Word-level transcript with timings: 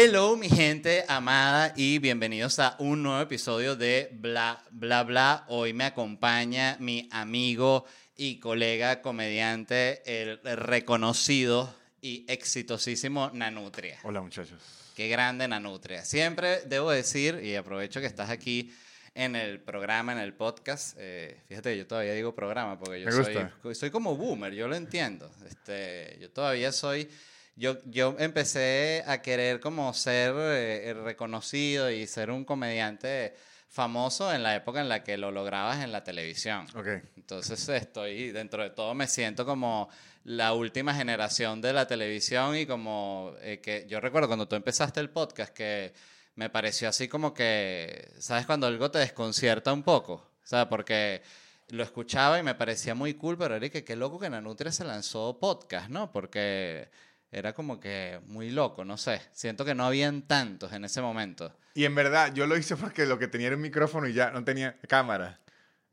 Hello, 0.00 0.36
mi 0.36 0.48
gente 0.48 1.04
amada, 1.08 1.74
y 1.74 1.98
bienvenidos 1.98 2.60
a 2.60 2.76
un 2.78 3.02
nuevo 3.02 3.20
episodio 3.20 3.74
de 3.74 4.08
Bla 4.12 4.62
Bla 4.70 5.02
Bla. 5.02 5.44
Hoy 5.48 5.72
me 5.72 5.86
acompaña 5.86 6.76
mi 6.78 7.08
amigo 7.10 7.84
y 8.16 8.38
colega 8.38 9.02
comediante, 9.02 10.00
el 10.06 10.38
reconocido 10.56 11.74
y 12.00 12.24
exitosísimo 12.28 13.32
Nanutria. 13.34 13.98
Hola 14.04 14.20
muchachos. 14.20 14.60
Qué 14.94 15.08
grande 15.08 15.48
Nanutria. 15.48 16.04
Siempre 16.04 16.60
debo 16.66 16.92
decir, 16.92 17.40
y 17.42 17.56
aprovecho 17.56 18.00
que 18.00 18.06
estás 18.06 18.30
aquí 18.30 18.72
en 19.16 19.34
el 19.34 19.58
programa, 19.58 20.12
en 20.12 20.18
el 20.18 20.32
podcast. 20.32 20.96
eh, 21.00 21.40
fíjate, 21.48 21.76
yo 21.76 21.88
todavía 21.88 22.12
digo 22.12 22.36
programa 22.36 22.78
porque 22.78 23.00
yo 23.00 23.74
soy 23.74 23.90
como 23.90 24.14
boomer, 24.14 24.54
yo 24.54 24.68
lo 24.68 24.76
entiendo. 24.76 25.28
Este, 25.44 26.18
yo 26.20 26.30
todavía 26.30 26.70
soy... 26.70 27.10
Yo, 27.58 27.78
yo 27.86 28.14
empecé 28.20 29.02
a 29.04 29.20
querer 29.20 29.58
como 29.58 29.92
ser 29.92 30.32
eh, 30.36 30.94
reconocido 30.94 31.90
y 31.90 32.06
ser 32.06 32.30
un 32.30 32.44
comediante 32.44 33.34
famoso 33.68 34.32
en 34.32 34.44
la 34.44 34.54
época 34.54 34.80
en 34.80 34.88
la 34.88 35.02
que 35.02 35.18
lo 35.18 35.32
lograbas 35.32 35.82
en 35.82 35.90
la 35.90 36.04
televisión. 36.04 36.66
Ok. 36.76 36.86
Entonces 37.16 37.68
estoy, 37.68 38.30
dentro 38.30 38.62
de 38.62 38.70
todo, 38.70 38.94
me 38.94 39.08
siento 39.08 39.44
como 39.44 39.88
la 40.22 40.52
última 40.52 40.94
generación 40.94 41.60
de 41.60 41.72
la 41.72 41.88
televisión 41.88 42.56
y 42.56 42.64
como 42.64 43.34
eh, 43.40 43.60
que 43.60 43.86
yo 43.88 43.98
recuerdo 43.98 44.28
cuando 44.28 44.46
tú 44.46 44.54
empezaste 44.54 45.00
el 45.00 45.10
podcast 45.10 45.52
que 45.52 45.92
me 46.36 46.50
pareció 46.50 46.88
así 46.88 47.08
como 47.08 47.34
que, 47.34 48.12
¿sabes? 48.20 48.46
Cuando 48.46 48.68
algo 48.68 48.88
te 48.88 49.00
desconcierta 49.00 49.72
un 49.72 49.82
poco, 49.82 50.12
o 50.12 50.46
sea, 50.46 50.68
porque 50.68 51.22
lo 51.70 51.82
escuchaba 51.82 52.38
y 52.38 52.44
me 52.44 52.54
parecía 52.54 52.94
muy 52.94 53.14
cool, 53.14 53.36
pero 53.36 53.56
era 53.56 53.68
que 53.68 53.82
qué 53.82 53.96
loco 53.96 54.20
que 54.20 54.30
Nanutria 54.30 54.70
se 54.70 54.84
lanzó 54.84 55.38
podcast, 55.40 55.90
¿no? 55.90 56.12
Porque 56.12 56.88
era 57.30 57.52
como 57.52 57.78
que 57.80 58.20
muy 58.26 58.50
loco, 58.50 58.84
no 58.84 58.96
sé. 58.96 59.20
Siento 59.32 59.64
que 59.64 59.74
no 59.74 59.84
habían 59.84 60.22
tantos 60.22 60.72
en 60.72 60.84
ese 60.84 61.00
momento. 61.00 61.54
Y 61.74 61.84
en 61.84 61.94
verdad, 61.94 62.32
yo 62.32 62.46
lo 62.46 62.56
hice 62.56 62.76
porque 62.76 63.06
lo 63.06 63.18
que 63.18 63.28
tenía 63.28 63.48
era 63.48 63.56
un 63.56 63.62
micrófono 63.62 64.08
y 64.08 64.12
ya 64.12 64.30
no 64.30 64.44
tenía 64.44 64.76
cámara. 64.88 65.40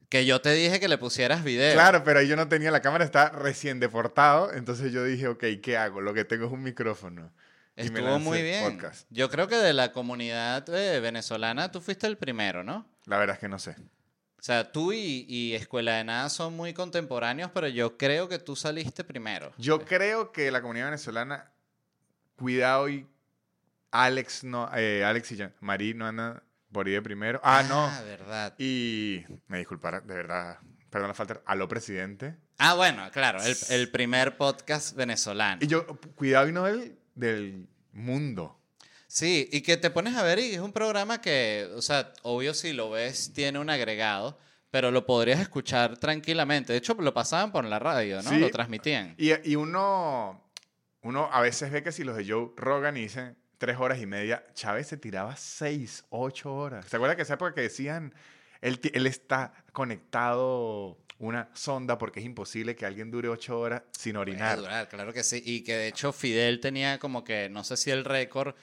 Que 0.09 0.25
yo 0.25 0.39
te 0.39 0.51
dije 0.53 0.79
que 0.79 0.87
le 0.87 0.97
pusieras 0.97 1.43
video. 1.43 1.73
Claro, 1.73 2.03
pero 2.03 2.19
ahí 2.19 2.27
yo 2.27 2.35
no 2.35 2.47
tenía 2.47 2.71
la 2.71 2.81
cámara, 2.81 3.03
estaba 3.03 3.29
recién 3.29 3.79
deportado. 3.79 4.53
Entonces 4.53 4.91
yo 4.91 5.03
dije, 5.03 5.27
ok, 5.27 5.43
¿qué 5.61 5.77
hago? 5.77 5.99
Lo 6.01 6.13
que 6.13 6.23
tengo 6.25 6.45
es 6.45 6.51
un 6.51 6.63
micrófono. 6.63 7.31
Y 7.75 7.89
me 7.89 7.99
Estuvo 7.99 8.19
muy 8.19 8.41
bien. 8.41 8.63
podcast. 8.63 9.05
Yo 9.09 9.29
creo 9.29 9.47
que 9.47 9.57
de 9.57 9.73
la 9.73 9.91
comunidad 9.91 10.67
eh, 10.73 10.99
venezolana 11.01 11.71
tú 11.71 11.81
fuiste 11.81 12.07
el 12.07 12.17
primero, 12.17 12.63
¿no? 12.63 12.87
La 13.05 13.17
verdad 13.17 13.35
es 13.35 13.39
que 13.41 13.49
no 13.49 13.59
sé. 13.59 13.75
O 14.45 14.47
sea, 14.47 14.71
tú 14.71 14.93
y, 14.93 15.25
y 15.27 15.55
Escuela 15.55 15.95
de 15.95 16.03
Nada 16.03 16.29
son 16.29 16.55
muy 16.55 16.71
contemporáneos, 16.71 17.49
pero 17.51 17.67
yo 17.67 17.97
creo 17.97 18.29
que 18.29 18.37
tú 18.37 18.55
saliste 18.55 19.03
primero. 19.03 19.51
Yo 19.57 19.83
creo 19.83 20.31
que 20.31 20.51
la 20.51 20.61
comunidad 20.61 20.85
venezolana, 20.85 21.51
cuidado 22.35 22.87
y 22.87 23.07
Alex, 23.89 24.43
no, 24.43 24.69
eh, 24.75 25.03
Alex 25.03 25.31
y 25.31 25.37
yo, 25.37 25.47
Marí 25.61 25.95
no 25.95 26.05
andan 26.05 26.43
por 26.71 26.85
ahí 26.85 26.93
de 26.93 27.01
primero. 27.01 27.41
Ah, 27.43 27.63
no. 27.67 27.87
verdad. 28.05 28.53
Y 28.59 29.23
me 29.47 29.57
disculpara, 29.57 30.01
de 30.01 30.13
verdad, 30.13 30.59
perdón 30.91 31.07
la 31.07 31.15
falta, 31.15 31.41
aló 31.47 31.67
presidente. 31.67 32.35
Ah, 32.59 32.75
bueno, 32.75 33.09
claro, 33.11 33.41
el, 33.41 33.57
el 33.69 33.89
primer 33.89 34.37
podcast 34.37 34.95
venezolano. 34.95 35.57
Y 35.63 35.65
yo, 35.65 35.87
cuidado 36.13 36.47
y 36.47 36.51
no 36.51 36.65
del, 36.65 36.99
del 37.15 37.67
mundo. 37.93 38.61
Sí, 39.15 39.47
y 39.49 39.61
que 39.61 39.77
te 39.77 39.89
pones 39.91 40.13
a 40.17 40.23
ver 40.23 40.39
y 40.39 40.55
es 40.55 40.59
un 40.59 40.73
programa 40.73 41.21
que, 41.21 41.69
o 41.73 41.81
sea, 41.81 42.11
obvio 42.23 42.53
si 42.53 42.73
lo 42.73 42.89
ves 42.89 43.31
tiene 43.31 43.59
un 43.59 43.69
agregado, 43.69 44.37
pero 44.71 44.91
lo 44.91 45.05
podrías 45.05 45.39
escuchar 45.39 45.97
tranquilamente. 45.97 46.73
De 46.73 46.79
hecho, 46.79 46.95
lo 46.95 47.13
pasaban 47.13 47.53
por 47.53 47.63
la 47.63 47.79
radio, 47.79 48.21
¿no? 48.21 48.29
Sí. 48.29 48.39
Lo 48.39 48.49
transmitían. 48.49 49.15
Y, 49.17 49.31
y 49.49 49.55
uno, 49.55 50.43
uno 51.01 51.29
a 51.31 51.39
veces 51.39 51.71
ve 51.71 51.81
que 51.81 51.93
si 51.93 52.03
los 52.03 52.17
de 52.17 52.29
Joe 52.29 52.49
Rogan 52.57 52.97
y 52.97 53.03
dicen 53.03 53.37
tres 53.57 53.77
horas 53.79 54.01
y 54.01 54.05
media, 54.05 54.45
Chávez 54.53 54.87
se 54.87 54.97
tiraba 54.97 55.37
seis, 55.37 56.03
ocho 56.09 56.53
horas. 56.53 56.85
¿Se 56.85 56.97
acuerda 56.97 57.15
que 57.15 57.21
esa 57.21 57.35
época 57.35 57.53
que 57.53 57.61
decían, 57.61 58.13
él, 58.59 58.81
él 58.93 59.07
está 59.07 59.53
conectado 59.71 60.97
una 61.19 61.49
sonda 61.53 61.97
porque 61.97 62.19
es 62.19 62.25
imposible 62.25 62.75
que 62.75 62.85
alguien 62.85 63.11
dure 63.11 63.29
ocho 63.29 63.57
horas 63.61 63.83
sin 63.97 64.17
orinar? 64.17 64.57
durar, 64.57 64.89
claro 64.89 65.13
que 65.13 65.23
sí. 65.23 65.41
Y 65.45 65.63
que 65.63 65.77
de 65.77 65.87
hecho 65.87 66.11
Fidel 66.11 66.59
tenía 66.59 66.99
como 66.99 67.23
que, 67.23 67.47
no 67.47 67.63
sé 67.63 67.77
si 67.77 67.91
el 67.91 68.03
récord 68.03 68.55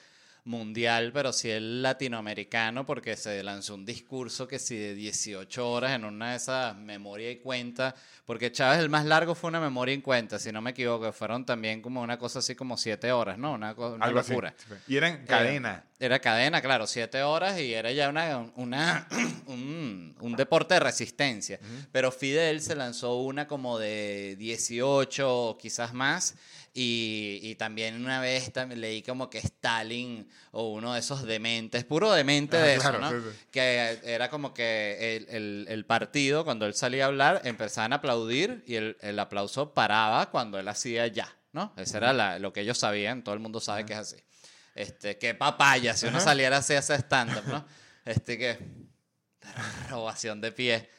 mundial, 0.45 1.11
pero 1.13 1.31
sí 1.31 1.49
el 1.49 1.81
latinoamericano, 1.81 2.85
porque 2.85 3.15
se 3.15 3.41
lanzó 3.43 3.75
un 3.75 3.85
discurso 3.85 4.47
que 4.47 4.59
si 4.59 4.77
de 4.77 4.93
18 4.93 5.69
horas 5.69 5.91
en 5.91 6.03
una 6.05 6.31
de 6.31 6.37
esas 6.37 6.75
memoria 6.75 7.31
y 7.31 7.37
cuenta, 7.37 7.95
porque 8.25 8.51
Chávez 8.51 8.79
el 8.79 8.89
más 8.89 9.05
largo 9.05 9.35
fue 9.35 9.49
una 9.49 9.61
memoria 9.61 9.95
y 9.95 10.01
cuenta, 10.01 10.39
si 10.39 10.51
no 10.51 10.61
me 10.61 10.71
equivoco, 10.71 11.11
fueron 11.13 11.45
también 11.45 11.81
como 11.81 12.01
una 12.01 12.17
cosa 12.17 12.39
así 12.39 12.55
como 12.55 12.77
7 12.77 13.11
horas, 13.11 13.37
¿no? 13.37 13.53
Una, 13.53 13.73
una 13.73 14.05
Algo 14.05 14.19
así. 14.19 14.31
locura. 14.31 14.53
Y 14.87 14.97
era 14.97 15.07
en 15.07 15.25
cadena. 15.25 15.85
Era 15.99 16.19
cadena, 16.19 16.61
claro, 16.61 16.85
siete 16.85 17.23
horas 17.23 17.57
y 17.61 17.73
era 17.73 17.89
ya 17.93 18.09
una, 18.09 18.51
una, 18.57 19.07
un, 19.45 20.13
un 20.19 20.35
deporte 20.35 20.73
de 20.73 20.81
resistencia. 20.81 21.59
Pero 21.93 22.11
Fidel 22.11 22.59
se 22.59 22.75
lanzó 22.75 23.15
una 23.21 23.47
como 23.47 23.79
de 23.79 24.35
18 24.37 25.33
o 25.33 25.57
quizás 25.57 25.93
más. 25.93 26.35
Y, 26.75 27.39
y 27.43 27.53
también 27.53 28.03
una 28.03 28.19
vez 28.19 28.51
también 28.51 28.81
leí 28.81 29.03
como 29.03 29.29
que 29.29 29.37
Stalin 29.37 30.27
o 30.51 30.69
uno 30.73 30.93
de 30.93 31.01
esos 31.01 31.21
dementes, 31.23 31.83
puro 31.83 32.11
demente 32.11 32.57
Ah, 32.57 32.61
de 32.63 32.75
claro, 32.79 32.97
eso, 32.97 33.11
¿no? 33.11 33.21
sí, 33.21 33.29
sí. 33.31 33.45
Que 33.51 33.99
era 34.03 34.29
como 34.31 34.55
que 34.55 35.17
el, 35.17 35.27
el- 35.29 35.65
el 35.69 35.85
partido, 35.85 36.43
cuando 36.43 36.65
él 36.65 36.73
salía 36.73 37.03
a 37.03 37.07
hablar, 37.09 37.41
empezaban 37.43 37.93
a 37.93 37.97
aplaudir 37.97 38.63
y 38.65 38.73
el, 38.75 38.97
el 39.01 39.19
aplauso 39.19 39.73
paraba 39.75 40.31
cuando 40.31 40.57
él 40.59 40.67
hacía 40.67 41.05
ya, 41.05 41.31
¿no? 41.51 41.73
Eso 41.77 41.97
era 41.97 42.11
la- 42.11 42.39
lo 42.39 42.51
que 42.51 42.61
ellos 42.61 42.79
sabían, 42.79 43.23
todo 43.23 43.35
el 43.35 43.39
mundo 43.41 43.59
sabe 43.59 43.85
que 43.85 43.93
es 43.93 43.99
así. 43.99 44.15
Este, 44.73 45.19
qué 45.19 45.35
papaya, 45.35 45.95
si 45.95 46.07
uno 46.07 46.17
Ajá. 46.17 46.25
saliera 46.25 46.57
así 46.57 46.73
a 46.73 46.79
hacer 46.79 46.99
stand-up, 47.01 47.45
¿no? 47.45 47.63
Este 48.03 48.35
que. 48.39 48.57
Ovación 49.91 50.41
de 50.41 50.51
pie. 50.51 50.89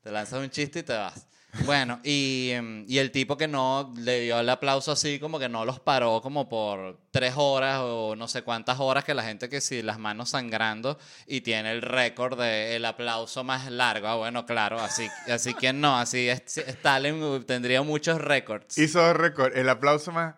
Te 0.00 0.12
lanzas 0.12 0.38
un 0.40 0.50
chiste 0.50 0.78
y 0.78 0.82
te 0.84 0.92
vas. 0.92 1.26
Bueno, 1.64 1.98
y, 2.04 2.50
em, 2.52 2.84
y 2.86 2.98
el 2.98 3.10
tipo 3.10 3.36
que 3.36 3.48
no 3.48 3.92
le 3.96 4.20
dio 4.20 4.38
el 4.38 4.48
aplauso 4.50 4.92
así, 4.92 5.18
como 5.18 5.38
que 5.38 5.48
no 5.48 5.64
los 5.64 5.80
paró 5.80 6.20
como 6.20 6.48
por 6.48 6.98
tres 7.10 7.34
horas 7.36 7.80
o 7.82 8.14
no 8.16 8.28
sé 8.28 8.42
cuántas 8.42 8.78
horas, 8.80 9.02
que 9.04 9.14
la 9.14 9.22
gente 9.22 9.48
que 9.48 9.60
sí, 9.62 9.82
las 9.82 9.98
manos 9.98 10.30
sangrando 10.30 10.98
y 11.26 11.40
tiene 11.40 11.72
el 11.72 11.80
récord 11.82 12.38
del 12.38 12.84
aplauso 12.84 13.44
más 13.44 13.70
largo. 13.70 14.08
Ah, 14.08 14.16
bueno, 14.16 14.44
claro, 14.44 14.78
así, 14.78 15.08
así 15.26 15.54
que 15.54 15.72
no, 15.72 15.98
así 15.98 16.28
es- 16.28 16.58
Stalin 16.58 17.42
tendría 17.44 17.82
muchos 17.82 18.20
récords. 18.20 18.76
Hizo 18.76 19.12
récord, 19.14 19.56
el 19.56 19.68
aplauso 19.70 20.12
más 20.12 20.34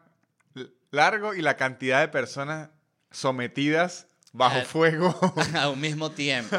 largo 0.92 1.34
y 1.34 1.42
la 1.42 1.56
cantidad 1.56 2.00
de 2.00 2.08
personas 2.08 2.70
sometidas 3.10 4.06
bajo 4.32 4.60
fuego. 4.62 5.14
a 5.54 5.68
un 5.68 5.80
mismo 5.80 6.10
tiempo. 6.10 6.56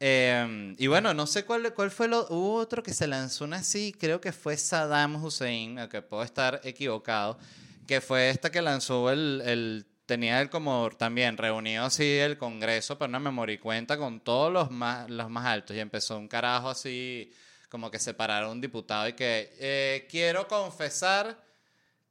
Eh, 0.00 0.74
y 0.78 0.86
bueno, 0.86 1.14
no 1.14 1.26
sé 1.26 1.44
cuál, 1.44 1.72
cuál 1.74 1.90
fue 1.90 2.08
lo. 2.08 2.26
Hubo 2.28 2.54
otro 2.54 2.82
que 2.82 2.92
se 2.92 3.06
lanzó 3.06 3.44
una 3.44 3.58
así, 3.58 3.94
creo 3.98 4.20
que 4.20 4.32
fue 4.32 4.56
Saddam 4.56 5.22
Hussein, 5.22 5.78
aunque 5.78 6.02
puedo 6.02 6.22
estar 6.22 6.60
equivocado, 6.64 7.38
que 7.86 8.00
fue 8.00 8.30
esta 8.30 8.50
que 8.50 8.62
lanzó 8.62 9.10
el. 9.10 9.42
el 9.44 9.86
tenía 10.06 10.40
él 10.40 10.50
como 10.50 10.90
también 10.90 11.38
reunido 11.38 11.84
así 11.84 12.18
el 12.18 12.36
Congreso, 12.36 12.98
pero 12.98 13.08
no 13.08 13.20
me 13.20 13.30
morí 13.30 13.58
cuenta 13.58 13.96
con 13.96 14.20
todos 14.20 14.52
los 14.52 14.70
más, 14.70 15.08
los 15.08 15.30
más 15.30 15.46
altos. 15.46 15.76
Y 15.76 15.80
empezó 15.80 16.18
un 16.18 16.28
carajo 16.28 16.68
así, 16.68 17.32
como 17.68 17.90
que 17.90 17.98
separar 17.98 18.44
a 18.44 18.50
un 18.50 18.60
diputado 18.60 19.08
y 19.08 19.14
que 19.14 19.54
eh, 19.58 20.06
quiero 20.10 20.48
confesar 20.48 21.36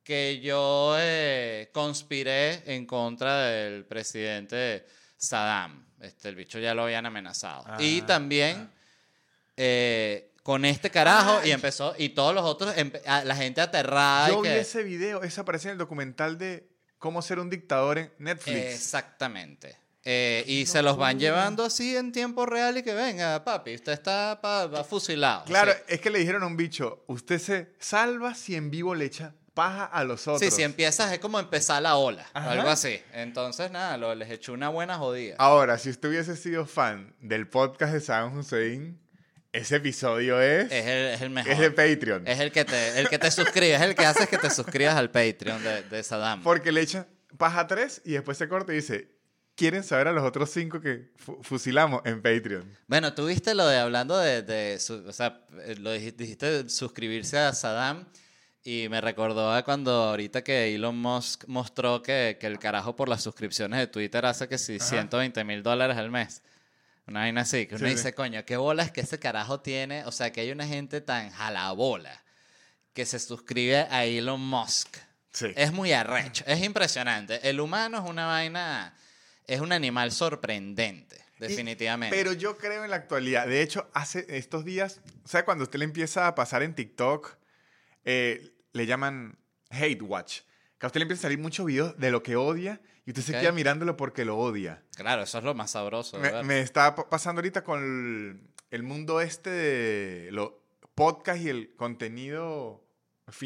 que 0.04 0.40
yo 0.42 0.96
eh, 0.98 1.70
conspiré 1.74 2.64
en 2.76 2.86
contra 2.86 3.42
del 3.46 3.86
presidente 3.86 4.86
Saddam. 5.18 5.86
Este, 6.02 6.30
el 6.30 6.36
bicho 6.36 6.58
ya 6.60 6.74
lo 6.74 6.84
habían 6.84 7.06
amenazado. 7.06 7.64
y 7.80 8.02
Ah. 8.02 8.06
también 8.08 8.72
eh, 9.58 10.32
con 10.44 10.66
este 10.66 10.90
carajo 10.90 11.40
Ay. 11.44 11.50
y 11.50 11.52
empezó, 11.52 11.94
y 11.98 12.10
todos 12.10 12.34
los 12.34 12.44
otros, 12.44 12.74
la 13.06 13.36
gente 13.36 13.62
aterrada. 13.62 14.30
y 14.30 14.32
Yo 14.32 14.42
vi 14.42 14.50
que- 14.50 14.60
ese 14.60 14.82
video, 14.84 15.22
ese 15.22 15.42
aparece 15.42 15.68
en 15.68 15.74
el 15.74 15.78
documental 15.78 16.38
de 16.38 16.68
cómo 16.98 17.22
ser 17.22 17.38
un 17.40 17.50
dictador 17.50 18.00
en 18.00 18.12
Netflix. 18.18 18.58
Exactamente. 18.58 19.78
Eh, 20.04 20.44
y 20.48 20.66
se 20.66 20.82
los 20.82 20.98
van 20.98 21.20
llevando 21.20 21.64
así 21.64 21.96
en 21.96 22.12
tiempo 22.12 22.48
real 22.48 22.76
y 22.80 22.82
que 22.84 22.96
venga, 22.96 23.44
papi, 23.44 23.76
usted 23.76 23.92
está 23.92 24.40
pa- 24.42 24.66
va 24.66 24.84
fusilado. 24.84 25.46
Claro, 25.46 25.74
Sí. 25.74 25.80
es 25.90 26.02
que 26.02 26.10
le 26.10 26.18
dijeron 26.18 26.42
a 26.42 26.48
un 26.48 26.58
bicho, 26.58 27.04
usted 27.06 27.38
se 27.38 27.74
salva 27.78 28.34
si 28.34 28.56
en 28.56 28.72
vivo 28.72 28.96
le 28.96 29.06
echa 29.06 29.36
paja 29.54 29.86
a 29.86 30.04
los 30.04 30.28
otros. 30.28 30.40
Sí, 30.40 30.50
si 30.52 30.64
empiezas 30.64 31.12
es 31.12 31.20
como 31.20 31.40
empezar 31.40 31.82
la 31.82 31.96
ola, 31.98 32.26
Ajá. 32.34 32.52
algo 32.52 32.70
así. 32.70 33.02
Entonces, 33.14 33.70
nada, 33.72 33.98
lo- 33.98 34.16
les 34.16 34.30
echó 34.32 34.54
una 34.54 34.70
buena 34.70 34.98
jodida. 34.98 35.36
Ahora, 35.40 35.78
si 35.78 35.90
usted 35.90 36.10
hubiese 36.10 36.36
sido 36.36 36.66
fan 36.66 37.16
del 37.20 37.48
podcast 37.48 37.94
de 37.94 38.00
Saddam 38.00 38.38
Hussein, 38.38 39.00
ese 39.52 39.76
episodio 39.76 40.40
es, 40.42 40.72
Es 40.72 40.86
el, 40.86 41.06
es 41.14 41.22
el 41.22 41.30
mejor. 41.30 41.52
es 41.52 41.60
de 41.60 41.72
Patreon. 41.72 42.26
Es 42.28 42.40
el 42.40 42.52
que 42.54 42.64
te, 42.64 43.00
el 43.00 43.10
que 43.10 43.20
te 43.20 43.30
suscribes, 43.32 43.82
es 43.82 43.88
el 43.88 43.96
que 43.96 44.06
hace 44.06 44.28
que 44.28 44.38
te 44.38 44.50
suscribas 44.50 44.96
al 44.96 45.12
Patreon 45.12 45.62
de, 45.62 45.84
de 45.84 46.04
Saddam. 46.04 46.42
Porque 46.42 46.72
le 46.72 46.82
echan 46.82 47.06
paja 47.38 47.68
tres 47.68 48.02
y 48.06 48.12
después 48.14 48.38
se 48.38 48.48
corta 48.48 48.72
y 48.72 48.78
dice, 48.78 49.10
¿quieren 49.56 49.84
saber 49.84 50.08
a 50.08 50.14
los 50.14 50.24
otros 50.24 50.50
cinco 50.52 50.80
que 50.80 51.12
fu- 51.18 51.38
fusilamos 51.44 52.02
en 52.06 52.22
Patreon? 52.22 52.78
Bueno, 52.88 53.14
tú 53.14 53.26
viste 53.26 53.54
lo 53.54 53.68
de 53.68 53.78
hablando 53.80 54.18
de, 54.18 54.42
de 54.42 54.76
o 55.06 55.12
sea, 55.12 55.46
eh, 55.66 55.76
lo 55.78 55.94
dij- 55.94 56.16
dijiste 56.16 56.64
de 56.64 56.70
suscribirse 56.70 57.38
a 57.38 57.52
Saddam 57.54 58.06
y 58.64 58.88
me 58.90 59.02
recordó 59.02 59.52
a 59.52 59.64
cuando 59.64 59.92
ahorita 59.92 60.44
que 60.44 60.74
Elon 60.76 60.98
Musk 60.98 61.46
mostró 61.48 62.02
que, 62.02 62.38
que 62.40 62.48
el 62.48 62.60
carajo 62.60 62.96
por 62.96 63.10
las 63.10 63.24
suscripciones 63.24 63.80
de 63.80 63.88
Twitter 63.88 64.26
hace 64.26 64.48
que 64.48 64.58
si 64.58 64.80
120 64.80 65.44
mil 65.44 65.64
dólares 65.64 65.98
al 65.98 66.12
mes. 66.12 66.42
Una 67.08 67.22
vaina 67.22 67.42
así, 67.42 67.66
que 67.66 67.76
uno 67.76 67.86
Sí, 67.86 67.92
sí. 67.92 67.98
dice, 67.98 68.14
coño, 68.14 68.46
qué 68.46 68.58
bola 68.58 68.84
es 68.84 68.92
que 68.92 69.02
ese 69.02 69.18
carajo 69.20 69.60
tiene, 69.62 70.06
o 70.06 70.12
sea, 70.12 70.32
que 70.32 70.42
hay 70.42 70.52
una 70.52 70.68
gente 70.68 71.02
tan 71.02 71.32
jalabola 71.32 72.22
que 72.94 73.06
se 73.06 73.18
suscribe 73.20 73.88
a 73.90 74.06
Elon 74.06 74.40
Musk. 74.40 74.98
Sí. 75.32 75.48
Es 75.56 75.72
muy 75.72 75.94
arrecho, 75.94 76.44
es 76.46 76.62
impresionante. 76.62 77.50
El 77.50 77.60
humano 77.60 77.98
es 78.04 78.10
una 78.10 78.28
vaina, 78.28 78.94
es 79.48 79.60
un 79.62 79.72
animal 79.72 80.12
sorprendente, 80.12 81.16
Y- 81.38 81.40
definitivamente. 81.48 82.16
pero 82.16 82.34
yo 82.34 82.58
creo 82.58 82.84
en 82.84 82.92
la 82.92 82.98
actualidad. 82.98 83.48
De 83.48 83.62
hecho, 83.64 83.90
hace 83.94 84.26
estos 84.30 84.64
días, 84.66 85.02
¿sabe 85.26 85.46
cuando 85.46 85.64
usted 85.64 85.80
le 85.80 85.86
empieza 85.86 86.28
a 86.28 86.36
pasar 86.36 86.62
en 86.64 86.76
TikTok? 86.76 87.36
Eh, 88.06 88.52
le 88.74 88.86
llaman 88.86 89.38
hate 89.70 90.02
watch. 90.02 90.40
Que 90.78 90.86
a 90.86 90.88
usted 90.88 91.00
le 91.00 91.04
empieza 91.04 91.22
a 91.22 91.24
salir 91.24 91.40
muchos 91.40 91.66
videos 91.66 91.98
de 92.00 92.10
lo 92.12 92.24
que 92.24 92.36
odia 92.36 92.82
y 93.06 93.12
usted 93.12 93.22
se 93.24 93.32
queda 93.34 93.52
mirándolo 93.52 93.98
porque 93.98 94.26
lo 94.26 94.38
odia. 94.38 94.84
Claro, 94.96 95.22
eso 95.24 95.38
es 95.38 95.44
lo 95.44 95.54
más 95.54 95.72
sabroso. 95.72 96.18
Me, 96.20 96.44
me 96.44 96.60
está 96.62 96.96
pa- 96.96 97.10
pasando 97.10 97.40
ahorita 97.40 97.64
con 97.64 97.84
el, 97.84 98.50
el 98.72 98.84
mundo 98.84 99.22
este 99.22 99.50
de 99.52 100.32
los 100.32 100.52
podcasts 100.96 101.44
y 101.44 101.50
el 101.50 101.76
contenido 101.76 102.84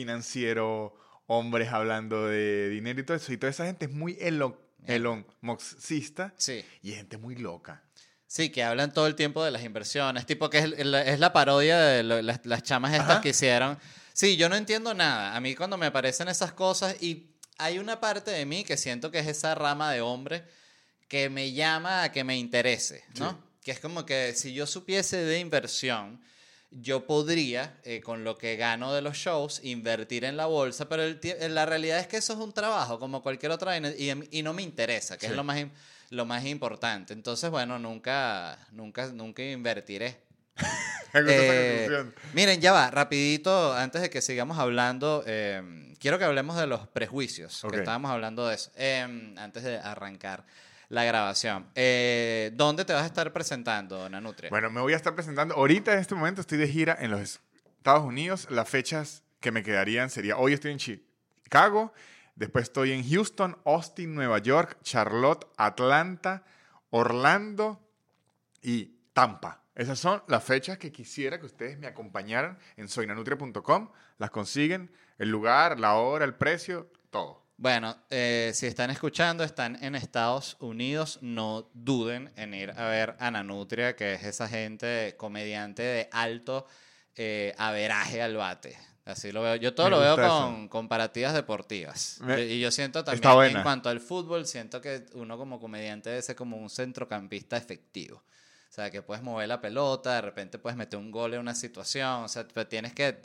financiero, 0.06 0.96
hombres 1.28 1.70
hablando 1.72 2.28
de 2.28 2.70
dinero 2.70 3.00
y 3.00 3.04
todo 3.04 3.18
eso. 3.18 3.34
Y 3.34 3.38
toda 3.38 3.50
esa 3.50 3.66
gente 3.66 3.86
es 3.86 3.92
muy 3.92 4.18
elon, 4.22 4.56
elon 4.86 5.26
Muskista 5.42 6.34
Sí. 6.38 6.64
y 6.82 6.92
gente 6.92 7.18
muy 7.18 7.36
loca. 7.36 7.84
Sí, 8.28 8.50
que 8.50 8.64
hablan 8.64 8.94
todo 8.94 9.08
el 9.08 9.16
tiempo 9.16 9.44
de 9.44 9.52
las 9.52 9.64
inversiones, 9.64 10.26
tipo 10.26 10.50
que 10.50 10.58
es, 10.60 10.66
es 10.78 11.20
la 11.20 11.34
parodia 11.34 11.80
de 11.80 12.04
lo- 12.04 12.22
las, 12.22 12.46
las 12.46 12.64
chamas 12.64 12.92
estas 12.94 13.10
Ajá. 13.10 13.22
que 13.22 13.30
hicieron. 13.30 13.78
Sí, 14.16 14.38
yo 14.38 14.48
no 14.48 14.56
entiendo 14.56 14.94
nada. 14.94 15.36
A 15.36 15.42
mí 15.42 15.56
cuando 15.56 15.76
me 15.78 15.88
aparecen 15.88 16.30
esas 16.30 16.54
cosas 16.54 16.96
y 17.04 17.36
hay 17.58 17.80
una 17.80 18.00
parte 18.00 18.32
de 18.32 18.46
mí 18.46 18.64
que 18.64 18.78
siento 18.78 19.12
que 19.12 19.20
es 19.20 19.28
esa 19.28 19.56
rama 19.56 19.92
de 19.92 20.00
hombre 20.00 20.46
que 21.10 21.30
me 21.30 21.52
llama 21.52 22.04
a 22.04 22.12
que 22.14 22.24
me 22.24 22.38
interese, 22.38 23.04
¿no? 23.20 23.32
Sí. 23.32 23.36
Que 23.66 23.72
es 23.72 23.80
como 23.82 24.06
que 24.06 24.34
si 24.34 24.54
yo 24.54 24.66
supiese 24.68 25.18
de 25.18 25.40
inversión, 25.40 26.22
yo 26.72 27.06
podría, 27.06 27.78
eh, 27.84 28.00
con 28.00 28.24
lo 28.24 28.38
que 28.38 28.56
gano 28.56 28.94
de 28.94 29.02
los 29.02 29.18
shows, 29.18 29.60
invertir 29.64 30.24
en 30.24 30.38
la 30.38 30.46
bolsa, 30.46 30.88
pero 30.88 31.04
el 31.04 31.20
la 31.54 31.66
realidad 31.66 32.00
es 32.00 32.08
que 32.08 32.18
eso 32.18 32.32
es 32.34 32.40
un 32.40 32.54
trabajo 32.54 33.00
como 33.00 33.22
cualquier 33.22 33.52
otra 33.52 33.78
y, 33.78 34.12
y 34.32 34.44
no 34.44 34.54
me 34.54 34.62
interesa, 34.62 35.18
que 35.18 35.26
Sí. 35.26 35.32
es 35.32 35.36
lo 35.36 35.44
más, 35.44 35.62
lo 36.10 36.26
más 36.26 36.46
importante. 36.46 37.12
Entonces, 37.14 37.50
bueno, 37.50 37.80
nunca, 37.80 38.58
nunca, 38.72 39.08
nunca 39.08 39.44
invertiré. 39.44 40.25
Me 41.14 41.22
gusta 41.22 41.36
esa 41.36 42.00
Eh, 42.02 42.06
miren, 42.34 42.60
ya 42.62 42.72
va, 42.74 42.92
rapidito, 42.92 43.74
antes 43.74 44.02
de 44.02 44.10
que 44.10 44.22
sigamos 44.22 44.58
hablando, 44.60 45.24
eh, 45.26 45.94
quiero 46.00 46.18
que 46.20 46.26
hablemos 46.26 46.58
de 46.58 46.68
los 46.68 46.88
prejuicios, 46.88 47.64
Ok. 47.64 47.72
que 47.72 47.78
estábamos 47.80 48.12
hablando 48.12 48.48
de 48.48 48.56
eso, 48.56 48.72
eh, 48.76 49.34
antes 49.38 49.64
de 49.64 49.78
arrancar 49.78 50.46
la 50.90 51.04
grabación. 51.04 51.68
Eh, 51.76 52.52
¿Dónde 52.56 52.86
te 52.86 52.94
vas 52.94 53.04
a 53.04 53.08
estar 53.08 53.32
presentando, 53.34 54.10
Nanutria? 54.10 54.50
Bueno, 54.50 54.70
me 54.70 54.82
voy 54.82 54.94
a 54.94 54.98
estar 54.98 55.16
presentando. 55.16 55.56
Ahorita 55.56 55.94
en 55.94 56.00
este 56.00 56.16
momento 56.16 56.42
estoy 56.42 56.58
de 56.58 56.68
gira 56.68 56.98
en 57.00 57.12
los 57.12 57.40
Estados 57.78 58.04
Unidos. 58.04 58.48
Las 58.52 58.70
fechas 58.70 59.24
que 59.40 59.52
me 59.52 59.64
quedarían 59.64 60.10
sería, 60.10 60.38
hoy 60.38 60.54
estoy 60.54 60.72
en 60.74 60.78
Chicago, 60.78 61.94
después 62.36 62.64
estoy 62.64 62.92
en 62.92 63.08
Houston, 63.10 63.58
Austin, 63.66 64.14
Nueva 64.14 64.40
York, 64.40 64.78
Charlotte, 64.84 65.48
Atlanta, 65.58 66.44
Orlando 66.90 67.80
y 68.62 68.98
Tampa. 69.14 69.62
Esas 69.76 70.00
son 70.00 70.24
las 70.28 70.44
fechas 70.44 70.78
que 70.78 70.92
quisiera 70.92 71.40
que 71.40 71.46
ustedes 71.46 71.78
me 71.78 71.88
acompañaran 71.88 72.58
en 72.78 72.88
soynanutria.com. 72.88 73.90
Las 74.18 74.32
consiguen, 74.32 74.90
el 75.18 75.30
lugar, 75.30 75.80
la 75.80 75.96
hora, 75.96 76.24
el 76.26 76.36
precio, 76.36 76.90
todo. 77.10 77.44
Bueno, 77.58 77.96
eh, 78.10 78.52
si 78.54 78.68
están 78.68 78.90
escuchando, 78.90 79.44
están 79.44 79.82
en 79.84 79.96
Estados 79.96 80.58
Unidos, 80.60 81.20
no 81.22 81.70
duden 81.74 82.32
en 82.36 82.54
ir 82.54 82.72
a 82.72 82.88
ver 82.90 83.16
a 83.20 83.32
Nanutria, 83.32 83.96
que 83.96 84.14
es 84.14 84.24
esa 84.24 84.48
gente 84.50 85.16
comediante 85.18 85.82
de 85.82 86.10
alto 86.12 86.66
eh, 87.16 87.54
averaje 87.58 88.22
al 88.22 88.36
bate. 88.36 88.78
Así 89.06 89.32
lo 89.32 89.42
veo. 89.44 89.56
Yo 89.56 89.74
todo 89.76 89.86
Me 89.88 89.92
lo 89.92 90.00
veo 90.02 90.16
con 90.52 90.68
comparativas 90.68 91.34
deportivas. 91.34 92.20
Me- 92.22 92.44
y 92.46 92.60
yo 92.60 92.72
siento 92.72 93.04
también, 93.04 93.22
en 93.58 93.64
cuanto 93.64 93.88
al 93.90 94.00
fútbol, 94.02 94.48
siento 94.48 94.82
que 94.82 95.06
uno 95.14 95.38
como 95.38 95.60
comediante 95.60 96.10
debe 96.10 96.22
ser 96.24 96.36
como 96.36 96.58
un 96.58 96.70
centrocampista 96.70 97.56
efectivo. 97.56 98.24
O 98.76 98.78
sea, 98.78 98.92
que 98.92 99.02
puedes 99.02 99.24
mover 99.24 99.48
la 99.48 99.62
pelota, 99.62 100.16
de 100.16 100.22
repente 100.22 100.60
puedes 100.60 100.76
meter 100.76 101.00
un 101.00 101.10
gol 101.10 101.34
en 101.34 101.40
una 101.40 101.56
situación, 101.56 102.26
o 102.26 102.28
sea, 102.28 102.46
pero 102.54 102.68
tienes 102.68 102.92
que 102.92 103.18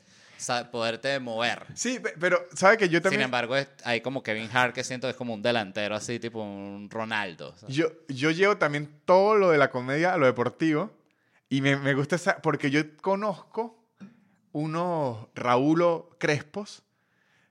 poderte 0.71 1.19
mover. 1.19 1.67
Sí, 1.75 1.99
pe- 1.99 2.15
pero 2.21 2.47
¿sabe 2.55 2.79
que 2.79 2.89
yo 2.89 2.99
Sin 2.99 3.03
también... 3.03 3.23
embargo, 3.23 3.57
es- 3.57 3.67
hay 3.83 4.01
como 4.01 4.23
Kevin 4.23 4.49
Hart 4.53 4.73
que 4.73 4.85
siento 4.85 5.09
que 5.09 5.11
es 5.11 5.17
como 5.17 5.35
un 5.35 5.43
delantero 5.43 5.97
así, 5.97 6.21
tipo 6.21 6.41
un 6.41 6.89
Ronaldo. 6.89 7.53
Yo, 7.67 7.89
yo 8.07 8.31
llevo 8.31 8.59
también 8.59 9.01
todo 9.05 9.35
lo 9.35 9.51
de 9.51 9.59
la 9.59 9.71
comedia 9.73 10.15
a 10.15 10.19
lo 10.19 10.27
deportivo 10.27 10.93
y 11.49 11.63
me, 11.63 11.75
me 11.75 11.95
gusta 11.95 12.15
esa, 12.15 12.41
porque 12.41 12.71
yo 12.71 12.83
conozco 12.99 13.77
unos 14.53 15.27
Raúl 15.35 16.05
Crespos, 16.19 16.85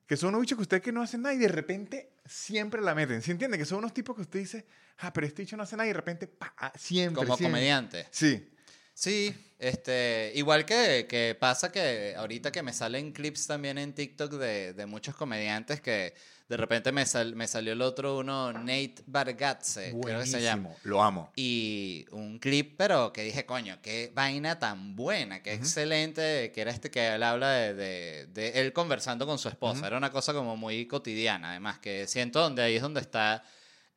que 0.07 0.15
son 0.15 0.29
unos 0.29 0.41
bichos 0.41 0.55
que 0.57 0.61
ustedes 0.61 0.83
que 0.83 0.93
no 0.93 1.01
hacen 1.01 1.21
nada 1.23 1.35
y 1.35 1.39
de 1.39 1.49
repente 1.49 2.13
siempre 2.25 2.81
la 2.81 2.95
meten. 2.95 3.21
¿Se 3.21 3.31
entiende? 3.31 3.57
Que 3.57 3.65
son 3.65 3.79
unos 3.79 3.93
tipos 3.93 4.15
que 4.15 4.21
usted 4.21 4.39
dice, 4.39 4.65
ah, 4.99 5.11
pero 5.13 5.27
este 5.27 5.41
bicho 5.43 5.57
no 5.57 5.63
hace 5.63 5.75
nada 5.75 5.85
y 5.85 5.89
de 5.89 5.93
repente, 5.95 6.27
pa, 6.27 6.53
ah, 6.57 6.71
siempre. 6.77 7.15
como 7.23 7.35
siempre". 7.37 7.51
comediante. 7.59 8.07
Sí. 8.11 8.45
Sí, 8.93 9.33
este, 9.59 10.33
igual 10.35 10.65
que, 10.65 11.05
que 11.09 11.33
pasa 11.39 11.71
que 11.71 12.15
ahorita 12.17 12.51
que 12.51 12.61
me 12.63 12.73
salen 12.73 13.13
clips 13.13 13.47
también 13.47 13.77
en 13.77 13.93
TikTok 13.93 14.33
de, 14.33 14.73
de 14.73 14.85
muchos 14.85 15.15
comediantes 15.15 15.79
que 15.79 16.13
de 16.49 16.57
repente 16.57 16.91
me, 16.91 17.05
sal- 17.05 17.33
me 17.33 17.47
salió 17.47 17.71
el 17.71 17.81
otro 17.81 18.17
uno, 18.17 18.51
Nate 18.51 18.95
Bargatze, 19.05 19.95
creo 20.03 20.19
que 20.19 20.25
se 20.25 20.41
llama. 20.41 20.63
Buenísimo, 20.63 20.79
Lo 20.83 21.01
amo. 21.01 21.31
Y 21.37 22.05
un 22.11 22.39
clip, 22.39 22.73
pero 22.77 23.13
que 23.13 23.23
dije, 23.23 23.45
coño, 23.45 23.77
qué 23.81 24.11
vaina 24.13 24.59
tan 24.59 24.97
buena, 24.97 25.41
qué 25.43 25.53
excelente, 25.53 26.51
que 26.51 26.59
era 26.59 26.71
este 26.71 26.91
que 26.91 27.07
él 27.07 27.23
habla 27.23 27.51
de, 27.51 27.73
de- 27.75 28.25
de 28.27 28.49
él 28.59 28.73
conversando 28.73 29.25
con 29.25 29.39
su 29.39 29.47
esposa. 29.47 29.87
Era 29.87 29.97
una 29.97 30.11
cosa 30.11 30.33
como 30.33 30.57
muy 30.57 30.87
cotidiana, 30.87 31.51
además, 31.51 31.79
que 31.79 32.05
siento 32.05 32.41
donde 32.41 32.63
ahí 32.63 32.75
es 32.75 32.81
donde 32.81 32.99
está 32.99 33.45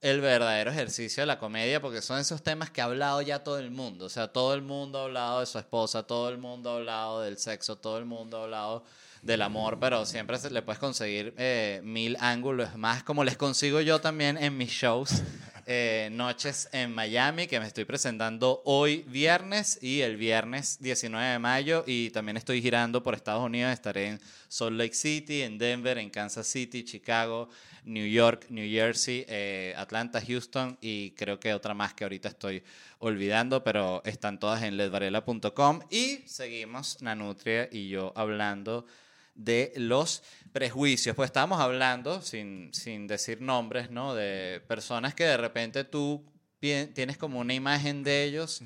el 0.02 0.20
verdadero 0.20 0.72
ejercicio 0.72 1.22
de 1.22 1.28
la 1.28 1.38
comedia, 1.38 1.80
porque 1.80 2.02
son 2.02 2.18
esos 2.18 2.42
temas 2.42 2.70
que 2.70 2.80
ha 2.80 2.84
hablado 2.84 3.22
ya 3.22 3.44
todo 3.44 3.58
el 3.58 3.70
mundo. 3.70 4.06
O 4.06 4.08
sea, 4.08 4.28
todo 4.28 4.52
el 4.52 4.60
mundo 4.60 4.98
ha 4.98 5.04
hablado 5.04 5.40
de 5.40 5.46
su 5.46 5.58
esposa, 5.58 6.02
todo 6.02 6.28
el 6.28 6.38
mundo 6.38 6.70
ha 6.70 6.76
hablado 6.76 7.20
del 7.22 7.38
sexo, 7.38 7.76
todo 7.76 7.98
el 7.98 8.04
mundo 8.04 8.38
ha 8.38 8.42
hablado 8.42 8.84
del 9.22 9.40
amor, 9.42 9.78
pero 9.78 10.04
siempre 10.04 10.36
se 10.38 10.50
le 10.50 10.60
puedes 10.60 10.80
conseguir 10.80 11.32
eh, 11.38 11.80
mil 11.84 12.16
ángulos 12.18 12.76
más, 12.76 13.04
como 13.04 13.22
les 13.22 13.36
consigo 13.36 13.80
yo 13.80 14.00
también 14.00 14.36
en 14.36 14.56
mis 14.56 14.70
shows. 14.70 15.22
Eh, 15.66 16.08
noches 16.12 16.68
en 16.72 16.94
Miami, 16.94 17.46
que 17.46 17.60
me 17.60 17.66
estoy 17.66 17.84
presentando 17.84 18.62
hoy 18.64 19.04
viernes 19.08 19.78
y 19.82 20.00
el 20.00 20.16
viernes 20.16 20.78
19 20.80 21.32
de 21.32 21.38
mayo. 21.38 21.84
Y 21.86 22.10
también 22.10 22.36
estoy 22.36 22.60
girando 22.60 23.02
por 23.02 23.14
Estados 23.14 23.44
Unidos. 23.44 23.72
Estaré 23.72 24.06
en 24.06 24.20
Salt 24.48 24.76
Lake 24.76 24.94
City, 24.94 25.42
en 25.42 25.58
Denver, 25.58 25.98
en 25.98 26.10
Kansas 26.10 26.46
City, 26.46 26.84
Chicago, 26.84 27.48
New 27.84 28.06
York, 28.06 28.46
New 28.48 28.68
Jersey, 28.68 29.24
eh, 29.28 29.74
Atlanta, 29.76 30.20
Houston 30.20 30.78
y 30.80 31.12
creo 31.12 31.40
que 31.40 31.52
otra 31.54 31.74
más 31.74 31.94
que 31.94 32.04
ahorita 32.04 32.28
estoy 32.28 32.62
olvidando, 32.98 33.64
pero 33.64 34.02
están 34.04 34.38
todas 34.38 34.62
en 34.62 34.76
ledvarela.com. 34.76 35.80
Y 35.90 36.18
seguimos 36.26 37.02
Nanutria 37.02 37.68
y 37.70 37.88
yo 37.88 38.12
hablando 38.14 38.86
de 39.34 39.72
los 39.76 40.22
prejuicios. 40.52 41.16
Pues 41.16 41.28
estábamos 41.28 41.60
hablando, 41.60 42.20
sin, 42.22 42.72
sin 42.74 43.06
decir 43.06 43.40
nombres, 43.40 43.90
¿no? 43.90 44.14
De 44.14 44.62
personas 44.68 45.14
que 45.14 45.24
de 45.24 45.36
repente 45.36 45.84
tú 45.84 46.24
tienes 46.60 47.18
como 47.18 47.40
una 47.40 47.54
imagen 47.54 48.04
de 48.04 48.22
ellos 48.24 48.62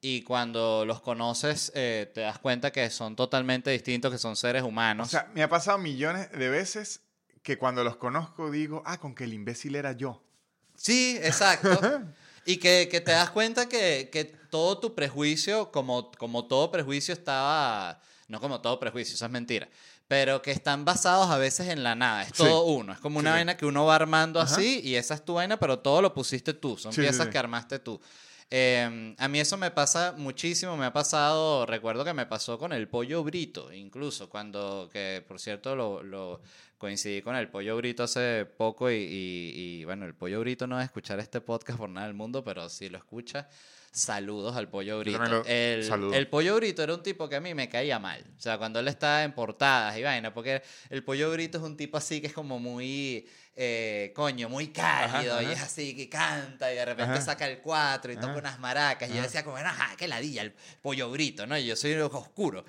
y 0.00 0.22
cuando 0.22 0.84
los 0.84 1.00
conoces 1.00 1.72
eh, 1.74 2.10
te 2.14 2.20
das 2.20 2.38
cuenta 2.38 2.70
que 2.70 2.88
son 2.90 3.16
totalmente 3.16 3.70
distintos, 3.70 4.12
que 4.12 4.18
son 4.18 4.36
seres 4.36 4.62
O 4.62 4.66
humanos. 4.66 5.10
sea, 5.10 5.30
me 5.34 5.42
ha 5.42 5.48
pasado 5.48 5.78
millones 5.78 6.30
de 6.32 6.48
veces 6.50 7.00
que 7.42 7.56
cuando 7.56 7.82
los 7.84 7.96
conozco 7.96 8.50
digo, 8.50 8.82
ah, 8.84 8.98
con 8.98 9.14
que 9.14 9.24
el 9.24 9.32
imbécil 9.32 9.76
era 9.76 9.92
yo. 9.92 10.22
sí, 10.74 11.16
exacto. 11.22 11.80
Y 12.44 12.56
que, 12.56 12.88
que 12.90 13.00
te 13.02 13.10
das 13.12 13.30
cuenta 13.30 13.68
que, 13.68 14.08
que 14.10 14.24
todo 14.24 14.78
tu 14.78 14.94
prejuicio, 14.94 15.70
como, 15.70 16.10
como 16.12 16.46
todo 16.46 16.70
prejuicio 16.70 17.12
estaba, 17.12 18.00
no 18.26 18.40
como 18.40 18.60
todo 18.62 18.78
prejuicio, 18.80 19.14
eso 19.14 19.24
es 19.26 19.30
mentira, 19.30 19.68
pero 20.08 20.42
que 20.42 20.50
están 20.50 20.84
basados 20.84 21.30
a 21.30 21.36
veces 21.38 21.68
en 21.68 21.82
la 21.84 21.94
nada, 21.94 22.22
es 22.22 22.28
Sí. 22.28 22.42
todo 22.42 22.64
uno, 22.64 22.92
es 22.94 22.98
como 22.98 23.18
una 23.18 23.30
Sí, 23.30 23.34
sí. 23.34 23.38
vaina 23.38 23.56
que 23.56 23.66
uno 23.66 23.84
va 23.84 23.94
armando 23.94 24.40
Ajá. 24.40 24.52
así 24.54 24.80
y 24.82 24.94
esa 24.96 25.14
es 25.14 25.24
tu 25.24 25.34
vaina, 25.34 25.58
pero 25.58 25.78
todo 25.78 26.02
lo 26.02 26.12
pusiste 26.14 26.54
tú, 26.54 26.76
son 26.78 26.92
Sí, 26.92 26.96
sí, 26.96 27.02
piezas 27.02 27.26
sí. 27.26 27.32
que 27.32 27.38
armaste 27.38 27.78
tú. 27.78 28.00
Eh, 28.50 29.14
a 29.18 29.28
mí 29.28 29.38
eso 29.40 29.58
me 29.58 29.70
pasa 29.70 30.14
muchísimo, 30.16 30.74
me 30.78 30.86
ha 30.86 30.92
pasado, 30.94 31.66
recuerdo 31.66 32.02
que 32.02 32.14
me 32.14 32.24
pasó 32.24 32.58
con 32.58 32.72
el 32.72 32.88
pollo 32.88 33.22
brito, 33.22 33.70
incluso 33.70 34.30
cuando, 34.30 34.88
que 34.90 35.22
por 35.28 35.38
cierto 35.38 35.76
lo, 35.76 36.02
lo 36.02 36.40
coincidí 36.78 37.20
con 37.20 37.36
el 37.36 37.48
pollo 37.50 37.76
brito 37.76 38.04
hace 38.04 38.46
poco 38.46 38.90
y, 38.90 38.94
y- 38.94 39.52
y, 39.80 39.84
bueno, 39.84 40.06
el 40.06 40.14
pollo 40.14 40.40
brito 40.40 40.66
no 40.66 40.76
va 40.76 40.80
a 40.80 40.84
escuchar 40.84 41.18
este 41.20 41.42
podcast 41.42 41.78
por 41.78 41.90
nada 41.90 42.06
del 42.06 42.14
mundo, 42.16 42.42
pero 42.42 42.70
si 42.70 42.88
lo 42.88 42.96
escucha, 42.96 43.48
saludos 43.98 44.56
al 44.56 44.68
pollo 44.68 44.98
brito. 45.00 45.18
lo 45.24 45.44
el, 45.44 46.12
el 46.14 46.28
pollo 46.28 46.56
brito 46.56 46.82
era 46.82 46.94
un 46.94 47.02
tipo 47.02 47.28
que 47.28 47.36
a 47.36 47.40
mí 47.40 47.54
me 47.54 47.68
caía 47.68 47.98
mal, 47.98 48.24
o 48.36 48.40
sea, 48.40 48.58
cuando 48.58 48.80
él 48.80 48.88
estaba 48.88 49.24
en 49.24 49.32
portadas 49.32 49.96
y 49.98 50.02
vaina, 50.02 50.32
porque 50.32 50.62
el 50.90 51.02
pollo 51.04 51.30
brito 51.32 51.58
es 51.58 51.64
un 51.64 51.76
tipo 51.76 51.96
así 51.96 52.20
que 52.20 52.28
es 52.28 52.32
como 52.32 52.58
muy... 52.58 53.28
eh, 53.56 54.12
coño, 54.14 54.48
muy 54.48 54.68
cálido 54.68 55.34
Ajá, 55.34 55.42
y 55.42 55.46
ajá. 55.46 55.52
es 55.54 55.60
así 55.62 55.96
que 55.96 56.08
canta 56.08 56.72
y 56.72 56.76
de 56.76 56.84
repente 56.84 57.14
Ajá. 57.14 57.20
saca 57.22 57.46
el 57.48 57.58
4 57.58 58.12
y 58.12 58.16
toca 58.16 58.36
unas 58.36 58.58
maracas. 58.60 59.10
Y 59.10 59.14
yo 59.14 59.22
decía 59.22 59.42
como, 59.44 59.56
ajá, 59.56 59.96
qué 59.96 60.06
ladilla, 60.06 60.42
el 60.42 60.52
pollo 60.80 61.10
brito, 61.10 61.44
¿no? 61.46 61.58
Y 61.58 61.66
yo 61.66 61.74
soy 61.74 61.94
un 61.94 62.02
ojo 62.02 62.18
oscuro. 62.18 62.64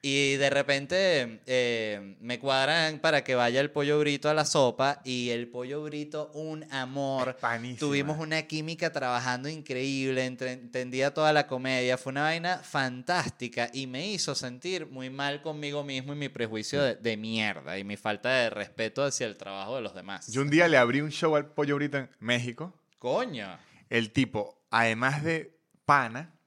Y 0.00 0.36
de 0.36 0.48
repente 0.48 1.40
eh, 1.46 2.16
me 2.20 2.38
cuadran 2.38 3.00
para 3.00 3.24
que 3.24 3.34
vaya 3.34 3.60
el 3.60 3.72
pollo 3.72 3.98
brito 3.98 4.28
a 4.30 4.34
la 4.34 4.44
sopa 4.44 5.00
y 5.04 5.30
el 5.30 5.48
pollo 5.48 5.82
brito, 5.82 6.30
un 6.34 6.64
amor. 6.72 7.36
Panísima. 7.40 7.80
Tuvimos 7.80 8.18
una 8.18 8.42
química 8.42 8.92
trabajando 8.92 9.48
increíble, 9.48 10.24
entendía 10.24 11.12
toda 11.12 11.32
la 11.32 11.48
comedia, 11.48 11.98
fue 11.98 12.12
una 12.12 12.22
vaina 12.22 12.58
fantástica 12.58 13.70
y 13.72 13.88
me 13.88 14.06
hizo 14.06 14.36
sentir 14.36 14.86
muy 14.86 15.10
mal 15.10 15.42
conmigo 15.42 15.82
mismo 15.82 16.12
y 16.12 16.16
mi 16.16 16.28
prejuicio 16.28 16.80
de, 16.80 16.94
de 16.94 17.16
mierda 17.16 17.76
y 17.76 17.82
mi 17.82 17.96
falta 17.96 18.30
de 18.30 18.50
respeto 18.50 19.02
hacia 19.02 19.26
el 19.26 19.36
trabajo 19.36 19.76
de 19.76 19.82
los 19.82 19.94
demás. 19.94 20.28
Yo 20.28 20.42
un 20.42 20.50
día 20.50 20.68
le 20.68 20.76
abrí 20.76 21.00
un 21.00 21.10
show 21.10 21.34
al 21.34 21.46
Pollo 21.46 21.74
Brito 21.74 21.98
en 21.98 22.08
México. 22.20 22.72
Coño. 23.00 23.58
El 23.90 24.12
tipo, 24.12 24.60
además 24.70 25.24
de 25.24 25.58
pana, 25.84 26.37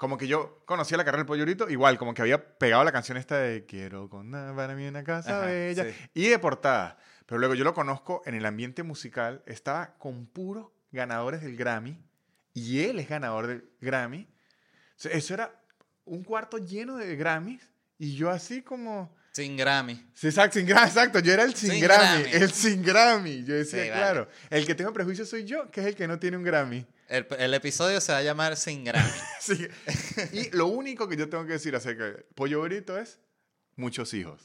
como 0.00 0.16
que 0.16 0.26
yo 0.26 0.62
conocía 0.64 0.96
la 0.96 1.04
carrera 1.04 1.18
del 1.18 1.26
Pollo 1.26 1.44
Brito, 1.44 1.68
igual, 1.68 1.98
como 1.98 2.14
que 2.14 2.22
había 2.22 2.56
pegado 2.56 2.82
la 2.84 2.90
canción 2.90 3.18
esta 3.18 3.36
de 3.36 3.66
Quiero 3.66 4.08
con 4.08 4.30
para 4.32 4.74
mí 4.74 4.86
una 4.88 5.04
casa 5.04 5.36
Ajá, 5.40 5.46
bella, 5.46 5.84
sí. 5.84 5.90
y 6.14 6.28
de 6.28 6.38
portada. 6.38 6.96
Pero 7.26 7.38
luego 7.38 7.54
yo 7.54 7.64
lo 7.64 7.74
conozco 7.74 8.22
en 8.24 8.34
el 8.34 8.46
ambiente 8.46 8.82
musical, 8.82 9.42
estaba 9.44 9.98
con 9.98 10.24
puros 10.24 10.68
ganadores 10.90 11.42
del 11.42 11.54
Grammy, 11.54 12.02
y 12.54 12.80
él 12.80 12.98
es 12.98 13.10
ganador 13.10 13.46
del 13.46 13.70
Grammy. 13.82 14.22
O 14.22 14.26
sea, 14.96 15.12
Eso 15.12 15.34
era 15.34 15.54
un 16.06 16.24
cuarto 16.24 16.56
lleno 16.56 16.96
de 16.96 17.14
Grammys, 17.16 17.62
y 17.98 18.16
yo 18.16 18.30
así 18.30 18.62
como... 18.62 19.14
Sin 19.32 19.54
Grammy. 19.58 20.02
Sí, 20.14 20.28
exacto, 20.28 20.58
sin 20.58 20.70
exacto. 20.70 21.18
Yo 21.18 21.34
era 21.34 21.42
el 21.44 21.54
sin, 21.54 21.72
Sin 21.72 21.80
Grammy, 21.82 22.22
Grammy. 22.22 22.42
el 22.42 22.50
sin 22.52 22.82
Grammy. 22.82 23.44
Yo 23.44 23.54
decía, 23.54 23.82
Sí, 23.84 23.90
vale. 23.90 24.00
claro, 24.00 24.28
el 24.48 24.64
que 24.66 24.74
tengo 24.74 24.94
prejuicio 24.94 25.26
soy 25.26 25.44
yo, 25.44 25.70
que 25.70 25.82
es 25.82 25.86
el 25.88 25.94
que 25.94 26.08
no 26.08 26.18
tiene 26.18 26.38
un 26.38 26.42
Grammy. 26.42 26.86
El, 27.10 27.26
el 27.38 27.52
episodio 27.54 28.00
se 28.00 28.12
va 28.12 28.18
a 28.18 28.22
llamar 28.22 28.56
Sin 28.56 28.84
Grammy. 28.84 29.10
Sí. 29.40 29.66
Y 30.32 30.50
lo 30.56 30.66
único 30.66 31.08
que 31.08 31.16
yo 31.16 31.28
tengo 31.28 31.44
que 31.46 31.52
decir 31.54 31.74
acerca 31.74 32.04
de 32.04 32.12
Pollo 32.34 32.60
Brito 32.62 32.96
es 32.98 33.18
muchos 33.76 34.14
hijos. 34.14 34.40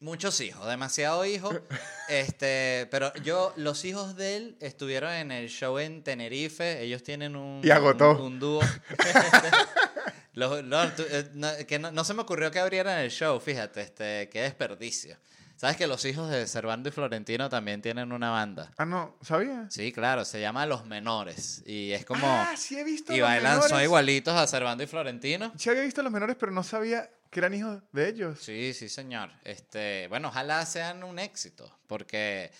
Muchos 0.00 0.40
hijos, 0.40 0.66
demasiado 0.68 1.24
hijos. 1.26 1.56
Este, 2.08 2.88
pero 2.90 3.12
yo, 3.16 3.52
los 3.56 3.84
hijos 3.84 4.16
de 4.16 4.36
él 4.36 4.56
estuvieron 4.60 5.12
en 5.12 5.30
el 5.30 5.48
show 5.50 5.78
en 5.78 6.02
Tenerife. 6.02 6.80
Ellos 6.82 7.02
tienen 7.02 7.36
un, 7.36 7.60
Y 7.62 7.70
agotó. 7.70 8.12
un, 8.12 8.20
un 8.34 8.38
dúo. 8.40 8.60
Los- 10.34 10.62
eh, 10.62 11.30
no, 11.34 11.48
que 11.66 11.78
no, 11.78 11.90
no 11.90 12.04
se 12.04 12.14
me 12.14 12.22
ocurrió 12.22 12.50
que 12.50 12.60
abrieran 12.60 12.98
el 13.00 13.10
show, 13.10 13.38
fíjate, 13.40 13.80
este, 13.82 14.28
qué 14.30 14.42
desperdicio. 14.42 15.16
¿Sabes 15.58 15.76
que 15.76 15.88
los 15.88 16.04
hijos 16.04 16.30
de 16.30 16.46
Servando 16.46 16.88
y 16.88 16.92
Florentino 16.92 17.48
también 17.48 17.82
tienen 17.82 18.12
una 18.12 18.30
banda? 18.30 18.70
Ah, 18.76 18.84
no, 18.84 19.16
¿sabía? 19.22 19.66
Sí, 19.70 19.90
claro, 19.90 20.24
se 20.24 20.40
llama 20.40 20.66
Los 20.66 20.86
Menores. 20.86 21.64
Y 21.66 21.90
es 21.90 22.04
como. 22.04 22.28
ah, 22.28 22.54
sí 22.56 22.78
he 22.78 22.84
visto 22.84 23.12
y 23.12 23.18
los 23.18 23.28
bailan, 23.28 23.60
son 23.64 23.82
igualitos 23.82 24.34
a 24.34 24.46
Servando 24.46 24.84
y 24.84 24.86
Florentino. 24.86 25.52
Sí 25.56 25.68
había 25.68 25.82
visto 25.82 26.00
a 26.00 26.04
los 26.04 26.12
menores, 26.12 26.36
pero 26.38 26.52
no 26.52 26.62
sabía 26.62 27.10
que 27.28 27.40
eran 27.40 27.54
hijos 27.54 27.82
de 27.90 28.08
ellos. 28.08 28.38
Sí, 28.40 28.72
sí, 28.72 28.88
señor. 28.88 29.32
Este, 29.42 30.06
bueno, 30.06 30.28
ojalá 30.28 30.64
sean 30.64 31.02
un 31.02 31.18
éxito, 31.18 31.76
porque 31.88 32.52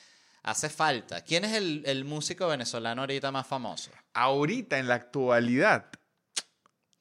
hace 0.42 0.68
falta. 0.68 1.22
¿Quién 1.22 1.44
es 1.44 1.54
el, 1.54 1.84
el 1.86 2.04
músico 2.04 2.48
venezolano 2.48 3.02
ahorita 3.02 3.30
más 3.30 3.46
famoso? 3.46 3.92
Ahorita, 4.12 4.76
en 4.76 4.88
la 4.88 4.96
actualidad, 4.96 5.86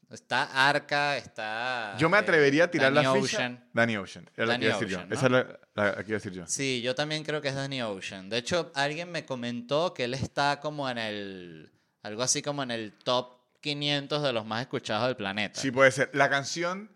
Está 0.09 0.69
Arca, 0.69 1.17
está... 1.17 1.97
yo 1.97 2.07
me 2.09 2.15
eh, 2.15 2.21
atrevería 2.21 2.65
a 2.65 2.71
tirar 2.71 2.93
Danny 2.93 3.07
la 3.07 3.13
ficha. 3.13 3.37
Ocean. 3.37 3.69
Danny 3.73 3.97
Ocean. 3.97 4.29
Era 4.37 4.45
la 4.45 4.53
Danny 4.53 4.61
que 4.61 4.67
iba 4.67 4.75
a 4.75 4.79
decir 4.79 4.87
Ocean, 4.87 5.01
yo. 5.01 5.07
¿no? 5.09 5.15
Esa 5.15 5.25
es 5.25 5.31
la, 5.31 5.59
la 5.75 6.03
que 6.03 6.09
iba 6.09 6.15
a 6.15 6.19
decir 6.19 6.31
yo. 6.31 6.47
Sí, 6.47 6.81
yo 6.81 6.95
también 6.95 7.23
creo 7.25 7.41
que 7.41 7.49
es 7.49 7.55
Danny 7.55 7.81
Ocean. 7.81 8.29
De 8.29 8.37
hecho, 8.37 8.71
alguien 8.73 9.11
me 9.11 9.25
comentó 9.25 9.93
que 9.93 10.05
él 10.05 10.13
está 10.13 10.61
como 10.61 10.89
en 10.89 10.97
el... 10.97 11.71
Algo 12.03 12.23
así 12.23 12.41
como 12.41 12.63
en 12.63 12.71
el 12.71 12.93
top 12.93 13.37
500 13.59 14.23
de 14.23 14.31
los 14.31 14.45
más 14.45 14.61
escuchados 14.61 15.07
del 15.07 15.17
planeta. 15.17 15.59
Sí, 15.59 15.71
puede 15.71 15.91
ser. 15.91 16.09
La 16.13 16.29
canción 16.29 16.89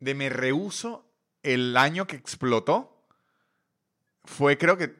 de 0.00 0.14
Me 0.14 0.30
Rehuso, 0.30 1.06
el 1.42 1.76
año 1.76 2.06
que 2.06 2.16
explotó, 2.16 3.04
fue 4.24 4.56
creo 4.56 4.78
que, 4.78 4.94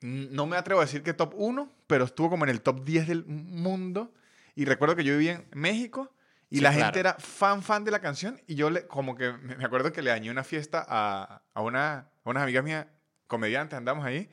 no 0.00 0.46
me 0.46 0.56
atrevo 0.56 0.80
a 0.80 0.84
decir 0.84 1.02
que 1.02 1.12
top 1.12 1.34
1, 1.36 1.70
pero 1.86 2.04
estuvo 2.04 2.30
como 2.30 2.44
en 2.44 2.50
el 2.50 2.62
top 2.62 2.82
10 2.82 3.08
del 3.08 3.24
mundo. 3.26 4.14
Y 4.54 4.64
recuerdo 4.64 4.96
que 4.96 5.04
yo 5.04 5.18
vivía 5.18 5.32
en 5.32 5.46
México 5.52 6.13
y 6.54 6.58
Sí, 6.58 6.62
la 6.62 6.70
claro. 6.70 6.84
gente 6.84 7.00
era 7.00 7.14
fan, 7.18 7.62
fan 7.62 7.84
de 7.84 7.90
la 7.90 8.00
canción. 8.00 8.40
Y 8.46 8.54
yo 8.54 8.70
le, 8.70 8.86
como 8.86 9.16
que 9.16 9.32
me 9.32 9.64
acuerdo 9.64 9.92
que 9.92 10.02
le 10.02 10.10
dañé 10.10 10.30
una 10.30 10.44
fiesta 10.44 10.84
a, 10.88 11.42
a, 11.52 11.60
una, 11.62 12.10
a 12.24 12.30
unas 12.30 12.42
amigas 12.44 12.62
mías, 12.62 12.86
comediantes, 13.26 13.76
andamos 13.76 14.04
ahí. 14.04 14.30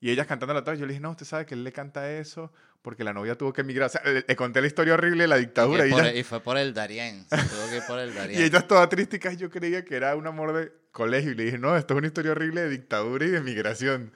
Y 0.00 0.10
ellas 0.10 0.26
cantando 0.26 0.54
la 0.54 0.62
yo 0.74 0.86
le 0.86 0.92
dije, 0.92 1.00
no, 1.00 1.10
usted 1.10 1.26
sabe 1.26 1.44
que 1.44 1.54
él 1.54 1.64
le 1.64 1.72
canta 1.72 2.10
eso 2.10 2.52
porque 2.80 3.04
la 3.04 3.12
novia 3.12 3.34
tuvo 3.36 3.52
que 3.52 3.60
emigrar. 3.60 3.88
O 3.88 3.90
sea, 3.90 4.00
le, 4.04 4.24
le 4.26 4.36
conté 4.36 4.60
la 4.60 4.66
historia 4.68 4.94
horrible 4.94 5.24
de 5.24 5.28
la 5.28 5.36
Y, 5.36 5.40
dictadura. 5.40 5.82
que 5.82 5.88
Y, 5.88 5.92
por- 5.92 6.04
ella- 6.06 6.14
y 6.14 6.22
fue 6.22 6.40
por 6.40 6.56
el 6.56 6.72
Darien. 6.72 7.26
Se 7.28 7.36
tuvo 7.36 7.68
que 7.68 7.76
ir 7.76 7.82
por 7.86 7.98
el 7.98 8.08
y 8.32 8.42
ella 8.42 8.60
toda 8.66 8.88
triste, 8.88 9.20
y 9.30 9.36
yo 9.36 9.50
creía 9.50 9.84
que 9.84 9.96
era 9.96 10.16
un 10.16 10.26
amor 10.26 10.54
de 10.54 10.72
colegio. 10.92 11.32
Y 11.32 11.34
le 11.34 11.44
dije, 11.44 11.58
no, 11.58 11.76
esto 11.76 11.92
es 11.94 11.98
una 11.98 12.06
historia 12.06 12.30
horrible 12.32 12.62
de 12.62 12.70
dictadura 12.70 13.26
y 13.26 13.30
de 13.30 13.40
migración. 13.42 14.12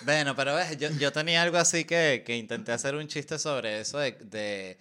Bueno, 0.00 0.34
pero 0.34 0.54
ves, 0.56 0.76
yo, 0.78 0.88
yo 0.98 1.12
tenía 1.12 1.42
algo 1.42 1.58
así 1.58 1.84
que, 1.84 2.22
que 2.26 2.36
intenté 2.36 2.72
hacer 2.72 2.94
un 2.96 3.06
chiste 3.06 3.38
sobre 3.38 3.80
eso 3.80 3.98
de, 3.98 4.12
de, 4.22 4.78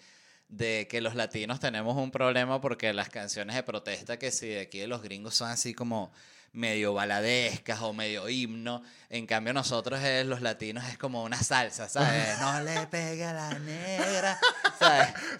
de 0.50 0.88
que 0.90 1.02
los 1.02 1.16
latinos 1.16 1.60
tenemos 1.60 1.98
un 1.98 2.10
problema 2.12 2.62
porque 2.62 2.94
las 2.94 3.10
canciones 3.10 3.56
de 3.56 3.64
protesta 3.64 4.18
que 4.18 4.32
si 4.32 4.48
de 4.48 4.62
aquí 4.62 4.80
de 4.80 4.88
los 4.88 5.02
gringos 5.02 5.36
son 5.36 5.50
así 5.50 5.74
como 5.74 6.12
medio 6.54 6.94
baladescas 6.94 7.82
o 7.82 7.94
medio 7.94 8.30
himno, 8.30 8.82
en 9.10 9.28
cambio 9.28 9.54
nosotros 9.54 10.00
los 10.26 10.42
latinos 10.42 10.86
es 10.90 10.98
como 10.98 11.24
una 11.24 11.38
salsa, 11.44 11.90
¿sabes? 11.90 12.24
No 12.40 12.62
le 12.62 12.88
pegue 12.88 13.26
a 13.26 13.34
la 13.34 13.60
negra, 13.60 14.40
¿sabes? 14.80 15.10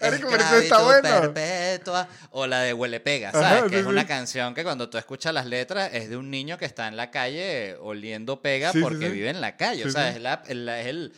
Está 0.62 0.82
bueno. 0.82 1.02
perpetua 1.32 2.06
o 2.30 2.46
la 2.46 2.60
de 2.60 2.72
Huele 2.74 3.00
Pega, 3.00 3.30
Ajá, 3.30 3.40
¿sabes? 3.40 3.62
que 3.64 3.68
sí, 3.70 3.76
es 3.76 3.86
una 3.86 4.02
sí. 4.02 4.06
canción 4.06 4.54
que 4.54 4.62
cuando 4.62 4.90
tú 4.90 4.98
escuchas 4.98 5.32
las 5.32 5.46
letras 5.46 5.90
es 5.92 6.08
de 6.10 6.16
un 6.16 6.30
niño 6.30 6.58
que 6.58 6.66
está 6.66 6.86
en 6.86 6.96
la 6.96 7.10
calle 7.10 7.76
oliendo 7.80 8.40
pega 8.42 8.72
Sí, 8.72 8.80
porque 8.80 9.08
vive 9.08 9.30
en 9.30 9.40
la 9.40 9.56
calle. 9.56 9.86
O 9.86 9.90
sea, 9.90 10.10
es, 10.10 10.20
la- 10.20 10.42
el, 10.46 10.68
es 10.68 10.86
el, 10.86 11.12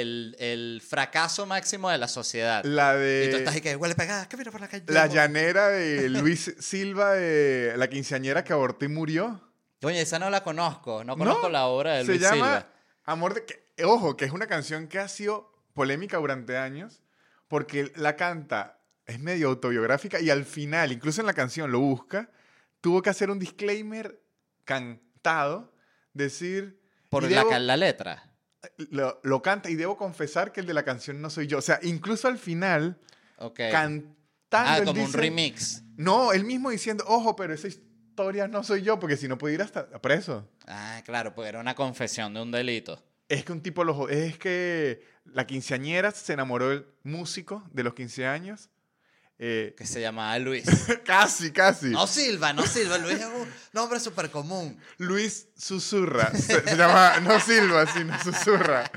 el, 0.00 0.36
el 0.38 0.82
fracaso 0.86 1.46
máximo 1.46 1.90
de 1.90 1.98
la 1.98 2.08
sociedad. 2.08 2.64
La 2.64 2.94
y 2.94 3.30
tú 3.30 3.36
estás 3.36 3.54
ahí 3.54 3.60
de... 3.60 3.70
que 3.70 3.76
huele 3.76 3.94
pegada, 3.94 4.28
que 4.28 4.36
mira 4.36 4.50
por 4.50 4.60
la 4.60 4.68
calle. 4.68 4.84
La 4.88 5.06
llanera 5.06 5.68
de 5.68 6.08
Luis 6.08 6.54
Silva, 6.60 7.12
de 7.14 7.74
la 7.76 7.88
quinceañera 7.88 8.44
que 8.44 8.52
abortó 8.52 8.84
y 8.84 8.88
murió. 8.88 9.40
Oye, 9.82 10.00
esa 10.00 10.18
no 10.18 10.30
la 10.30 10.42
conozco. 10.42 11.04
No 11.04 11.16
conozco 11.16 11.48
la 11.48 11.66
obra 11.66 11.94
de 11.94 12.00
Se 12.02 12.06
Luis 12.08 12.20
llama 12.20 12.34
Silva. 12.34 12.68
Amor 13.04 13.34
de... 13.34 13.44
que- 13.44 13.84
ojo, 13.84 14.16
que 14.16 14.24
es 14.24 14.32
una 14.32 14.46
canción 14.46 14.88
que 14.88 14.98
ha 14.98 15.08
sido 15.08 15.52
polémica 15.74 16.16
durante 16.16 16.56
años 16.56 17.02
porque 17.48 17.92
la 17.94 18.16
canta, 18.16 18.80
es 19.06 19.20
medio 19.20 19.48
autobiográfica 19.48 20.20
y 20.20 20.30
al 20.30 20.44
final, 20.44 20.90
incluso 20.92 21.20
en 21.20 21.26
la 21.26 21.34
canción 21.34 21.70
lo 21.70 21.78
busca, 21.80 22.30
tuvo 22.80 23.02
que 23.02 23.10
hacer 23.10 23.30
un 23.30 23.38
disclaimer 23.38 24.20
cantado, 24.64 25.72
decir... 26.12 26.80
Por 27.08 27.22
la, 27.30 27.42
debo- 27.44 27.58
la 27.58 27.76
letra. 27.76 28.32
Lo, 28.90 29.20
lo 29.22 29.42
canta 29.42 29.70
y 29.70 29.74
debo 29.74 29.96
confesar 29.96 30.52
que 30.52 30.60
el 30.60 30.66
de 30.66 30.74
la 30.74 30.84
canción 30.84 31.20
no 31.20 31.30
soy 31.30 31.46
yo. 31.46 31.58
O 31.58 31.62
sea, 31.62 31.78
incluso 31.82 32.28
al 32.28 32.38
final, 32.38 32.98
Ok. 33.38 33.60
cantando... 33.70 34.14
ah, 34.52 34.78
como 34.84 35.00
un 35.00 35.06
dice- 35.06 35.18
remix. 35.18 35.82
No, 35.96 36.32
él 36.32 36.44
mismo 36.44 36.70
diciendo, 36.70 37.04
ojo, 37.06 37.36
pero 37.36 37.54
esa 37.54 37.68
historia 37.68 38.48
no 38.48 38.62
soy 38.64 38.82
yo, 38.82 38.98
porque 38.98 39.16
si 39.16 39.28
no 39.28 39.38
pudiera 39.38 39.64
hasta 39.64 39.88
preso. 40.00 40.48
Ah, 40.66 41.00
claro, 41.04 41.34
pues 41.34 41.48
era 41.48 41.60
una 41.60 41.74
confesión 41.74 42.34
de 42.34 42.42
un 42.42 42.50
delito. 42.50 43.02
Es 43.28 43.44
que 43.44 43.52
un 43.52 43.60
tipo 43.60 43.82
lo 43.82 44.08
Es 44.08 44.38
que 44.38 45.02
la 45.24 45.46
quinceañera 45.46 46.10
se 46.12 46.32
enamoró 46.32 46.68
del 46.68 46.86
músico 47.02 47.64
de 47.72 47.82
los 47.82 47.94
15 47.94 48.26
años. 48.26 48.70
Eh, 49.38 49.74
Que 49.76 49.86
se 49.86 50.00
llamaba 50.00 50.38
Luis. 50.38 50.64
casi, 51.04 51.52
casi. 51.52 51.90
No 51.90 52.06
Silva, 52.06 52.52
no 52.52 52.62
Silva. 52.62 52.96
Luis 52.98 53.18
es 53.20 53.26
un 53.26 53.48
nombre 53.72 54.00
súper 54.00 54.30
común. 54.30 54.78
Luis 54.98 55.48
Susurra. 55.56 56.30
Se, 56.34 56.60
se 56.66 56.76
llama, 56.76 57.20
no 57.20 57.38
Silva, 57.40 57.86
sino 57.86 58.18
Susurra. 58.22 58.90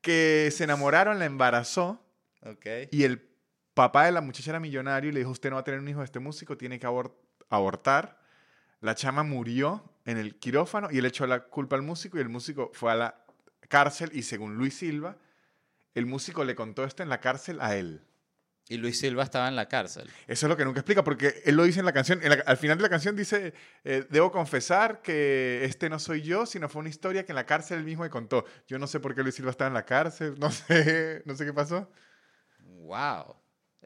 Que 0.00 0.50
se 0.56 0.64
enamoraron, 0.64 1.18
la 1.18 1.26
embarazó. 1.26 2.02
Ok. 2.42 2.66
Y 2.90 3.04
el 3.04 3.28
papá 3.74 4.06
de 4.06 4.12
la 4.12 4.20
muchacha 4.22 4.50
era 4.50 4.60
millonario 4.60 5.10
y 5.10 5.12
le 5.12 5.18
dijo, 5.20 5.30
usted 5.30 5.50
no 5.50 5.56
va 5.56 5.60
a 5.60 5.64
tener 5.64 5.80
un 5.80 5.88
hijo 5.88 5.98
de 5.98 6.06
este 6.06 6.20
músico, 6.20 6.56
tiene 6.56 6.78
que 6.78 6.86
abor- 6.86 7.14
abortar. 7.50 8.18
La 8.80 8.94
chama 8.94 9.22
murió 9.24 9.92
en 10.06 10.16
el 10.16 10.36
quirófano 10.38 10.88
y 10.90 10.98
él 10.98 11.06
echó 11.06 11.26
la 11.26 11.40
culpa 11.44 11.76
al 11.76 11.82
músico 11.82 12.16
y 12.18 12.20
el 12.20 12.28
músico 12.28 12.70
fue 12.72 12.92
a 12.92 12.94
la 12.94 13.24
cárcel 13.68 14.10
y 14.14 14.22
según 14.22 14.54
Luis 14.56 14.78
Silva, 14.78 15.16
el 15.94 16.06
músico 16.06 16.44
le 16.44 16.54
contó 16.54 16.84
esto 16.84 17.02
en 17.02 17.08
la 17.08 17.20
cárcel 17.20 17.58
a 17.60 17.74
él. 17.76 18.02
Y 18.68 18.78
Luis 18.78 18.98
Silva 18.98 19.22
estaba 19.22 19.46
en 19.46 19.54
la 19.54 19.68
cárcel. 19.68 20.10
Eso 20.26 20.46
es 20.46 20.50
lo 20.50 20.56
que 20.56 20.64
nunca 20.64 20.80
explica, 20.80 21.04
porque 21.04 21.40
él 21.44 21.54
lo 21.54 21.62
dice 21.62 21.78
en 21.78 21.86
la 21.86 21.92
canción. 21.92 22.20
en 22.22 22.30
la- 22.30 22.42
al 22.46 22.56
final 22.56 22.76
de 22.78 22.82
la 22.82 22.88
canción 22.88 23.14
dice: 23.14 23.54
eh, 23.84 24.04
Debo 24.10 24.32
confesar 24.32 25.02
que 25.02 25.64
este 25.64 25.88
no 25.88 25.98
soy 26.00 26.22
yo, 26.22 26.46
sino 26.46 26.68
fue 26.68 26.80
una 26.80 26.88
historia 26.88 27.24
que 27.24 27.30
en 27.32 27.36
la 27.36 27.46
cárcel 27.46 27.78
él 27.78 27.84
mismo 27.84 28.02
me 28.02 28.10
contó. 28.10 28.44
Yo 28.66 28.78
no 28.80 28.86
sé 28.88 28.98
por 28.98 29.14
qué 29.14 29.22
Luis 29.22 29.36
Silva 29.36 29.52
estaba 29.52 29.68
en 29.68 29.74
la 29.74 29.84
cárcel, 29.84 30.34
no 30.40 30.50
sé, 30.50 31.22
no 31.26 31.36
sé 31.36 31.44
qué 31.44 31.52
pasó. 31.52 31.88
Wow. 32.58 33.36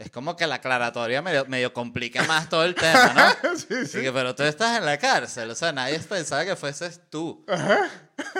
Es 0.00 0.10
como 0.10 0.34
que 0.34 0.46
la 0.46 0.54
aclaratoria 0.54 1.20
medio, 1.20 1.44
medio 1.44 1.74
complica 1.74 2.24
más 2.24 2.48
todo 2.48 2.64
el 2.64 2.74
tema, 2.74 3.12
¿no? 3.12 3.56
sí, 3.58 3.86
sí. 3.86 4.00
Que, 4.00 4.10
pero 4.10 4.34
tú 4.34 4.42
estás 4.44 4.78
en 4.78 4.86
la 4.86 4.96
cárcel, 4.96 5.50
o 5.50 5.54
sea, 5.54 5.72
nadie 5.72 5.98
pensaba 5.98 6.42
que 6.46 6.56
fueses 6.56 7.02
tú. 7.10 7.44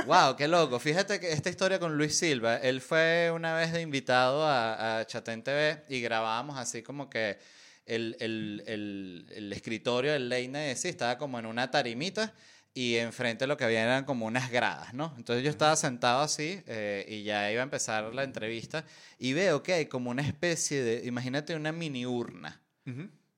Wow, 0.06 0.36
qué 0.36 0.48
loco. 0.48 0.80
Fíjate 0.80 1.20
que 1.20 1.32
esta 1.32 1.50
historia 1.50 1.78
con 1.78 1.98
Luis 1.98 2.16
Silva, 2.16 2.56
él 2.56 2.80
fue 2.80 3.30
una 3.30 3.54
vez 3.54 3.74
de 3.74 3.82
invitado 3.82 4.42
a, 4.42 5.00
a 5.00 5.06
Chatén 5.06 5.42
TV 5.42 5.84
y 5.90 6.00
grabábamos 6.00 6.56
así 6.56 6.82
como 6.82 7.10
que 7.10 7.38
el, 7.84 8.16
el, 8.20 8.62
el, 8.66 9.26
el 9.30 9.52
escritorio 9.52 10.12
del 10.12 10.30
Leine 10.30 10.74
sí 10.76 10.88
estaba 10.88 11.18
como 11.18 11.38
en 11.38 11.44
una 11.44 11.70
tarimita 11.70 12.32
y 12.74 12.96
enfrente 12.96 13.46
lo 13.46 13.56
que 13.56 13.64
había 13.64 13.82
eran 13.82 14.04
como 14.04 14.26
unas 14.26 14.50
gradas, 14.50 14.94
¿no? 14.94 15.14
Entonces 15.16 15.44
yo 15.44 15.50
estaba 15.50 15.74
sentado 15.76 16.20
así 16.20 16.62
eh, 16.66 17.04
y 17.08 17.24
ya 17.24 17.50
iba 17.50 17.60
a 17.60 17.64
empezar 17.64 18.14
la 18.14 18.22
entrevista 18.22 18.84
y 19.18 19.32
veo 19.32 19.62
que 19.62 19.72
hay 19.72 19.86
como 19.86 20.10
una 20.10 20.22
especie 20.22 20.82
de, 20.82 21.06
imagínate 21.06 21.54
una 21.54 21.72
mini 21.72 22.06
urna 22.06 22.60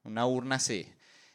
una 0.05 0.27
urna 0.27 0.57
así. 0.57 0.87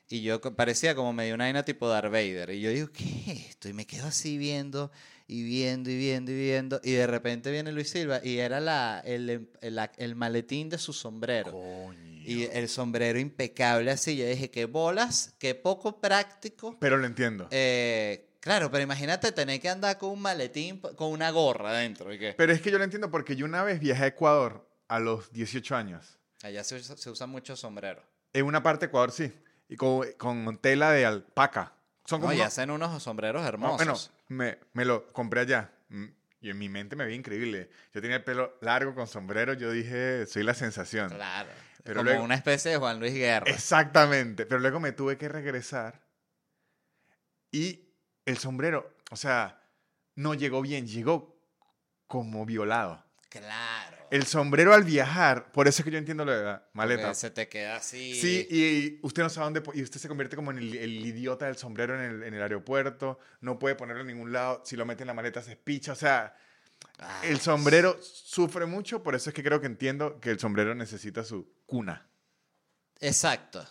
Y 0.10 0.22
yo 0.22 0.40
parecía 0.42 0.96
como 0.96 1.12
medio 1.12 1.36
una 1.36 1.46
vaina 1.46 1.64
tipo 1.64 1.88
Darth 1.90 2.12
Vader. 2.12 2.52
Y 2.52 2.62
yo 2.62 2.70
digo, 2.70 2.90
¿qué 2.94 3.04
es 3.04 3.50
esto? 3.50 3.68
Y 3.68 3.74
me 3.74 3.86
quedo 3.86 4.08
así 4.08 4.38
viendo 4.38 4.90
y 5.28 5.44
viendo 5.44 5.90
y 5.90 5.98
viendo 5.98 6.32
y 6.32 6.36
viendo. 6.36 6.80
Y 6.84 6.94
de 6.94 7.08
repente 7.08 7.52
viene 7.52 7.74
Luis 7.74 7.90
Silva 7.90 8.22
y 8.24 8.38
era 8.38 8.62
la, 8.62 9.02
el, 9.06 9.30
em- 9.30 9.48
el, 9.60 9.80
el 9.98 10.16
maletín 10.16 10.70
de 10.70 10.78
su 10.78 10.94
sombrero. 10.94 11.52
Coño. 11.52 12.22
Y 12.24 12.44
el 12.54 12.70
sombrero 12.70 13.20
impecable 13.20 13.92
así. 13.92 14.16
Yo 14.16 14.26
dije, 14.26 14.50
qué 14.50 14.66
bolas, 14.66 15.36
qué 15.40 15.56
poco 15.56 16.00
práctico. 16.00 16.78
Pero 16.80 16.98
lo 16.98 17.06
entiendo. 17.06 17.48
Eh, 17.52 18.30
claro, 18.40 18.72
pero 18.72 18.84
imagínate 18.84 19.32
tener 19.34 19.60
que 19.60 19.70
andar 19.70 19.98
con 19.98 20.12
un 20.12 20.22
maletín, 20.22 20.80
con 20.80 21.12
una 21.12 21.32
gorra 21.32 21.70
adentro. 21.72 22.14
¿y 22.14 22.20
qué? 22.20 22.34
Pero 22.38 22.54
es 22.54 22.62
que 22.62 22.72
yo 22.72 22.78
lo 22.78 22.84
entiendo 22.86 23.12
porque 23.12 23.36
yo 23.36 23.46
una 23.46 23.64
vez 23.64 23.80
viajé 23.82 24.04
a 24.06 24.08
Ecuador 24.08 24.70
a 24.88 25.00
los 25.00 25.32
18 25.34 25.76
años. 25.76 26.18
Allá 26.44 26.64
se 26.64 26.76
usa, 26.76 26.96
se 26.96 27.10
usa 27.10 27.28
mucho 27.28 27.56
sombrero. 27.58 28.02
En 28.34 28.46
una 28.46 28.62
parte 28.64 28.86
de 28.86 28.90
Ecuador, 28.90 29.12
sí. 29.12 29.32
Y 29.70 29.76
con, 29.76 30.12
con 30.14 30.58
tela 30.60 30.92
de 30.92 31.06
alpaca. 31.06 31.74
Son 32.06 32.20
como 32.22 32.32
No, 32.32 32.38
y 32.38 32.42
unos- 32.42 32.48
hacen 32.48 32.72
unos 32.72 33.04
sombreros 33.04 33.42
No, 33.42 33.48
hermosos. 33.48 33.78
bueno, 33.78 33.98
me, 34.30 34.60
me 34.74 34.86
lo 34.86 35.08
compré 35.08 35.42
allá. 35.42 35.72
Mm, 35.90 36.06
Y 36.40 36.50
en 36.52 36.58
mi 36.58 36.70
mente 36.70 36.96
me 36.96 37.04
veía 37.06 37.18
increíble. 37.18 37.70
Yo 37.94 38.00
tenía 38.02 38.18
el 38.18 38.24
pelo 38.24 38.58
largo 38.62 38.94
con 38.96 39.08
sombrero. 39.08 39.54
Yo 39.54 39.72
dije, 39.72 40.26
soy 40.28 40.44
la 40.44 40.54
sensación. 40.54 41.10
Claro. 41.10 41.50
Pero 41.84 41.98
como 42.00 42.10
luego- 42.12 42.24
una 42.24 42.36
especie 42.36 42.72
de 42.72 42.78
Juan 42.78 43.00
Luis 43.00 43.14
Guerra. 43.14 43.50
Exactamente. 43.52 44.46
Pero 44.46 44.60
luego 44.62 44.80
me 44.80 44.92
tuve 44.92 45.18
que 45.18 45.28
regresar. 45.28 46.02
Y 47.52 47.90
el 48.26 48.38
sombrero, 48.38 48.94
o 49.12 49.16
sea, 49.16 49.62
no 50.16 50.34
llegó 50.34 50.62
bien. 50.62 50.86
Llegó 50.88 51.38
como 52.08 52.46
violado. 52.46 53.04
Claro. 53.30 53.97
El 54.12 54.26
sombrero 54.26 54.74
al 54.74 54.84
viajar, 54.84 55.52
por 55.52 55.68
eso 55.68 55.82
es 55.82 55.86
que 55.86 55.92
yo 55.92 55.98
entiendo 55.98 56.26
lo 56.26 56.32
de 56.38 56.44
la 56.44 56.64
maleta. 56.74 57.04
Porque 57.04 57.16
se 57.16 57.30
te 57.32 57.48
queda 57.48 57.76
así. 57.78 58.16
Sí, 58.16 58.48
y 58.50 59.00
usted 59.06 59.24
no 59.24 59.30
sabe 59.30 59.46
dónde, 59.46 59.64
y 59.74 59.84
usted 59.84 60.00
se 60.00 60.08
convierte 60.08 60.36
como 60.36 60.52
en 60.52 60.60
el, 60.60 60.76
el 60.76 61.06
idiota 61.06 61.46
del 61.46 61.58
sombrero 61.58 61.96
en 61.96 62.02
el, 62.02 62.24
en 62.24 62.34
el 62.34 62.42
aeropuerto, 62.42 63.20
no 63.42 63.60
puede 63.60 63.76
ponerlo 63.76 64.02
en 64.02 64.08
ningún 64.08 64.32
lado, 64.32 64.62
si 64.66 64.76
lo 64.76 64.86
mete 64.86 65.04
en 65.04 65.08
la 65.08 65.14
maleta 65.14 65.42
se 65.42 65.52
espicha, 65.52 65.92
o 65.92 65.96
sea, 65.96 66.36
Ah, 67.00 67.22
el 67.24 67.40
sombrero 67.40 68.00
sufre 68.02 68.66
mucho, 68.66 69.04
por 69.04 69.14
eso 69.14 69.30
es 69.30 69.34
que 69.34 69.44
creo 69.44 69.62
que 69.62 69.68
entiendo 69.68 70.20
que 70.20 70.32
el 70.32 70.40
sombrero 70.40 70.74
necesita 70.74 71.24
su 71.24 71.48
cuna. 71.66 72.08
Exacto. 73.00 73.64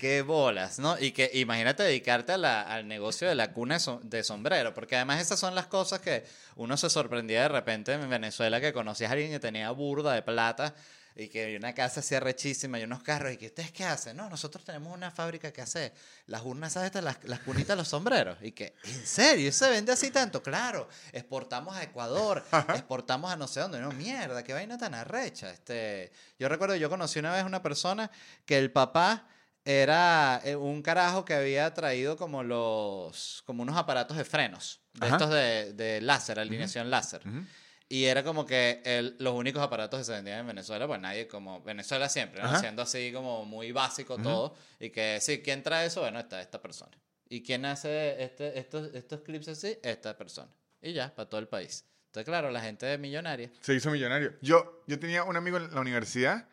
Qué 0.00 0.22
bolas, 0.22 0.78
¿no? 0.78 0.98
Y 0.98 1.12
que 1.12 1.30
imagínate 1.34 1.82
dedicarte 1.82 2.32
a 2.32 2.38
la- 2.38 2.62
al 2.62 2.88
negocio 2.88 3.28
de 3.28 3.34
la 3.34 3.52
cuna 3.52 3.74
de 3.74 3.80
som- 3.80 4.00
de 4.00 4.24
sombrero, 4.24 4.72
porque 4.72 4.96
además 4.96 5.20
esas 5.20 5.38
son 5.38 5.54
las 5.54 5.66
cosas 5.66 6.00
que 6.00 6.24
uno 6.56 6.78
se 6.78 6.88
sorprendía 6.88 7.42
de 7.42 7.48
repente 7.48 7.92
en 7.92 8.08
Venezuela, 8.08 8.62
que 8.62 8.72
conocías 8.72 9.10
a 9.10 9.12
alguien 9.12 9.30
que 9.30 9.40
tenía 9.40 9.70
burda 9.72 10.14
de 10.14 10.22
plata 10.22 10.74
y 11.14 11.28
que 11.28 11.54
una 11.54 11.74
casa 11.74 12.00
así 12.00 12.18
rechísima 12.18 12.78
y 12.80 12.84
unos 12.84 13.02
carros, 13.02 13.30
y 13.34 13.36
que 13.36 13.48
ustedes 13.48 13.72
qué 13.72 13.84
hacen? 13.84 14.16
No, 14.16 14.30
nosotros 14.30 14.64
tenemos 14.64 14.94
una 14.94 15.10
fábrica 15.10 15.52
que 15.52 15.60
hace 15.60 15.92
las 16.28 16.40
urnas, 16.46 16.72
¿sabes? 16.72 16.94
Las, 16.94 17.22
las 17.24 17.40
cunitas 17.40 17.76
los 17.76 17.88
sombreros. 17.88 18.38
Y 18.40 18.52
que, 18.52 18.72
¿en 18.84 19.06
serio? 19.06 19.52
¿Se 19.52 19.68
vende 19.68 19.92
así 19.92 20.10
tanto? 20.10 20.42
Claro, 20.42 20.88
exportamos 21.12 21.76
a 21.76 21.82
Ecuador, 21.82 22.42
exportamos 22.74 23.30
a 23.30 23.36
no 23.36 23.46
sé 23.46 23.60
dónde. 23.60 23.78
No, 23.80 23.90
mierda, 23.92 24.42
qué 24.44 24.54
vaina 24.54 24.78
tan 24.78 24.94
arrecha. 24.94 25.50
Este, 25.50 26.10
yo 26.38 26.48
recuerdo, 26.48 26.74
yo 26.76 26.88
conocí 26.88 27.18
una 27.18 27.34
vez 27.34 27.44
una 27.44 27.62
persona 27.62 28.10
que 28.46 28.56
el 28.56 28.72
papá 28.72 29.26
era 29.64 30.40
eh, 30.44 30.56
un 30.56 30.82
carajo 30.82 31.24
que 31.24 31.34
había 31.34 31.72
traído 31.74 32.16
como 32.16 32.42
los 32.42 33.42
como 33.46 33.62
unos 33.62 33.76
aparatos 33.76 34.16
de 34.16 34.24
frenos 34.24 34.80
de 34.94 35.06
Ajá. 35.06 35.16
estos 35.16 35.30
de, 35.30 35.72
de 35.74 36.00
láser 36.00 36.38
alineación 36.40 36.90
láser 36.90 37.20
Ujú. 37.26 37.44
y 37.88 38.04
era 38.06 38.22
como 38.24 38.46
que 38.46 38.80
el- 38.84 39.16
los 39.18 39.34
únicos 39.34 39.62
aparatos 39.62 40.00
que 40.00 40.04
se 40.04 40.12
vendían 40.12 40.40
en 40.40 40.46
Venezuela 40.46 40.86
pues 40.86 41.00
nadie 41.00 41.28
como 41.28 41.62
Venezuela 41.62 42.08
siempre 42.08 42.40
¿no? 42.42 42.48
Ajá. 42.48 42.58
siendo 42.60 42.82
así 42.82 43.12
como 43.12 43.44
muy 43.44 43.70
básico 43.72 44.14
Ujú. 44.14 44.22
todo 44.22 44.56
y 44.78 44.90
que 44.90 45.18
sí 45.20 45.42
quién 45.42 45.62
trae 45.62 45.86
eso 45.86 46.00
bueno 46.00 46.18
está 46.20 46.40
esta 46.40 46.60
persona 46.62 46.92
y 47.28 47.42
quién 47.42 47.64
hace 47.66 48.22
este, 48.22 48.58
estos 48.58 48.94
estos 48.94 49.20
clips 49.20 49.48
así 49.48 49.78
esta 49.82 50.16
persona 50.16 50.50
y 50.80 50.94
ya 50.94 51.14
para 51.14 51.28
todo 51.28 51.38
el 51.40 51.48
país 51.48 51.84
entonces 52.06 52.24
claro 52.26 52.50
la 52.50 52.60
gente 52.62 52.96
millonaria 52.98 53.50
Se 53.60 53.74
hizo 53.74 53.90
millonario. 53.90 54.32
Yo, 54.40 54.82
yo 54.88 54.98
tenía 54.98 55.22
un 55.22 55.36
amigo 55.36 55.58
en 55.58 55.72
la 55.72 55.80
universidad 55.80 56.48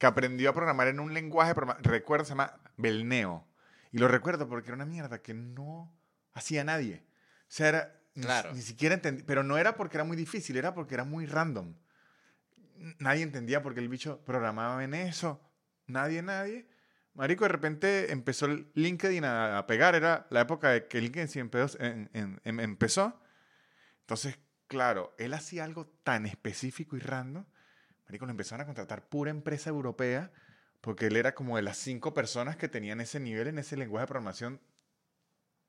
que 0.00 0.06
aprendió 0.06 0.50
a 0.50 0.54
programar 0.54 0.88
en 0.88 0.98
un 0.98 1.12
lenguaje, 1.14 1.52
recuerdo, 1.82 2.24
se 2.24 2.30
llama 2.30 2.58
Belneo. 2.78 3.46
Y 3.92 3.98
lo 3.98 4.08
recuerdo 4.08 4.48
porque 4.48 4.68
era 4.70 4.76
una 4.76 4.86
mierda 4.86 5.20
que 5.22 5.34
no 5.34 5.94
hacía 6.32 6.64
nadie. 6.64 7.04
O 7.42 7.44
sea, 7.48 7.68
era, 7.68 8.00
ni- 8.14 8.22
Claro. 8.24 8.52
ni, 8.54 8.62
siquiera 8.62 8.94
entendí, 8.94 9.22
pero 9.22 9.42
no 9.44 9.58
era 9.58 9.76
porque 9.76 9.98
era 9.98 10.04
muy 10.04 10.16
difícil, 10.16 10.56
era 10.56 10.72
porque 10.74 10.94
era 10.94 11.04
muy 11.04 11.26
random. 11.26 11.74
Nadie 12.98 13.22
entendía 13.22 13.62
porque 13.62 13.80
el 13.80 13.88
bicho 13.90 14.24
programaba 14.24 14.82
en 14.82 14.94
eso. 14.94 15.38
Nadie, 15.86 16.22
nadie. 16.22 16.66
Marico, 17.12 17.44
de 17.44 17.48
repente 17.48 18.10
empezó 18.10 18.46
el 18.46 18.70
LinkedIn 18.74 19.24
a, 19.24 19.58
a 19.58 19.66
pegar. 19.66 19.94
Era 19.94 20.26
la 20.30 20.40
época 20.40 20.70
de 20.70 20.86
que 20.88 21.00
LinkedIn 21.00 21.28
sí 21.28 21.40
empezó. 21.40 21.78
en- 21.78 22.08
en- 22.14 22.40
em- 22.44 22.60
empezó. 22.60 23.20
Entonces, 24.00 24.38
claro, 24.66 25.14
él 25.18 25.34
hacía 25.34 25.64
algo 25.64 25.86
tan 26.04 26.24
específico 26.24 26.96
y 26.96 27.00
random. 27.00 27.44
Marico, 28.10 28.26
lo 28.26 28.32
empezaron 28.32 28.62
a 28.62 28.66
contratar 28.66 29.08
pura 29.08 29.30
empresa 29.30 29.70
europea 29.70 30.32
porque 30.80 31.06
él 31.06 31.16
era 31.16 31.32
como 31.32 31.54
de 31.54 31.62
las 31.62 31.76
cinco 31.76 32.12
personas 32.12 32.56
que 32.56 32.66
tenían 32.66 33.00
ese 33.00 33.20
nivel 33.20 33.46
en 33.46 33.60
ese 33.60 33.76
lenguaje 33.76 34.02
de 34.02 34.08
programación 34.08 34.60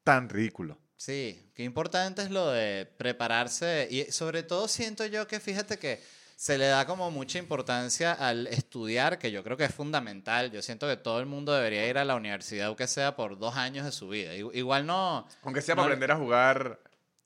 tan 0.03 0.27
ridículo. 0.27 0.79
Sí, 0.95 1.51
qué 1.53 1.63
importante 1.63 2.23
es 2.23 2.31
lo 2.31 2.49
de 2.49 2.87
prepararse 2.97 3.87
y 3.91 4.11
sobre 4.11 4.41
todo 4.41 4.67
siento 4.67 5.05
yo 5.05 5.27
que 5.27 5.39
fíjate 5.39 5.77
que 5.77 6.01
se 6.35 6.57
le 6.57 6.65
da 6.65 6.87
como 6.87 7.11
mucha 7.11 7.37
importancia 7.37 8.13
al 8.13 8.47
estudiar, 8.47 9.19
que 9.19 9.31
yo 9.31 9.43
creo 9.43 9.55
que 9.55 9.65
es 9.65 9.75
fundamental. 9.75 10.51
Yo 10.51 10.63
siento 10.63 10.87
que 10.87 10.97
todo 10.97 11.19
el 11.19 11.27
mundo 11.27 11.53
debería 11.53 11.87
ir 11.87 11.99
a 11.99 12.05
la 12.05 12.15
universidad, 12.15 12.69
aunque 12.69 12.87
sea 12.87 13.15
por 13.15 13.37
dos 13.37 13.55
años 13.55 13.85
de 13.85 13.91
su 13.91 14.09
vida. 14.09 14.33
Igual 14.33 14.87
no... 14.87 15.27
Aunque 15.43 15.61
sea 15.61 15.75
No 15.75 15.83
para 15.83 15.93
aprender 15.93 16.11
a 16.11 16.15
jugar 16.15 16.79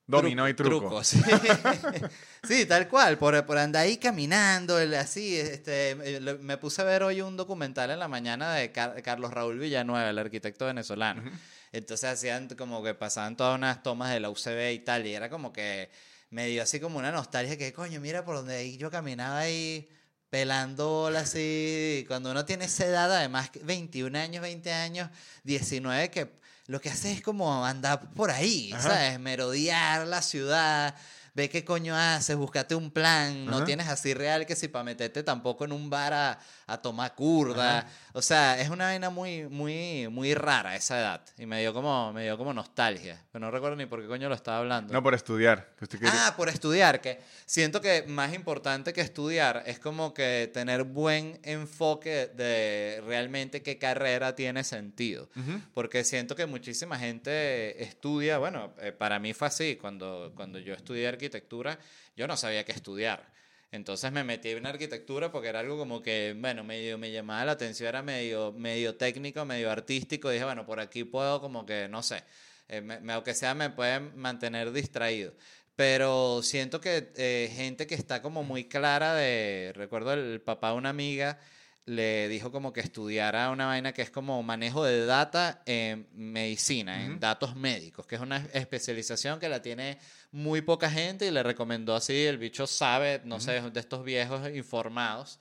dominó 0.07 0.47
y 0.49 0.53
truco. 0.53 1.03
sí. 1.03 1.21
Sí, 2.47 2.65
tal 2.67 2.87
cual, 2.87 3.17
por, 3.17 3.43
por 3.45 3.57
andar 3.57 3.83
ahí 3.83 3.97
caminando, 3.97 4.79
el- 4.79 4.93
así, 4.93 5.35
este, 5.35 5.91
eh, 5.91 6.37
me 6.41 6.57
puse 6.57 6.81
a 6.83 6.85
ver 6.85 7.01
hoy 7.01 7.21
un 7.21 7.35
documental 7.35 7.89
en 7.89 7.97
la 7.97 8.07
mañana 8.07 8.53
de 8.53 8.71
Car- 8.71 9.01
Carlos 9.01 9.31
Raúl 9.31 9.57
Villanueva, 9.57 10.07
el 10.09 10.19
arquitecto 10.19 10.67
venezolano. 10.67 11.23
Entonces 11.71 12.07
hacían 12.09 12.47
como 12.49 12.83
que 12.83 12.93
pasaban 12.93 13.35
todas 13.35 13.57
unas 13.57 13.81
tomas 13.81 14.11
de 14.13 14.19
la 14.19 14.29
UCB 14.29 14.73
y 14.73 14.79
tal, 14.79 15.07
y 15.07 15.13
era 15.15 15.29
como 15.29 15.51
que 15.51 15.89
me 16.29 16.45
dio 16.47 16.61
así 16.61 16.79
como 16.79 16.99
una 16.99 17.11
nostalgia 17.11 17.57
que, 17.57 17.73
coño, 17.73 17.99
mira 17.99 18.23
por 18.23 18.35
donde 18.35 18.77
yo 18.77 18.91
caminaba 18.91 19.39
ahí 19.39 19.89
pelando 20.29 21.07
así, 21.15 22.05
cuando 22.07 22.29
uno 22.31 22.45
tiene 22.45 22.65
esa 22.65 22.85
edad, 22.85 23.11
además 23.11 23.49
que 23.49 23.59
21 23.59 24.15
años, 24.19 24.41
20 24.43 24.71
años, 24.71 25.09
19, 25.43 26.11
que 26.11 26.29
lo 26.67 26.81
que 26.81 26.89
hace 26.89 27.11
es 27.11 27.21
como 27.21 27.65
andar 27.65 28.01
por 28.13 28.31
ahí, 28.31 28.71
Ajá. 28.73 28.89
¿sabes? 28.89 29.19
Merodear 29.19 30.07
la 30.07 30.21
ciudad, 30.21 30.95
ve 31.35 31.49
qué 31.49 31.63
coño 31.63 31.95
haces, 31.95 32.35
búscate 32.35 32.75
un 32.75 32.89
plan, 32.91 33.45
no 33.45 33.63
tienes 33.65 33.87
así 33.87 34.13
real 34.13 34.45
que 34.45 34.55
si 34.55 34.67
para 34.67 34.83
meterte 34.83 35.21
tampoco 35.21 35.65
en 35.65 35.73
un 35.73 35.89
bar 35.89 36.13
a, 36.13 36.39
a 36.65 36.77
tomar 36.77 37.13
curda, 37.13 37.79
Ajá. 37.79 37.87
O 38.17 38.21
sea, 38.21 38.61
es 38.61 38.69
una 38.69 38.85
vaina 38.85 39.09
muy, 39.09 39.43
muy, 39.49 40.07
muy 40.07 40.33
rara 40.35 40.73
esa 40.77 40.97
edad. 40.97 41.21
Y 41.37 41.45
me 41.45 41.59
dio 41.59 41.73
como, 41.73 42.13
me 42.13 42.23
dio 42.23 42.37
como 42.37 42.53
nostalgia. 42.53 43.21
Pero 43.29 43.43
no 43.43 43.51
recuerdo 43.51 43.75
ni 43.75 43.87
por 43.87 44.01
qué 44.01 44.07
coño 44.07 44.29
lo 44.29 44.35
estaba 44.35 44.59
hablando. 44.59 44.93
No 44.93 45.03
por 45.03 45.13
estudiar. 45.13 45.73
que 45.77 45.83
usted 45.83 45.99
Ah, 46.05 46.33
por 46.37 46.47
estudiar, 46.47 47.01
que 47.01 47.19
siento 47.45 47.81
que 47.81 48.05
más 48.07 48.33
importante 48.33 48.93
que 48.93 49.01
estudiar 49.01 49.63
es 49.65 49.79
como 49.79 50.13
que 50.13 50.49
tener 50.53 50.83
buen 50.83 51.41
enfoque 51.43 52.27
de 52.27 53.03
realmente 53.05 53.61
qué 53.61 53.77
carrera 53.77 54.33
tiene 54.33 54.63
sentido. 54.63 55.29
Ujú. 55.35 55.59
Porque 55.73 56.05
siento 56.05 56.37
que 56.37 56.45
muchísima 56.45 56.97
gente 56.97 57.83
estudia, 57.83 58.37
bueno, 58.37 58.73
eh, 58.79 58.93
para 58.93 59.19
mí 59.19 59.33
fue 59.33 59.49
así, 59.49 59.75
cuando, 59.75 60.31
cuando 60.37 60.57
yo 60.59 60.73
estudié 60.73 61.09
arquitectura, 61.09 61.77
yo 62.15 62.27
no 62.27 62.37
sabía 62.37 62.63
qué 62.63 62.71
estudiar. 62.71 63.34
Entonces 63.75 64.11
me 64.11 64.23
metí 64.23 64.49
en 64.49 64.65
arquitectura 64.65 65.31
porque 65.31 65.49
era 65.49 65.59
algo 65.59 65.77
como 65.77 66.01
que, 66.01 66.35
bueno, 66.39 66.63
medio 66.63 66.97
me 66.97 67.11
llamaba 67.11 67.45
la 67.45 67.51
atención, 67.53 67.87
era 67.89 68.01
medio, 68.01 68.51
medio 68.53 68.95
técnico, 68.95 69.45
medio 69.45 69.69
artístico. 69.71 70.29
Dije, 70.29 70.43
bueno, 70.45 70.65
por 70.65 70.79
aquí 70.79 71.03
puedo 71.03 71.41
como 71.41 71.65
que, 71.65 71.87
no 71.89 72.01
sé, 72.03 72.23
eh, 72.67 72.81
me- 72.81 73.13
aunque 73.13 73.33
sea 73.33 73.53
me 73.55 73.69
puede 73.69 73.99
mantener 73.99 74.71
distraído. 74.71 75.33
Pero 75.75 76.41
siento 76.41 76.79
que 76.79 77.11
eh, 77.17 77.51
gente 77.53 77.85
que 77.87 77.95
está 77.95 78.21
como 78.21 78.43
muy 78.43 78.65
clara 78.67 79.13
de, 79.15 79.73
recuerdo 79.75 80.13
el 80.13 80.41
papá 80.41 80.69
de 80.71 80.75
una 80.77 80.89
amiga 80.89 81.39
le 81.87 82.27
dijo 82.29 82.51
como 82.51 82.73
que 82.73 82.79
estudiara 82.81 83.51
una 83.51 83.67
vaina 83.67 83.93
que 83.93 84.01
es 84.01 84.09
como 84.09 84.41
manejo 84.41 84.83
de 84.83 85.05
data 85.05 85.61
en 85.65 86.07
medicina, 86.13 87.03
en 87.05 87.19
datos 87.19 87.55
médicos, 87.55 88.07
que 88.07 88.15
es 88.15 88.21
una 88.21 88.37
especialización 88.53 89.39
que 89.39 89.49
la 89.49 89.61
tiene 89.61 89.99
muy 90.31 90.61
poca 90.61 90.89
gente 90.89 91.27
y 91.27 91.31
le 91.31 91.43
recomendó 91.43 91.95
así, 91.95 92.25
el 92.25 92.39
bicho 92.39 92.65
sabe, 92.65 93.21
no 93.25 93.39
sé, 93.39 93.61
de 93.61 93.79
estos 93.79 94.03
viejos 94.03 94.49
informados, 94.55 95.39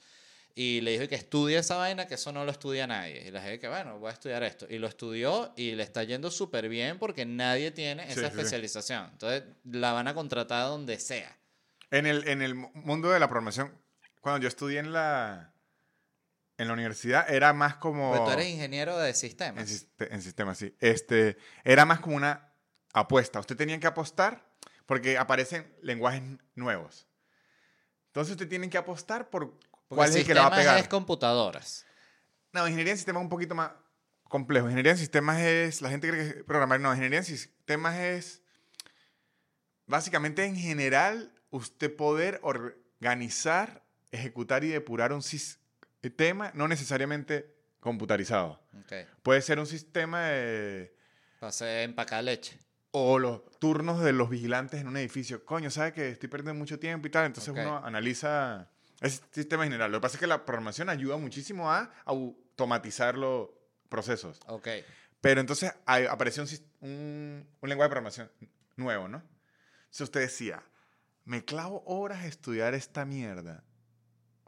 y 0.55 0.83
le 0.83 0.93
dijo 0.93 1.09
que 1.09 1.17
estudie 1.17 1.59
esa 1.59 1.77
vaina, 1.77 2.07
que 2.07 2.15
eso 2.15 2.31
no 2.31 2.45
lo 2.45 2.51
estudia 2.53 2.87
nadie. 2.87 3.27
Y 3.27 3.31
le 3.33 3.41
dije 3.41 3.59
que 3.59 3.67
bueno, 3.69 3.99
voy 3.99 4.11
a 4.11 4.13
estudiar 4.13 4.43
esto. 4.45 4.67
Y 4.71 4.79
lo 4.79 4.87
estudió 4.87 5.53
y 5.57 5.73
le 5.73 5.83
está 5.83 6.05
yendo 6.05 6.31
súper 6.31 6.69
bien 6.69 6.99
porque 7.01 7.25
nadie 7.27 7.73
tiene 7.73 8.05
esa 8.05 8.15
sí, 8.15 8.21
sí. 8.21 8.27
especialización. 8.27 9.09
Entonces 9.13 9.43
la 9.65 9.93
van 9.93 10.07
a 10.07 10.15
contratar 10.15 10.69
donde 10.69 11.01
sea. 11.01 11.37
En 11.91 12.07
el, 12.07 12.29
en 12.29 12.41
el 12.43 12.55
mu- 12.55 12.71
mundo 12.75 13.11
de 13.11 13.19
la 13.19 13.27
programación, 13.29 13.73
cuando 14.21 14.43
yo 14.43 14.49
estudié 14.49 14.79
en 14.79 14.93
la, 14.93 15.53
en 16.57 16.69
la 16.69 16.75
universidad, 16.75 17.29
era 17.33 17.53
más 17.53 17.77
como... 17.77 18.11
Porque 18.13 18.25
tú 18.27 18.31
eres 18.33 18.49
ingeniero 18.49 18.97
de 18.99 19.09
en, 19.09 19.15
sistemas. 19.15 19.69
siste- 19.69 20.09
en 20.13 20.23
sistemas, 20.23 20.59
sí. 20.59 20.75
Este, 20.81 21.37
era 21.65 21.85
más 21.85 22.01
como 22.01 22.17
una 22.17 22.53
apuesta. 22.93 23.41
Usted 23.41 23.57
tenía 23.57 23.79
que 23.81 23.87
apostar 23.89 24.47
porque 24.87 25.19
aparecen 25.19 25.75
lenguajes 25.83 26.23
nuevos. 26.55 27.09
Entonces 28.09 28.33
usted 28.33 28.49
tiene 28.49 28.71
que 28.71 28.79
apostar 28.79 29.31
por 29.31 29.51
Porque 29.51 29.67
cuál 29.89 30.11
es 30.11 30.17
el 30.17 30.27
que 30.27 30.35
le 30.35 30.41
va 30.41 30.47
a 30.47 30.55
pegar. 30.55 30.79
es 30.79 30.87
computadoras. 30.89 31.85
No, 32.53 32.61
ingeniería 32.69 32.93
en 32.93 32.99
sistemas 32.99 33.21
es 33.21 33.25
un 33.25 33.31
poquito 33.31 33.57
más 33.57 33.73
complejo. 34.29 34.67
Ingeniería 34.67 34.93
en 34.93 34.99
sistemas 34.99 35.41
es, 35.41 35.83
la 35.83 35.91
gente 35.91 36.09
cree 36.09 36.33
que 36.33 36.39
es 36.39 36.45
programar, 36.45 36.79
no, 36.79 36.91
ingeniería 36.91 37.19
en 37.19 37.25
sistemas 37.25 37.97
es, 37.99 38.43
básicamente 39.87 40.45
en 40.45 40.57
general, 40.57 41.33
usted 41.51 41.95
poder 41.95 42.41
organizar, 42.43 43.83
ejecutar 44.13 44.63
y 44.63 44.69
depurar 44.69 45.13
un 45.13 45.23
sistema, 45.23 45.64
no 46.55 46.69
necesariamente 46.69 47.55
computarizado. 47.81 48.61
Ok. 48.81 48.93
Puede 49.23 49.43
ser 49.43 49.59
un 49.59 49.67
sistema 49.67 50.29
de, 50.29 50.97
Pasé 51.41 51.83
empacar 51.83 52.25
leche. 52.25 52.59
o 52.93 53.19
los 53.19 53.43
turnos 53.59 54.03
de 54.03 54.13
los 54.13 54.31
vigilantes 54.31 54.81
en 54.81 54.89
un 54.89 54.97
edificio. 54.97 55.45
Coño, 55.45 55.71
¿sabe 55.71 55.93
que 55.93 56.09
estoy 56.11 56.29
perdiendo 56.29 56.55
mucho 56.59 56.79
tiempo 56.79 57.07
y 57.07 57.11
tal? 57.11 57.27
Entonces 57.27 57.51
Ok. 57.53 57.59
uno 57.61 57.85
analiza 57.85 58.71
ese 59.01 59.21
sistema 59.33 59.65
en 59.65 59.71
general. 59.71 59.91
Lo 59.93 59.99
que 59.99 60.03
pasa 60.03 60.17
es 60.17 60.21
que 60.21 60.27
la 60.27 60.45
programación 60.45 60.89
ayuda 60.89 61.17
muchísimo 61.19 61.71
a 61.71 61.91
automatizar 62.05 63.17
los 63.19 63.49
procesos. 63.89 64.41
Ok. 64.47 64.69
Pero 65.21 65.41
entonces 65.41 65.73
hay- 65.87 66.07
apareció 66.07 66.43
un, 66.43 66.49
un, 66.89 67.49
un 67.61 67.69
lenguaje 67.69 67.89
de 67.89 67.91
programación 67.91 68.31
nuevo, 68.77 69.09
¿no? 69.09 69.19
Entonces 69.85 70.01
usted 70.03 70.21
decía, 70.21 70.63
me 71.25 71.45
clavo 71.45 71.83
horas 71.87 72.23
a 72.23 72.27
estudiar 72.27 72.75
esta 72.75 73.05
mierda 73.05 73.63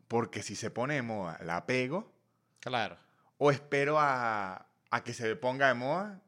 porque 0.09 0.43
si 0.43 0.55
se 0.57 0.71
pone 0.71 0.95
de 0.95 1.03
moda, 1.03 1.39
la 1.43 1.67
pego 1.67 2.13
Claro. 2.61 2.97
o 3.39 3.51
espero 3.51 3.99
a, 3.99 4.67
a 4.91 5.05
que 5.05 5.13
se 5.15 5.35
ponga 5.37 5.69
de 5.69 5.75
moda 5.75 6.21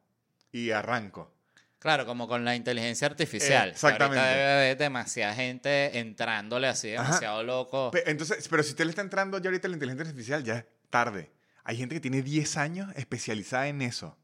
y 0.52 0.70
arranco. 0.70 1.32
Claro, 1.78 2.06
como 2.06 2.26
con 2.26 2.44
la 2.44 2.56
inteligencia 2.56 3.06
artificial. 3.06 3.68
Eh, 3.68 3.72
exactamente. 3.72 4.18
Ahorita 4.18 4.36
debe 4.36 4.52
haber 4.52 4.76
demasiada 4.78 5.34
gente 5.34 5.98
entrándole 6.00 6.66
así, 6.66 6.94
Ajá. 6.94 7.04
demasiado 7.04 7.42
loco. 7.44 7.92
Entonces, 8.04 8.48
pero 8.48 8.62
si 8.64 8.70
usted 8.70 8.84
le 8.84 8.90
está 8.90 9.02
entrando 9.02 9.38
ya 9.38 9.48
ahorita 9.48 9.68
la 9.68 9.74
inteligencia 9.74 10.08
artificial, 10.10 10.42
ya 10.42 10.56
es 10.58 10.64
tarde. 10.90 11.30
Hay 11.62 11.76
gente 11.76 11.94
que 11.94 12.00
tiene 12.00 12.22
10 12.22 12.56
años 12.56 12.90
especializada 12.96 13.68
en 13.68 13.82
eso. 13.82 14.16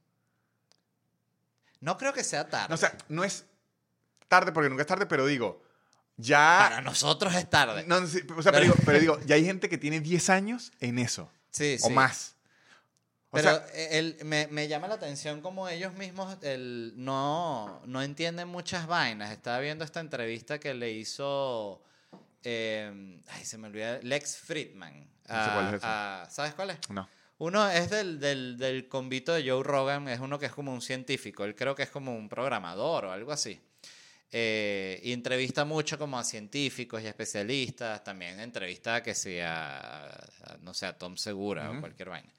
No 1.80 1.96
creo 1.98 2.12
que 2.12 2.24
sea 2.24 2.48
tarde. 2.48 2.68
No, 2.70 2.74
o 2.74 2.78
sea, 2.78 2.96
no 3.08 3.22
es 3.24 3.46
tarde 4.28 4.50
porque 4.52 4.68
nunca 4.70 4.82
es 4.82 4.86
tarde, 4.88 5.06
pero 5.06 5.26
digo, 5.26 5.62
ya... 6.16 6.58
Para 6.68 6.80
nosotros 6.80 7.34
es 7.34 7.48
tarde. 7.50 7.84
No, 7.86 8.00
no, 8.00 8.06
sí, 8.06 8.20
o 8.36 8.42
sea, 8.42 8.52
pero, 8.52 8.64
digo, 8.64 8.76
pero 8.84 8.98
digo, 9.00 9.20
ya 9.26 9.34
hay 9.36 9.44
gente 9.44 9.68
que 9.68 9.78
tiene 9.78 10.00
10 10.00 10.30
años 10.30 10.72
en 10.80 10.98
eso. 10.98 11.30
sí, 11.50 11.76
O 11.82 11.88
sí. 11.88 11.92
más. 11.92 12.34
O 13.30 13.36
Pero 13.36 13.50
sea, 13.50 13.66
el, 13.90 14.16
me, 14.24 14.46
me 14.46 14.68
llama 14.68 14.86
la 14.86 14.94
atención 14.94 15.40
como 15.40 15.68
ellos 15.68 15.92
mismos 15.94 16.36
el, 16.42 16.92
no, 16.96 17.82
no 17.86 18.00
entienden 18.02 18.46
muchas 18.46 18.86
vainas. 18.86 19.32
Estaba 19.32 19.58
viendo 19.58 19.84
esta 19.84 19.98
entrevista 19.98 20.60
que 20.60 20.72
le 20.72 20.92
hizo, 20.92 21.82
eh, 22.44 23.20
ay, 23.28 23.44
se 23.44 23.58
me 23.58 23.66
olvida, 23.66 23.98
Lex 24.02 24.36
Friedman. 24.36 25.00
No 25.28 25.44
sé 25.44 25.50
cuál 25.52 25.74
es 25.74 25.80
a- 25.82 26.28
¿Sabes 26.30 26.54
cuál 26.54 26.70
es? 26.70 26.78
no. 26.90 27.08
Uno 27.38 27.68
es 27.68 27.90
del, 27.90 28.20
del, 28.20 28.56
del 28.56 28.88
convito 28.88 29.32
de 29.32 29.42
Joe 29.50 29.64
Rogan, 29.64 30.06
es 30.08 30.20
uno 30.20 30.38
que 30.38 30.46
es 30.46 30.52
como 30.52 30.72
un 30.72 30.80
científico, 30.80 31.44
él 31.44 31.56
creo 31.56 31.74
que 31.74 31.82
es 31.82 31.90
como 31.90 32.14
un 32.14 32.28
programador 32.28 33.06
o 33.06 33.12
algo 33.12 33.32
así. 33.32 33.60
Eh, 34.36 35.00
y 35.04 35.12
entrevista 35.12 35.64
mucho 35.64 35.96
como 35.96 36.18
a 36.18 36.24
científicos 36.24 37.00
y 37.00 37.06
especialistas, 37.06 38.02
también 38.02 38.40
entrevista 38.40 39.00
que 39.00 39.14
sea, 39.14 40.08
a, 40.08 40.56
no 40.60 40.74
sé, 40.74 40.86
a 40.86 40.98
Tom 40.98 41.16
Segura 41.16 41.70
o 41.70 41.78
cualquier 41.78 42.08
vaina. 42.08 42.32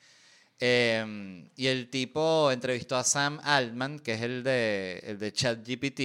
Eh, 0.60 1.48
y 1.56 1.68
el 1.68 1.90
tipo 1.90 2.52
entrevistó 2.52 2.98
a 2.98 3.06
Sam 3.06 3.40
Altman, 3.42 4.00
que 4.00 4.16
es 4.16 4.22
el 4.24 4.44
de, 4.44 5.04
el 5.06 5.20
de 5.20 5.32
ChatGPT, 5.32 6.00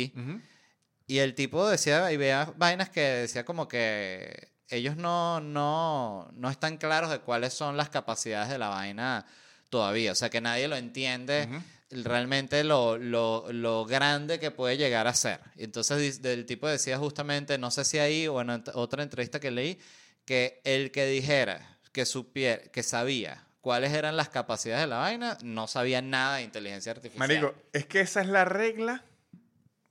y 1.09 1.19
el 1.19 1.35
tipo 1.35 1.69
decía, 1.69 2.13
y 2.13 2.17
veía 2.17 2.53
vainas 2.57 2.89
que 2.91 3.01
decía 3.01 3.45
como 3.45 3.67
que 3.67 4.49
ellos 4.69 4.97
no, 4.97 5.41
no, 5.41 6.31
no 6.35 6.51
están 6.51 6.77
claros 6.77 7.11
de 7.11 7.19
cuáles 7.19 7.53
son 7.53 7.77
las 7.77 7.89
capacidades 7.89 8.49
de 8.49 8.59
la 8.59 8.69
vaina 8.69 9.27
todavía. 9.71 10.13
O 10.13 10.15
sea, 10.15 10.31
que 10.31 10.41
nadie 10.41 10.69
lo 10.69 10.77
entiende. 10.77 11.49
Realmente 11.91 12.63
lo, 12.65 12.97
lo, 12.99 13.53
lo 13.53 13.85
grande 13.85 14.39
que 14.39 14.51
puede 14.51 14.77
llegar 14.77 15.07
a 15.07 15.15
ser. 15.15 15.41
Entonces 15.57 16.21
dis- 16.23 16.25
el 16.27 16.47
tipo 16.47 16.69
decía 16.69 16.99
justamente, 16.99 17.59
no 17.59 17.71
sé 17.71 17.85
si 17.85 17.99
ahí 17.99 18.29
o 18.29 18.41
en 18.41 18.49
ot- 18.49 18.71
otra 18.75 19.03
entrevista 19.03 19.41
que 19.41 19.51
leí, 19.51 19.79
que 20.25 20.61
el 20.65 20.91
que 20.93 21.07
dijera 21.07 21.79
que 21.93 22.07
supiera, 22.07 22.63
que 22.71 22.83
sabía 22.85 23.45
cuáles 23.61 23.93
eran 23.93 24.17
las 24.17 24.29
capacidades 24.29 24.85
de 24.85 24.89
la 24.89 24.99
vaina, 24.99 25.37
no 25.43 25.67
sabía 25.67 26.01
nada 26.01 26.37
de 26.37 26.43
inteligencia 26.43 26.93
artificial. 26.93 27.29
Marico, 27.29 27.55
es 27.73 27.87
que 27.87 28.01
esa 28.01 28.21
es 28.21 28.29
la 28.29 28.45
regla. 28.45 29.05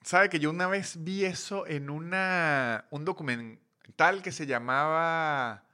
¿Sabe 0.01 0.29
que 0.29 0.39
yo 0.39 0.49
una 0.49 0.67
vez 0.67 1.03
vi 1.03 1.25
eso 1.25 1.67
en 1.67 1.89
una, 1.89 2.85
un 2.89 3.03
documental 3.05 4.21
que 4.23 4.31
se 4.31 4.45
llamaba... 4.47 5.65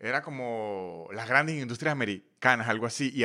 Era 0.00 0.22
como 0.22 1.08
las 1.12 1.26
grandes 1.26 1.60
industrias 1.60 1.90
americanas, 1.92 2.68
algo 2.68 2.86
así. 2.86 3.10
Y 3.12 3.24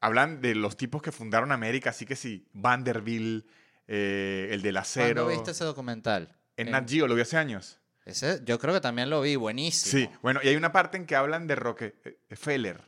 hablan 0.00 0.40
de 0.40 0.54
los 0.54 0.76
tipos 0.76 1.02
que 1.02 1.12
fundaron 1.12 1.52
América, 1.52 1.90
así 1.90 2.04
que 2.06 2.16
sí, 2.16 2.46
Vanderbilt, 2.52 3.46
eh, 3.88 4.48
el 4.50 4.62
del 4.62 4.76
acero. 4.76 5.24
¿Cuándo 5.24 5.28
viste 5.28 5.50
ese 5.52 5.64
documental? 5.64 6.36
En 6.56 6.68
En- 6.68 6.72
Nat 6.72 6.88
Geo, 6.88 7.06
lo 7.06 7.14
vi 7.14 7.22
hace 7.22 7.36
años. 7.36 7.78
Ese, 8.04 8.40
yo 8.44 8.58
creo 8.58 8.72
que 8.72 8.80
también 8.80 9.10
lo 9.10 9.20
vi, 9.20 9.34
buenísimo. 9.36 9.90
Sí, 9.90 10.16
bueno, 10.22 10.40
y 10.42 10.48
hay 10.48 10.56
una 10.56 10.70
parte 10.72 10.96
en 10.96 11.06
que 11.06 11.16
hablan 11.16 11.46
de 11.48 11.56
Rockefeller. 11.56 12.80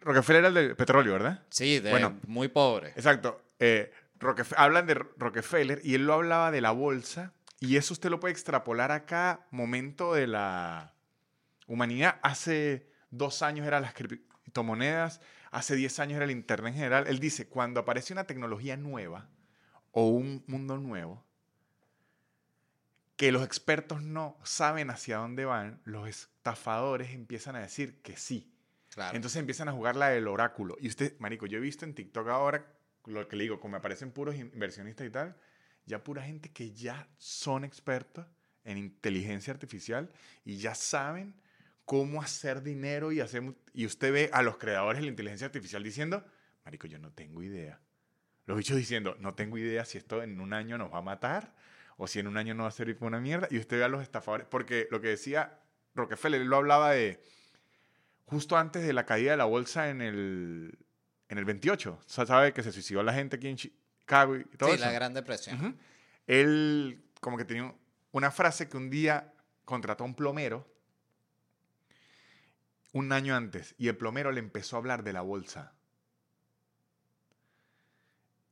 Rockefeller 0.00 0.40
era 0.40 0.48
el 0.48 0.54
del 0.54 0.76
petróleo, 0.76 1.12
¿verdad? 1.14 1.42
Sí, 1.50 1.80
de 1.80 1.90
Bueno. 1.90 2.18
muy 2.26 2.48
pobre. 2.48 2.88
Exacto. 2.90 3.42
Eh, 3.58 3.92
hablan 4.56 4.86
de 4.86 4.94
Rockefeller 4.94 5.80
y 5.84 5.94
él 5.94 6.06
lo 6.06 6.14
hablaba 6.14 6.50
de 6.50 6.60
la 6.60 6.70
bolsa 6.70 7.32
y 7.60 7.76
eso 7.76 7.94
usted 7.94 8.10
lo 8.10 8.20
puede 8.20 8.32
extrapolar 8.32 8.90
a 8.92 9.04
cada 9.06 9.46
momento 9.50 10.14
de 10.14 10.26
la 10.28 10.94
humanidad. 11.66 12.18
Hace 12.22 12.88
dos 13.10 13.42
años 13.42 13.66
eran 13.66 13.82
las 13.82 13.94
criptomonedas, 13.94 15.20
hace 15.52 15.76
diez 15.76 16.00
años 16.00 16.16
era 16.16 16.24
el 16.24 16.30
Internet 16.32 16.72
en 16.72 16.78
general. 16.78 17.06
Él 17.06 17.20
dice, 17.20 17.46
cuando 17.46 17.78
aparece 17.78 18.12
una 18.12 18.24
tecnología 18.24 18.76
nueva 18.76 19.28
o 19.92 20.08
un 20.08 20.42
mundo 20.48 20.78
nuevo, 20.78 21.24
que 23.16 23.30
los 23.30 23.44
expertos 23.44 24.02
no 24.02 24.36
saben 24.42 24.90
hacia 24.90 25.18
dónde 25.18 25.44
van, 25.44 25.80
los 25.84 26.08
estafadores 26.08 27.10
empiezan 27.10 27.54
a 27.54 27.60
decir 27.60 28.00
que 28.02 28.16
sí. 28.16 28.52
Claro. 28.88 29.14
Entonces 29.14 29.38
empiezan 29.38 29.68
a 29.68 29.72
jugar 29.72 29.94
la 29.94 30.08
del 30.08 30.26
oráculo. 30.26 30.76
Y 30.80 30.88
usted, 30.88 31.16
marico, 31.18 31.46
yo 31.46 31.58
he 31.58 31.60
visto 31.60 31.84
en 31.84 31.94
TikTok 31.94 32.28
ahora, 32.28 32.66
lo 33.04 33.28
que 33.28 33.36
le 33.36 33.44
digo, 33.44 33.60
como 33.60 33.72
me 33.72 33.78
aparecen 33.78 34.10
puros 34.10 34.34
inversionistas 34.34 35.06
y 35.06 35.10
tal, 35.10 35.36
ya 35.84 36.02
pura 36.02 36.22
gente 36.22 36.50
que 36.50 36.72
ya 36.72 37.08
son 37.18 37.64
expertos 37.64 38.26
en 38.64 38.78
inteligencia 38.78 39.52
artificial 39.52 40.10
y 40.44 40.56
ya 40.56 40.74
saben 40.74 41.34
cómo 41.84 42.22
hacer 42.22 42.62
dinero 42.62 43.12
y 43.12 43.20
hacer... 43.20 43.42
mu- 43.42 43.54
Y 43.74 43.86
usted 43.86 44.12
ve 44.12 44.30
a 44.32 44.42
los 44.42 44.56
creadores 44.58 44.98
de 45.00 45.04
la 45.06 45.10
inteligencia 45.10 45.46
artificial 45.46 45.82
diciendo, 45.82 46.24
marico, 46.64 46.86
yo 46.86 46.98
no 46.98 47.10
tengo 47.12 47.42
idea. 47.42 47.80
Los 48.46 48.56
bichos 48.56 48.76
diciendo, 48.76 49.16
no 49.20 49.34
tengo 49.34 49.56
idea 49.58 49.84
si 49.84 49.98
esto 49.98 50.22
en 50.22 50.40
un 50.40 50.52
año 50.52 50.78
nos 50.78 50.92
va 50.92 50.98
a 50.98 51.02
matar 51.02 51.54
o 51.96 52.06
si 52.06 52.18
en 52.18 52.26
un 52.26 52.36
año 52.36 52.54
no 52.54 52.64
va 52.64 52.70
a 52.70 52.72
servir 52.72 52.96
para 52.96 53.08
una 53.08 53.20
mierda. 53.20 53.46
Y 53.50 53.58
usted 53.58 53.78
ve 53.78 53.84
a 53.84 53.88
los 53.88 54.02
estafadores, 54.02 54.46
porque 54.48 54.88
lo 54.90 55.00
que 55.00 55.08
decía 55.08 55.58
Rockefeller, 55.94 56.40
él 56.40 56.48
lo 56.48 56.56
hablaba 56.56 56.92
de 56.92 57.20
justo 58.26 58.56
antes 58.56 58.84
de 58.86 58.92
la 58.92 59.04
caída 59.06 59.32
de 59.32 59.36
la 59.36 59.44
bolsa 59.44 59.90
en 59.90 60.00
el, 60.00 60.78
en 61.28 61.38
el 61.38 61.44
28. 61.44 61.92
O 62.00 62.08
sea, 62.08 62.26
sabe 62.26 62.52
que 62.52 62.62
se 62.62 62.72
suicidó 62.72 63.02
la 63.02 63.12
gente 63.12 63.36
aquí 63.36 63.48
en 63.48 63.56
Chicago 63.56 64.36
y 64.36 64.44
todo 64.56 64.70
Sí, 64.70 64.76
eso. 64.76 64.84
la 64.86 64.92
Gran 64.92 65.14
Depresión. 65.14 65.56
Ujú. 65.60 65.74
Él 66.26 67.02
como 67.20 67.36
que 67.36 67.44
tenía 67.44 67.72
una 68.12 68.30
frase 68.30 68.68
que 68.68 68.76
un 68.76 68.90
día 68.90 69.32
contrató 69.64 70.04
a 70.04 70.06
un 70.06 70.14
plomero 70.14 70.66
un 72.92 73.12
año 73.12 73.34
antes 73.34 73.74
y 73.78 73.88
el 73.88 73.96
plomero 73.96 74.32
le 74.32 74.40
empezó 74.40 74.76
a 74.76 74.78
hablar 74.80 75.02
de 75.02 75.12
la 75.12 75.22
bolsa. 75.22 75.74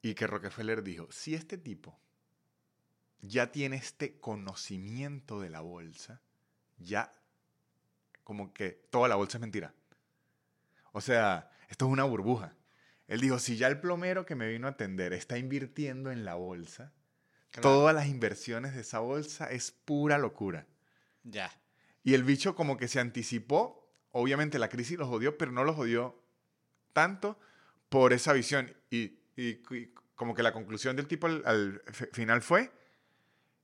Y 0.02 0.14
que 0.14 0.26
Rockefeller 0.26 0.82
dijo, 0.82 1.08
si 1.10 1.34
este 1.34 1.58
tipo 1.58 1.98
ya 3.20 3.52
tiene 3.52 3.76
este 3.76 4.18
conocimiento 4.18 5.40
de 5.40 5.50
la 5.50 5.60
bolsa, 5.60 6.22
ya 6.78 7.14
como 8.24 8.54
que 8.54 8.70
toda 8.90 9.08
la 9.08 9.16
bolsa 9.16 9.36
es 9.36 9.42
mentira. 9.42 9.74
O 10.92 11.00
sea, 11.00 11.50
esto 11.68 11.86
es 11.86 11.92
una 11.92 12.04
burbuja. 12.04 12.54
Él 13.08 13.20
dijo, 13.20 13.38
si 13.38 13.56
ya 13.56 13.66
el 13.66 13.80
plomero 13.80 14.24
que 14.24 14.36
me 14.36 14.48
vino 14.48 14.66
a 14.66 14.70
atender 14.70 15.12
está 15.12 15.36
invirtiendo 15.36 16.10
en 16.10 16.24
la 16.24 16.34
bolsa, 16.34 16.92
Claro. 17.50 17.68
todas 17.68 17.94
las 17.94 18.06
inversiones 18.06 18.74
de 18.76 18.82
esa 18.82 19.00
bolsa 19.00 19.50
es 19.50 19.72
pura 19.72 20.18
locura. 20.18 20.66
Ya. 21.24 21.50
Y 22.04 22.14
el 22.14 22.22
bicho 22.22 22.54
como 22.54 22.76
que 22.76 22.86
se 22.86 23.00
anticipó, 23.00 23.79
obviamente 24.12 24.58
la 24.58 24.68
crisis 24.68 24.98
los 24.98 25.08
jodió, 25.08 25.36
pero 25.38 25.52
no 25.52 25.64
los 25.64 25.76
jodió 25.76 26.20
tanto 26.92 27.38
por 27.88 28.12
esa 28.12 28.32
visión. 28.32 28.72
Y, 28.90 29.18
y- 29.36 29.60
y 29.70 29.94
como 30.14 30.34
que 30.34 30.42
la 30.42 30.52
conclusión 30.52 30.96
del 30.96 31.06
tipo 31.06 31.26
al, 31.26 31.82
final 32.12 32.42
fue, 32.42 32.70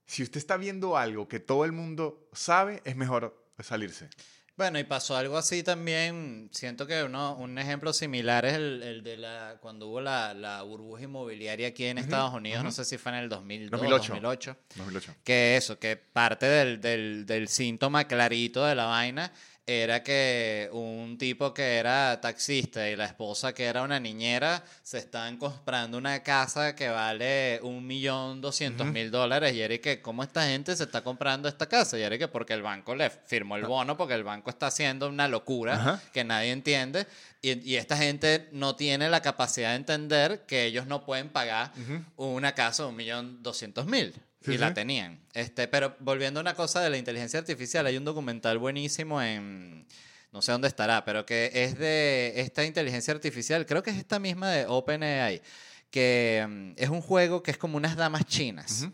si 0.05 0.23
usted 0.23 0.37
está 0.37 0.57
viendo 0.57 0.97
algo 0.97 1.27
que 1.27 1.39
todo 1.39 1.65
el 1.65 1.71
mundo 1.71 2.29
sabe, 2.33 2.81
es 2.85 2.95
mejor 2.95 3.45
salirse. 3.59 4.09
Bueno, 4.55 4.79
y 4.79 4.83
pasó 4.85 5.15
algo 5.15 5.37
así 5.37 5.61
también. 5.61 6.49
Siento 6.51 6.87
que 6.87 7.03
uno, 7.03 7.35
un 7.37 7.59
ejemplo 7.59 7.93
similar 7.93 8.43
es 8.43 8.55
el, 8.55 8.81
el 8.81 9.03
de 9.03 9.15
la 9.17 9.57
cuando 9.61 9.87
hubo 9.87 10.01
la, 10.01 10.33
la 10.33 10.63
burbuja 10.63 11.03
inmobiliaria 11.03 11.67
aquí 11.67 11.85
en 11.85 11.99
Estados 11.99 12.33
Unidos. 12.33 12.63
No 12.63 12.71
sé 12.71 12.83
si 12.83 12.97
fue 12.97 13.11
en 13.11 13.19
el 13.19 13.29
2002, 13.29 13.69
2008. 13.79 14.13
2008. 14.13 14.57
2008. 14.77 15.15
Que 15.23 15.57
eso, 15.57 15.77
que 15.77 15.95
parte 15.95 16.47
del, 16.47 16.81
del, 16.81 17.27
del 17.27 17.47
síntoma 17.49 18.07
clarito 18.07 18.65
de 18.65 18.73
la 18.73 18.85
vaina 18.85 19.31
era 19.69 20.01
que 20.01 20.69
un 20.71 21.17
tipo 21.17 21.53
que 21.53 21.75
era 21.75 22.21
taxista 22.21 22.89
y 22.89 22.95
la 22.95 23.03
esposa 23.03 23.53
que 23.53 23.65
era 23.65 23.83
una 23.83 23.99
niñera 23.99 24.63
se 24.81 24.97
estaban 24.97 25.35
comprando 25.35 25.97
una 25.97 26.23
casa 26.23 26.73
que 26.73 26.87
vale 26.87 27.59
un 27.61 27.85
millón 27.85 28.39
doscientos 28.39 28.87
mil 28.87 29.11
dólares. 29.11 29.53
Y 29.53 29.61
era 29.61 29.77
que 29.79 30.01
cómo 30.01 30.23
esta 30.23 30.47
gente 30.47 30.73
se 30.73 30.83
está 30.85 31.03
comprando 31.03 31.49
esta 31.49 31.67
casa 31.67 31.99
y 31.99 32.01
era 32.01 32.17
que 32.17 32.29
porque 32.29 32.53
el 32.53 32.61
banco 32.61 32.95
le 32.95 33.09
firmó 33.09 33.57
el 33.57 33.65
bono 33.65 33.97
porque 33.97 34.13
el 34.13 34.23
banco 34.23 34.49
está 34.49 34.67
haciendo 34.67 35.09
una 35.09 35.27
locura 35.27 35.73
Ajá. 35.73 36.01
que 36.13 36.23
nadie 36.23 36.51
entiende. 36.51 37.05
Y, 37.41 37.69
y 37.69 37.75
esta 37.75 37.97
gente 37.97 38.47
no 38.53 38.77
tiene 38.77 39.09
la 39.09 39.21
capacidad 39.21 39.71
de 39.71 39.75
entender 39.75 40.45
que 40.47 40.63
ellos 40.63 40.87
no 40.87 41.05
pueden 41.05 41.27
pagar 41.27 41.73
una 42.15 42.53
casa 42.53 42.83
de 42.83 42.89
un 42.89 42.95
millón 42.95 43.43
doscientos 43.43 43.85
mil 43.85 44.13
Sí, 44.41 44.53
y 44.53 44.57
la 44.57 44.69
sí. 44.69 44.73
tenían. 44.75 45.19
Este, 45.33 45.67
pero 45.67 45.95
volviendo 45.99 46.39
a 46.39 46.41
una 46.41 46.53
cosa 46.53 46.81
de 46.81 46.89
la 46.89 46.97
inteligencia 46.97 47.39
artificial, 47.39 47.85
hay 47.85 47.97
un 47.97 48.05
documental 48.05 48.57
buenísimo 48.59 49.21
en, 49.21 49.87
no 50.31 50.41
sé 50.41 50.51
dónde 50.51 50.67
estará, 50.67 51.03
pero 51.05 51.25
que 51.25 51.49
es 51.53 51.77
de 51.77 52.33
esta 52.41 52.63
inteligencia 52.63 53.13
artificial, 53.13 53.65
creo 53.65 53.81
que 53.83 53.89
es 53.89 53.97
esta 53.97 54.19
misma 54.19 54.51
de 54.51 54.65
OpenAI, 54.67 55.41
que 55.89 56.45
mm, 56.47 56.71
es 56.77 56.89
un 56.89 57.01
juego 57.01 57.41
que 57.43 57.51
es 57.51 57.57
como 57.57 57.77
unas 57.77 57.95
damas 57.95 58.25
chinas, 58.25 58.83
Ujú. 58.83 58.93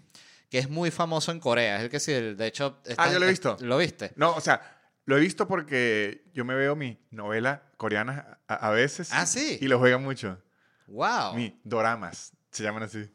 que 0.50 0.60
es 0.60 0.70
muy 0.70 0.92
famoso 0.92 1.32
en 1.32 1.40
Corea. 1.40 1.78
Es 1.78 1.84
el 1.84 1.90
que 1.90 2.00
sí, 2.00 2.14
de 2.14 2.48
hecho... 2.48 2.80
está- 2.86 3.04
Ah, 3.04 3.12
yo 3.12 3.20
lo 3.20 3.26
he 3.26 3.30
visto. 3.30 3.58
¿Lo 3.60 3.78
viste? 3.78 4.14
No, 4.16 4.34
o 4.36 4.42
sea, 4.42 4.62
lo 5.06 5.18
he 5.18 5.20
visto 5.20 5.48
porque 5.48 6.24
yo 6.34 6.46
me 6.46 6.56
veo 6.56 6.76
mi 6.78 6.98
novela 7.12 7.64
coreana 7.78 8.40
a, 8.48 8.68
a 8.68 8.70
veces. 8.72 9.10
Ah, 9.12 9.26
¿sí? 9.26 9.58
Y 9.60 9.68
lo 9.68 9.78
juegan 9.80 10.02
mucho. 10.04 10.42
¡Wow! 10.88 11.34
Mi 11.36 11.60
doramas, 11.64 12.32
se 12.52 12.64
llaman 12.64 12.84
así. 12.84 13.10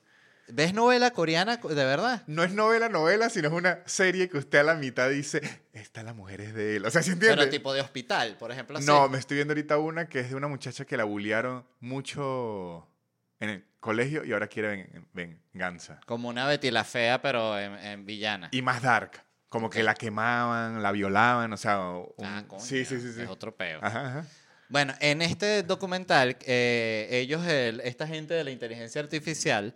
¿Ves 0.51 0.73
novela 0.75 1.11
coreana 1.11 1.57
de 1.59 1.75
verdad? 1.85 2.23
No 2.27 2.43
es 2.43 2.53
novela, 2.53 2.89
novela, 2.89 3.29
sino 3.31 3.49
es 3.49 3.55
una 3.55 3.81
serie 3.87 4.29
que 4.29 4.39
usted 4.39 4.59
a 4.59 4.63
la 4.63 4.75
mitad 4.75 5.11
dice, 5.11 5.41
esta 5.73 6.03
la 6.03 6.15
mujer 6.15 6.41
es 6.41 6.55
de 6.55 6.77
él. 6.77 6.87
O 6.87 6.91
sea, 6.91 7.03
¿se 7.03 7.13
entiende? 7.13 7.37
Pero 7.37 7.51
tipo 7.51 7.73
de 7.75 7.81
hospital, 7.81 8.37
por 8.39 8.51
ejemplo. 8.51 8.79
así. 8.79 8.87
no, 8.87 9.09
me 9.09 9.19
estoy 9.19 9.37
viendo 9.37 9.53
ahorita 9.53 9.79
una 9.79 10.09
que 10.09 10.21
es 10.21 10.31
de 10.31 10.37
una 10.37 10.49
muchacha 10.49 10.85
que 10.85 10.97
la 10.97 11.05
bullearon 11.05 11.65
mucho 11.81 12.89
en 13.41 13.51
el 13.51 13.65
colegio 13.81 14.25
y 14.25 14.33
ahora 14.33 14.49
quiere 14.49 14.69
ven- 15.13 15.41
venganza. 15.53 16.01
Como 16.07 16.29
una 16.29 16.47
Betty 16.47 16.71
la 16.71 16.85
Fea, 16.85 17.21
pero 17.23 17.59
en, 17.59 17.75
en 17.75 18.07
villana. 18.07 18.49
Y 18.51 18.63
más 18.63 18.83
dark. 18.83 19.23
Como 19.49 19.71
que 19.71 19.83
la 19.83 19.95
quemaban, 19.95 20.83
la 20.83 20.93
violaban, 20.93 21.53
o 21.53 21.57
sea... 21.57 21.81
un- 21.81 22.13
Ah, 22.23 22.45
coño, 22.47 22.61
sí, 22.63 22.85
sí, 22.85 23.01
sí, 23.01 23.13
sí. 23.15 23.23
Es 23.23 23.29
otro 23.29 23.55
peo. 23.57 23.79
Ajá, 23.83 24.07
ajá. 24.09 24.25
Bueno, 24.69 24.93
en 25.01 25.23
este 25.23 25.63
documental, 25.63 26.37
eh, 26.45 27.09
ellos, 27.11 27.47
el- 27.47 27.81
esta 27.81 28.07
gente 28.07 28.35
de 28.35 28.45
la 28.45 28.51
inteligencia 28.51 29.01
artificial, 29.01 29.75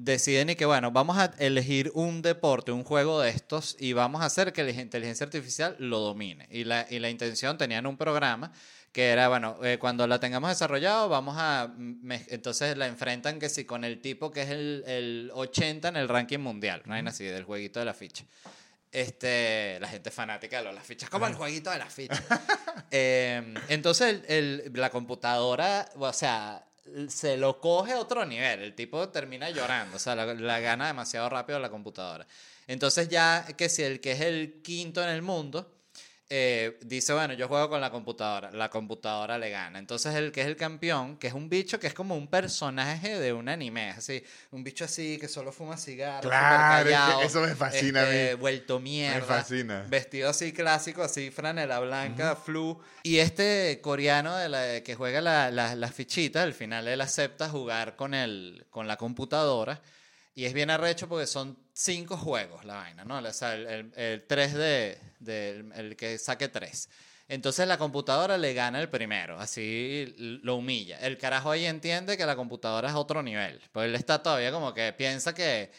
deciden 0.00 0.50
y 0.50 0.54
que, 0.56 0.64
bueno, 0.64 0.90
vamos 0.92 1.18
a 1.18 1.32
elegir 1.38 1.90
un 1.94 2.22
deporte, 2.22 2.70
un 2.72 2.84
juego 2.84 3.20
de 3.20 3.30
estos, 3.30 3.76
y 3.80 3.92
vamos 3.92 4.22
a 4.22 4.26
hacer 4.26 4.52
que 4.52 4.62
la 4.62 4.70
inteligencia 4.70 5.24
artificial 5.24 5.74
lo 5.78 5.98
domine. 6.00 6.46
Y 6.50 6.64
la, 6.64 6.86
y 6.88 6.98
la 7.00 7.10
intención, 7.10 7.58
tenían 7.58 7.86
un 7.86 7.96
programa 7.96 8.52
que 8.92 9.08
era, 9.08 9.28
bueno, 9.28 9.58
eh, 9.62 9.76
cuando 9.78 10.06
la 10.06 10.18
tengamos 10.20 10.50
desarrollado, 10.50 11.08
vamos 11.08 11.34
a, 11.38 11.68
mez- 11.76 12.26
entonces 12.28 12.76
la 12.76 12.86
enfrentan 12.86 13.38
que 13.38 13.48
sí, 13.48 13.64
con 13.64 13.84
el 13.84 14.00
tipo 14.00 14.30
que 14.30 14.42
es 14.42 14.50
el, 14.50 14.84
el 14.86 15.30
80 15.34 15.88
en 15.88 15.96
el 15.96 16.08
ranking 16.08 16.38
mundial, 16.38 16.82
no 16.86 16.94
hay 16.94 17.04
así, 17.06 17.24
del 17.24 17.44
jueguito 17.44 17.78
de 17.80 17.84
la 17.84 17.94
ficha. 17.94 18.24
Este, 18.90 19.78
la 19.80 19.88
gente 19.88 20.10
fanática 20.10 20.62
de 20.62 20.72
las 20.72 20.86
fichas, 20.86 21.10
como 21.10 21.26
el 21.26 21.34
jueguito 21.34 21.70
de 21.70 21.78
las 21.78 21.92
fichas. 21.92 22.22
Eh, 22.90 23.54
entonces, 23.68 24.22
el- 24.28 24.62
el- 24.64 24.72
la 24.72 24.88
computadora, 24.88 25.90
o 25.96 26.10
sea, 26.14 26.64
se 27.08 27.36
lo 27.36 27.60
coge 27.60 27.92
a 27.92 28.00
otro 28.00 28.24
nivel. 28.24 28.62
El 28.62 28.74
tipo 28.74 29.08
termina 29.08 29.50
llorando, 29.50 29.96
o 29.96 29.98
sea, 29.98 30.14
la, 30.14 30.34
la 30.34 30.60
gana 30.60 30.86
demasiado 30.86 31.28
rápido 31.28 31.58
la 31.58 31.70
computadora. 31.70 32.26
Entonces, 32.66 33.08
ya 33.08 33.46
que 33.56 33.68
si 33.68 33.82
el 33.82 34.00
que 34.00 34.12
es 34.12 34.20
el 34.20 34.60
quinto 34.62 35.02
en 35.02 35.08
el 35.10 35.22
mundo. 35.22 35.77
Eh, 36.30 36.78
dice, 36.82 37.14
bueno, 37.14 37.32
yo 37.32 37.48
juego 37.48 37.70
con 37.70 37.80
la 37.80 37.90
computadora, 37.90 38.50
la 38.50 38.68
computadora 38.68 39.38
le 39.38 39.48
gana. 39.48 39.78
Entonces 39.78 40.14
el 40.14 40.30
que 40.30 40.42
es 40.42 40.46
el 40.46 40.56
campeón, 40.56 41.16
que 41.16 41.28
es 41.28 41.32
un 41.32 41.48
bicho 41.48 41.80
que 41.80 41.86
es 41.86 41.94
como 41.94 42.16
un 42.16 42.28
personaje 42.28 43.18
de 43.18 43.32
un 43.32 43.48
anime, 43.48 43.90
así, 43.90 44.22
un 44.50 44.62
bicho 44.62 44.84
así 44.84 45.16
que 45.18 45.26
solo 45.26 45.52
fuma 45.52 45.78
cigarros, 45.78 46.30
Claro, 46.30 46.84
callado, 46.84 47.22
eso 47.22 47.40
me 47.40 47.54
fascina 47.54 48.02
a 48.02 48.04
mí. 48.04 48.10
este, 48.10 48.34
vuelto 48.34 48.78
mierda. 48.78 49.18
Me 49.20 49.24
fascina. 49.24 49.86
Vestido 49.88 50.28
así 50.28 50.52
clásico, 50.52 51.02
así 51.02 51.30
franela 51.30 51.80
blanca, 51.80 52.36
flu. 52.36 52.78
Y 53.02 53.18
este 53.18 53.80
coreano 53.82 54.36
de 54.36 54.48
la, 54.50 54.80
que 54.82 54.94
juega 54.94 55.22
la- 55.22 55.50
la- 55.50 55.74
las 55.76 55.94
fichitas, 55.94 56.42
al 56.42 56.52
final 56.52 56.88
él 56.88 57.00
acepta 57.00 57.48
jugar 57.48 57.96
con, 57.96 58.12
el, 58.12 58.66
con 58.68 58.86
la 58.86 58.98
computadora. 58.98 59.80
Y 60.34 60.44
es 60.44 60.52
bien 60.52 60.70
arrecho 60.70 61.08
porque 61.08 61.26
son 61.26 61.58
cinco 61.80 62.16
juegos 62.16 62.64
la 62.64 62.74
vaina, 62.74 63.04
¿no? 63.04 63.18
O 63.18 63.32
sea, 63.32 63.54
el, 63.54 63.66
el, 63.66 63.92
el 63.94 64.26
tres 64.26 64.52
de, 64.54 64.98
de- 65.20 65.64
el 65.76 65.96
que 65.96 66.18
saque 66.18 66.48
tres. 66.48 66.88
Entonces 67.28 67.68
la 67.68 67.78
computadora 67.78 68.36
le 68.36 68.52
gana 68.52 68.80
el 68.80 68.88
primero, 68.88 69.38
así 69.38 70.12
lo 70.42 70.56
humilla. 70.56 70.98
El 70.98 71.18
carajo 71.18 71.50
ahí 71.52 71.66
entiende 71.66 72.16
que 72.16 72.26
la 72.26 72.34
computadora 72.34 72.88
es 72.88 72.94
otro 72.94 73.22
nivel. 73.22 73.60
Pues 73.70 73.86
él 73.86 73.94
está 73.94 74.22
todavía 74.22 74.50
como 74.50 74.74
que 74.74 74.92
piensa 74.92 75.34
que 75.34 75.70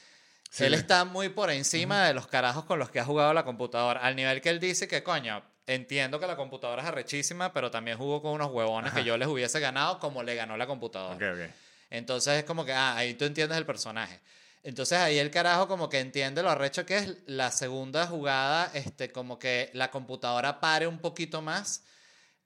Sí. 0.51 0.63
él 0.63 0.73
está 0.73 1.05
muy 1.05 1.29
por 1.29 1.51
encima 1.51 2.07
de 2.07 2.13
los 2.15 2.25
carajos 2.27 2.65
con 2.65 2.79
los 2.79 2.89
que 2.89 2.99
ha 2.99 3.05
jugado 3.05 3.33
la 3.33 3.43
computadora. 3.43 3.99
Al 3.99 4.15
nivel 4.15 4.41
que 4.41 4.49
él 4.49 4.59
dice 4.59 4.87
que, 4.87 5.03
coño, 5.03 5.43
entiendo 5.67 6.19
que 6.19 6.25
la 6.25 6.35
computadora 6.35 6.81
es 6.81 6.87
arrechísima, 6.87 7.51
pero 7.53 7.69
también 7.69 7.97
jugó 7.97 8.21
con 8.21 8.31
unos 8.31 8.49
huevones 8.51 8.91
que 8.93 9.03
yo 9.03 9.15
les 9.17 9.27
hubiese 9.27 9.59
ganado 9.59 9.99
como 9.99 10.23
le 10.23 10.33
ganó 10.35 10.55
la 10.57 10.65
computadora. 10.65 11.15
Ok, 11.15 11.39
ok. 11.39 11.53
Entonces 11.91 12.39
es 12.39 12.43
como 12.45 12.63
que, 12.65 12.73
ah, 12.73 12.95
ahí 12.95 13.13
tú 13.15 13.25
entiendes 13.25 13.57
el 13.59 13.65
personaje. 13.65 14.19
Entonces 14.63 14.97
ahí 14.97 15.17
el 15.17 15.31
carajo 15.31 15.67
como 15.67 15.87
que 15.89 15.99
entiende 15.99 16.43
lo 16.43 16.49
arrecho 16.49 16.85
que 16.85 16.97
es 16.97 17.17
la 17.25 17.49
segunda 17.51 18.05
jugada, 18.07 18.69
este, 18.73 19.11
como 19.11 19.39
que 19.39 19.69
la 19.73 19.89
computadora 19.89 20.59
pare 20.59 20.85
un 20.87 20.99
poquito 20.99 21.41
más. 21.41 21.83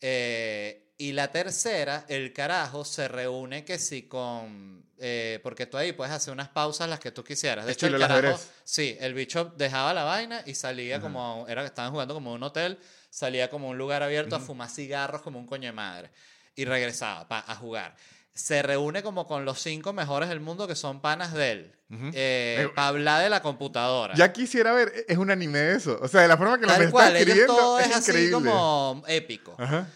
eh, 0.02 0.80
y 0.98 1.12
la 1.14 1.32
tercera, 1.32 2.06
el 2.08 2.34
carajo 2.34 2.86
se 2.86 3.08
reúne 3.08 3.66
que 3.66 3.80
sí 3.80 4.04
con... 4.04 4.86
eh, 5.00 5.40
porque 5.42 5.66
tú 5.66 5.76
ahí 5.76 5.92
puedes 5.92 6.14
hacer 6.14 6.32
unas 6.32 6.50
pausas 6.50 6.88
las 6.88 7.00
que 7.00 7.12
tú 7.12 7.24
quisieras. 7.24 7.66
De 7.66 7.72
hecho, 7.74 7.88
el 7.88 7.94
carajo... 8.08 8.22
Sí, 8.64 8.96
el 9.02 9.14
bicho 9.16 9.46
dejaba 9.58 9.94
la 9.94 10.04
vaina 10.04 10.44
y 10.46 10.54
salía 10.56 10.98
como... 11.02 11.46
Era 11.50 11.62
que 11.64 11.68
estaban 11.68 11.92
jugando 11.92 12.14
como 12.14 12.32
un 12.32 12.44
hotel, 12.44 12.80
salía 13.10 13.50
como 13.50 13.70
un 13.70 13.78
lugar 13.78 14.04
abierto 14.04 14.36
a 14.36 14.40
fumar 14.40 14.70
cigarros 14.70 15.22
como 15.24 15.40
un 15.40 15.48
coño 15.48 15.68
de 15.68 15.74
madre. 15.74 16.12
Y 16.56 16.64
regresaba 16.66 17.28
pa- 17.28 17.44
a 17.48 17.56
jugar. 17.56 17.96
Se 18.34 18.64
reúne 18.64 19.04
como 19.04 19.28
con 19.28 19.46
los 19.46 19.60
cinco 19.60 19.94
mejores 19.94 20.30
del 20.30 20.40
mundo 20.40 20.68
que 20.68 20.76
son 20.76 21.02
panas 21.02 21.34
de 21.34 21.52
él. 21.52 21.76
Eh, 21.90 22.58
Eh, 22.60 22.70
para 22.74 22.88
hablar 22.88 23.22
de 23.22 23.30
la 23.30 23.42
computadora. 23.44 24.16
Ya 24.16 24.34
quisiera 24.34 24.74
ver, 24.74 24.92
es 25.08 25.18
un 25.18 25.30
anime 25.30 25.60
de 25.60 25.76
eso. 25.76 26.00
O 26.02 26.08
sea, 26.08 26.22
de 26.22 26.28
la 26.28 26.38
forma 26.38 26.58
que 26.58 26.66
lo 26.66 26.74
Tal 26.74 26.82
está 26.82 26.92
cual, 26.92 27.16
ellos 27.16 27.28
escribiendo 27.28 27.56
todo 27.56 27.80
es, 27.80 27.88
es 27.88 27.96
así 27.96 28.32
como 28.32 29.04
épico. 29.08 29.56
Ajá. 29.60 29.88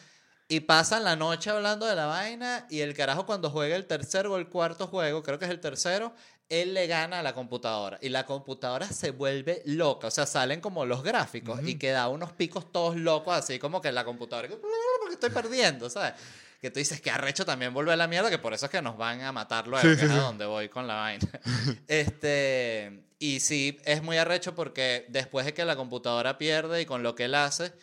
Y 0.50 0.62
pasan 0.62 1.04
la 1.04 1.16
noche 1.16 1.50
hablando 1.50 1.86
de 1.86 1.96
la 1.96 2.06
vaina 2.06 2.68
y 2.70 2.80
el 2.80 2.94
carajo 2.94 3.26
cuando 3.26 3.50
juega 3.50 3.76
el 3.76 3.86
tercer 3.86 4.28
o 4.28 4.38
el 4.38 4.48
cuarto 4.48 4.88
juego, 4.88 5.22
creo 5.24 5.40
que 5.40 5.46
es 5.46 5.52
el 5.52 5.60
tercero, 5.60 6.14
él 6.48 6.74
le 6.74 6.88
gana 6.88 7.20
a 7.20 7.24
la 7.24 7.34
computadora 7.34 7.98
y 8.02 8.08
la 8.08 8.26
computadora 8.26 8.88
se 8.88 9.12
vuelve 9.12 9.62
loca, 9.66 10.08
o 10.08 10.12
sea, 10.12 10.26
salen 10.26 10.62
como 10.62 10.86
los 10.86 11.04
gráficos 11.04 11.60
y 11.66 11.78
queda 11.78 12.08
unos 12.08 12.32
picos 12.32 12.72
todos 12.72 12.96
locos 12.96 13.36
así 13.36 13.60
como 13.60 13.82
que 13.82 13.92
la 13.92 14.06
computadora, 14.06 14.48
porque 14.48 15.14
estoy 15.16 15.32
perdiendo, 15.32 15.90
¿sabes? 15.90 16.14
Que 16.62 16.72
tú 16.72 16.80
dices 16.80 17.00
que 17.02 17.12
arrecho 17.12 17.46
también 17.46 17.74
vuelve 17.74 17.94
a 17.94 17.96
la 17.96 18.08
mierda, 18.08 18.30
que 18.30 18.40
por 18.40 18.54
eso 18.54 18.66
es 18.66 18.72
que 18.72 18.82
nos 18.82 18.98
van 18.98 19.22
a 19.22 19.32
matar 19.32 19.68
luego, 19.68 19.88
Sí, 19.88 19.96
que 19.96 20.08
sí, 20.08 20.14
es 20.14 20.20
a 20.20 20.24
donde 20.24 20.46
voy 20.46 20.70
con 20.70 20.88
la 20.88 20.96
vaina. 20.96 21.28
este, 21.88 23.04
y 23.20 23.40
sí, 23.40 23.78
es 23.86 24.02
muy 24.02 24.18
arrecho 24.18 24.56
porque 24.56 25.06
después 25.10 25.46
de 25.46 25.54
que 25.54 25.66
la 25.66 25.76
computadora 25.76 26.38
pierde 26.38 26.82
y 26.82 26.86
con 26.86 27.04
lo 27.04 27.16
que 27.16 27.26
él 27.26 27.36
hace, 27.36 27.74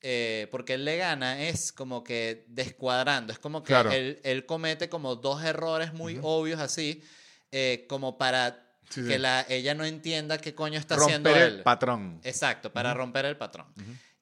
eh, 0.00 0.48
porque 0.50 0.74
él 0.74 0.84
le 0.84 0.96
gana 0.96 1.42
es 1.42 1.72
como 1.72 2.02
que 2.02 2.44
descuadrando, 2.48 3.32
es 3.32 3.38
como 3.38 3.62
que 3.62 3.68
Claro. 3.68 3.90
él, 3.90 4.20
él 4.24 4.46
comete 4.46 4.88
como 4.88 5.16
dos 5.16 5.44
errores 5.44 5.92
muy 5.92 6.18
obvios 6.22 6.60
así, 6.60 7.02
eh, 7.50 7.86
como 7.88 8.18
para 8.18 8.58
que. 8.94 9.18
La, 9.18 9.46
ella 9.48 9.74
no 9.74 9.84
entienda 9.84 10.36
qué 10.38 10.54
coño 10.54 10.78
está 10.78 10.96
haciendo 10.96 11.30
Romper 11.30 11.46
él. 11.48 11.54
el 11.58 11.62
patrón. 11.62 12.20
Exacto, 12.24 12.70
para 12.72 12.92
romper 12.94 13.24
el 13.26 13.36
patrón. 13.36 13.66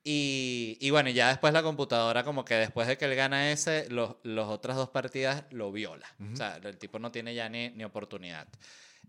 Y, 0.02 0.78
y 0.80 0.90
bueno, 0.90 1.10
ya 1.10 1.28
después 1.28 1.52
la 1.52 1.62
computadora, 1.62 2.24
como 2.24 2.44
que 2.44 2.54
después 2.54 2.88
de 2.88 2.96
que 2.96 3.04
él 3.04 3.14
gana 3.14 3.52
ese, 3.52 3.88
los, 3.90 4.16
los 4.22 4.48
otras 4.48 4.76
dos 4.76 4.88
partidas 4.90 5.44
lo 5.50 5.70
viola. 5.72 6.06
O 6.32 6.36
sea, 6.36 6.58
el 6.62 6.78
tipo 6.78 6.98
no 6.98 7.10
tiene 7.12 7.34
ya 7.34 7.48
ni, 7.48 7.68
ni 7.70 7.84
oportunidad. 7.84 8.48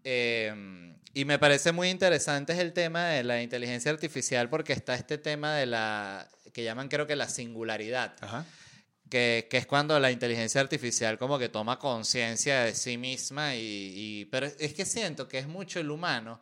Eh, 0.04 0.94
y 1.14 1.26
me 1.26 1.38
parece 1.40 1.72
muy 1.72 1.90
interesante 1.90 2.54
es 2.54 2.60
el 2.60 2.74
tema 2.74 3.08
de 3.08 3.24
la 3.24 3.42
inteligencia 3.42 3.92
artificial 3.92 4.50
porque 4.50 4.74
está 4.74 4.96
este 4.96 5.18
tema 5.18 5.56
de 5.56 5.66
la, 5.68 6.28
que 6.54 6.64
llaman 6.64 6.88
creo 6.90 7.06
que 7.06 7.16
la 7.16 7.30
singularidad, 7.30 8.16
Ajá. 8.22 8.46
que, 9.10 9.48
que 9.50 9.58
es 9.58 9.68
cuando 9.68 10.00
la 10.00 10.10
inteligencia 10.12 10.60
artificial 10.60 11.18
como 11.20 11.38
que 11.38 11.50
toma 11.50 11.78
conciencia 11.78 12.62
de 12.64 12.74
sí 12.74 12.98
misma 12.98 13.56
y, 13.56 13.60
y- 13.62 14.26
pero 14.26 14.48
es 14.48 14.74
que 14.74 14.86
siento 14.86 15.28
que 15.28 15.38
es 15.38 15.48
mucho 15.48 15.80
el 15.80 15.92
humano 15.92 16.42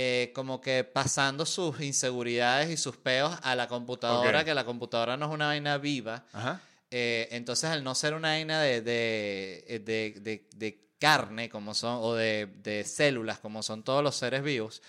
eh, 0.00 0.30
como 0.32 0.60
que 0.60 0.84
pasando 0.84 1.44
sus 1.44 1.80
inseguridades 1.80 2.70
y 2.70 2.76
sus 2.76 2.96
peos 2.96 3.36
a 3.42 3.56
la 3.56 3.66
computadora, 3.66 4.44
que 4.44 4.54
la 4.54 4.64
computadora 4.64 5.16
no 5.16 5.26
es 5.26 5.32
una 5.32 5.46
vaina 5.48 5.76
viva. 5.76 6.24
Ajá. 6.32 6.60
Eh, 6.92 7.26
entonces, 7.32 7.68
al 7.68 7.82
no 7.82 7.96
ser 7.96 8.14
una 8.14 8.28
vaina 8.28 8.62
de, 8.62 8.80
de, 8.80 9.64
eh, 9.66 9.78
de- 9.80 10.46
de- 10.54 10.78
carne, 11.00 11.48
como 11.48 11.74
son, 11.74 11.98
o 12.00 12.14
de, 12.14 12.46
de 12.62 12.82
células, 12.84 13.38
como 13.40 13.62
son 13.64 13.82
todos 13.84 14.02
los 14.04 14.14
seres 14.16 14.42
vivos, 14.42 14.82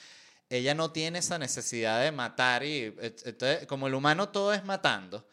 ella 0.49 0.73
no 0.75 0.91
tiene 0.91 1.19
esa 1.19 1.37
necesidad 1.39 2.01
de 2.03 2.11
matar. 2.11 2.63
Y 2.63 2.95
entonces, 2.99 3.65
como 3.67 3.87
el 3.87 3.93
humano 3.95 4.29
todo 4.29 4.51
es 4.53 4.63
matando, 4.65 5.27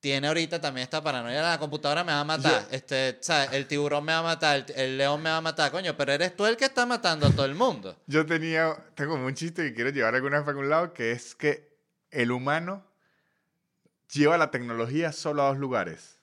tiene 0.00 0.28
ahorita 0.28 0.60
también 0.60 0.84
esta 0.84 1.02
paranoia, 1.02 1.42
la 1.42 1.58
computadora 1.58 2.04
me 2.04 2.12
va 2.12 2.20
a 2.20 2.24
matar, 2.24 2.66
este, 2.70 3.18
¿sabes? 3.20 3.52
el 3.52 3.66
tiburón 3.66 4.04
me 4.04 4.12
va 4.12 4.18
a 4.18 4.22
matar, 4.22 4.56
el, 4.56 4.74
el 4.76 4.98
león 4.98 5.20
me 5.22 5.30
va 5.30 5.38
a 5.38 5.40
matar, 5.40 5.70
coño, 5.70 5.96
pero 5.96 6.12
eres 6.12 6.36
tú 6.36 6.46
el 6.46 6.56
que 6.56 6.66
está 6.66 6.86
matando 6.86 7.26
a 7.26 7.30
todo 7.30 7.46
el 7.46 7.54
mundo. 7.54 7.96
Yo 8.06 8.24
tenía, 8.24 8.76
tengo 8.94 9.14
un 9.14 9.34
chiste 9.34 9.62
que 9.64 9.74
quiero 9.74 9.90
llevar 9.90 10.14
alguna 10.14 10.36
vez 10.36 10.44
para 10.44 10.52
algún 10.52 10.68
lado, 10.68 10.92
que 10.92 11.12
es 11.12 11.34
que 11.34 11.76
el 12.10 12.30
humano 12.30 12.86
lleva 14.12 14.38
la 14.38 14.50
tecnología 14.50 15.12
solo 15.12 15.42
a 15.42 15.48
dos 15.48 15.58
lugares. 15.58 16.20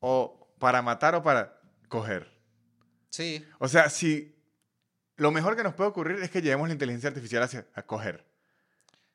O 0.00 0.54
para 0.58 0.82
matar 0.82 1.14
o 1.14 1.22
para 1.22 1.60
coger. 1.88 2.30
Sí, 3.08 3.46
O 3.58 3.68
sea, 3.68 3.90
si 3.90 4.34
lo 5.16 5.30
mejor 5.30 5.56
que 5.56 5.62
nos 5.62 5.74
puede 5.74 5.90
ocurrir 5.90 6.22
es 6.22 6.30
que 6.30 6.42
llevemos 6.42 6.68
la 6.68 6.72
inteligencia 6.72 7.08
artificial 7.08 7.42
hacia 7.42 7.66
a 7.74 7.82
coger. 7.82 8.24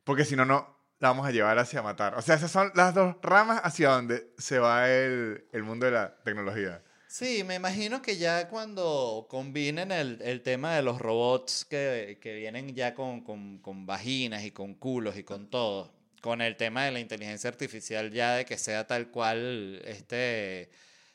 Porque 0.04 0.24
si 0.24 0.36
no, 0.36 0.46
no 0.46 0.77
la 1.00 1.10
vamos 1.10 1.28
a 1.28 1.32
llevar 1.32 1.60
hacia 1.60 1.82
matar. 1.82 2.16
O 2.16 2.22
sea, 2.22 2.36
esas 2.36 2.52
son 2.52 2.72
las 2.76 2.94
dos 2.94 3.16
ramas 3.22 3.62
hacia 3.64 3.90
donde 3.90 4.34
se 4.38 4.60
va 4.60 4.90
el, 4.90 5.46
el 5.52 5.64
mundo 5.64 5.86
de 5.86 5.92
la 5.92 6.16
tecnología. 6.24 6.82
Sí, 7.08 7.44
me 7.46 7.56
imagino 7.56 8.02
que 8.02 8.18
ya 8.18 8.50
cuando 8.50 9.28
combinen 9.30 9.92
el, 9.92 10.22
el 10.22 10.42
tema 10.42 10.76
de 10.76 10.82
los 10.82 11.00
robots 11.00 11.64
que, 11.64 12.20
que 12.22 12.36
vienen 12.36 12.76
ya 12.76 12.94
con, 12.94 13.22
con, 13.22 13.60
con 13.60 13.86
vaginas 13.86 14.44
y 14.44 14.52
con 14.52 14.76
culos 14.76 15.18
y 15.18 15.24
con 15.24 15.50
todo, 15.50 15.94
con 16.22 16.42
el 16.42 16.58
tema 16.58 16.84
de 16.84 16.92
la 16.92 17.00
inteligencia 17.00 17.50
artificial 17.50 18.12
ya 18.12 18.36
de 18.36 18.46
que 18.46 18.58
sea 18.58 18.86
tal 18.88 19.10
cual 19.10 19.82
este, 19.86 20.70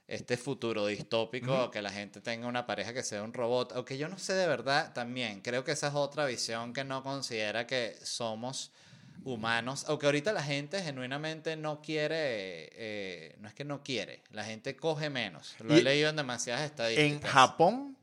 este 0.08 0.38
futuro 0.38 0.86
distópico, 0.86 1.70
que 1.70 1.82
la 1.82 1.90
gente 1.90 2.22
tenga 2.22 2.46
una 2.46 2.66
pareja 2.66 2.94
que 2.94 3.02
sea 3.02 3.22
un 3.22 3.34
robot, 3.34 3.72
aunque 3.74 3.98
yo 3.98 4.08
no 4.08 4.18
sé 4.18 4.32
de 4.32 4.46
verdad 4.46 4.94
también, 4.94 5.42
creo 5.42 5.62
que 5.62 5.72
esa 5.72 5.88
es 5.88 5.94
otra 5.94 6.24
visión 6.24 6.72
que 6.72 6.84
no 6.84 7.02
considera 7.02 7.66
que 7.66 7.96
somos 8.02 8.72
humanos, 9.24 9.85
aunque 9.88 10.06
ahorita 10.06 10.32
la 10.32 10.42
gente 10.42 10.82
genuinamente 10.82 11.56
no 11.56 11.80
quiere, 11.82 12.68
eh, 12.72 13.37
no 13.40 13.48
es 13.48 13.54
que 13.54 13.64
no 13.64 13.82
quiere, 13.82 14.22
la 14.30 14.44
gente 14.44 14.76
coge 14.76 15.11
menos. 15.11 15.54
Lo 15.61 15.74
he 15.74 15.82
leído 15.82 16.11
en 16.11 16.16
demasiadas 16.16 16.62
estadísticas. 16.62 17.12
En 17.12 17.20
Japón 17.20 17.96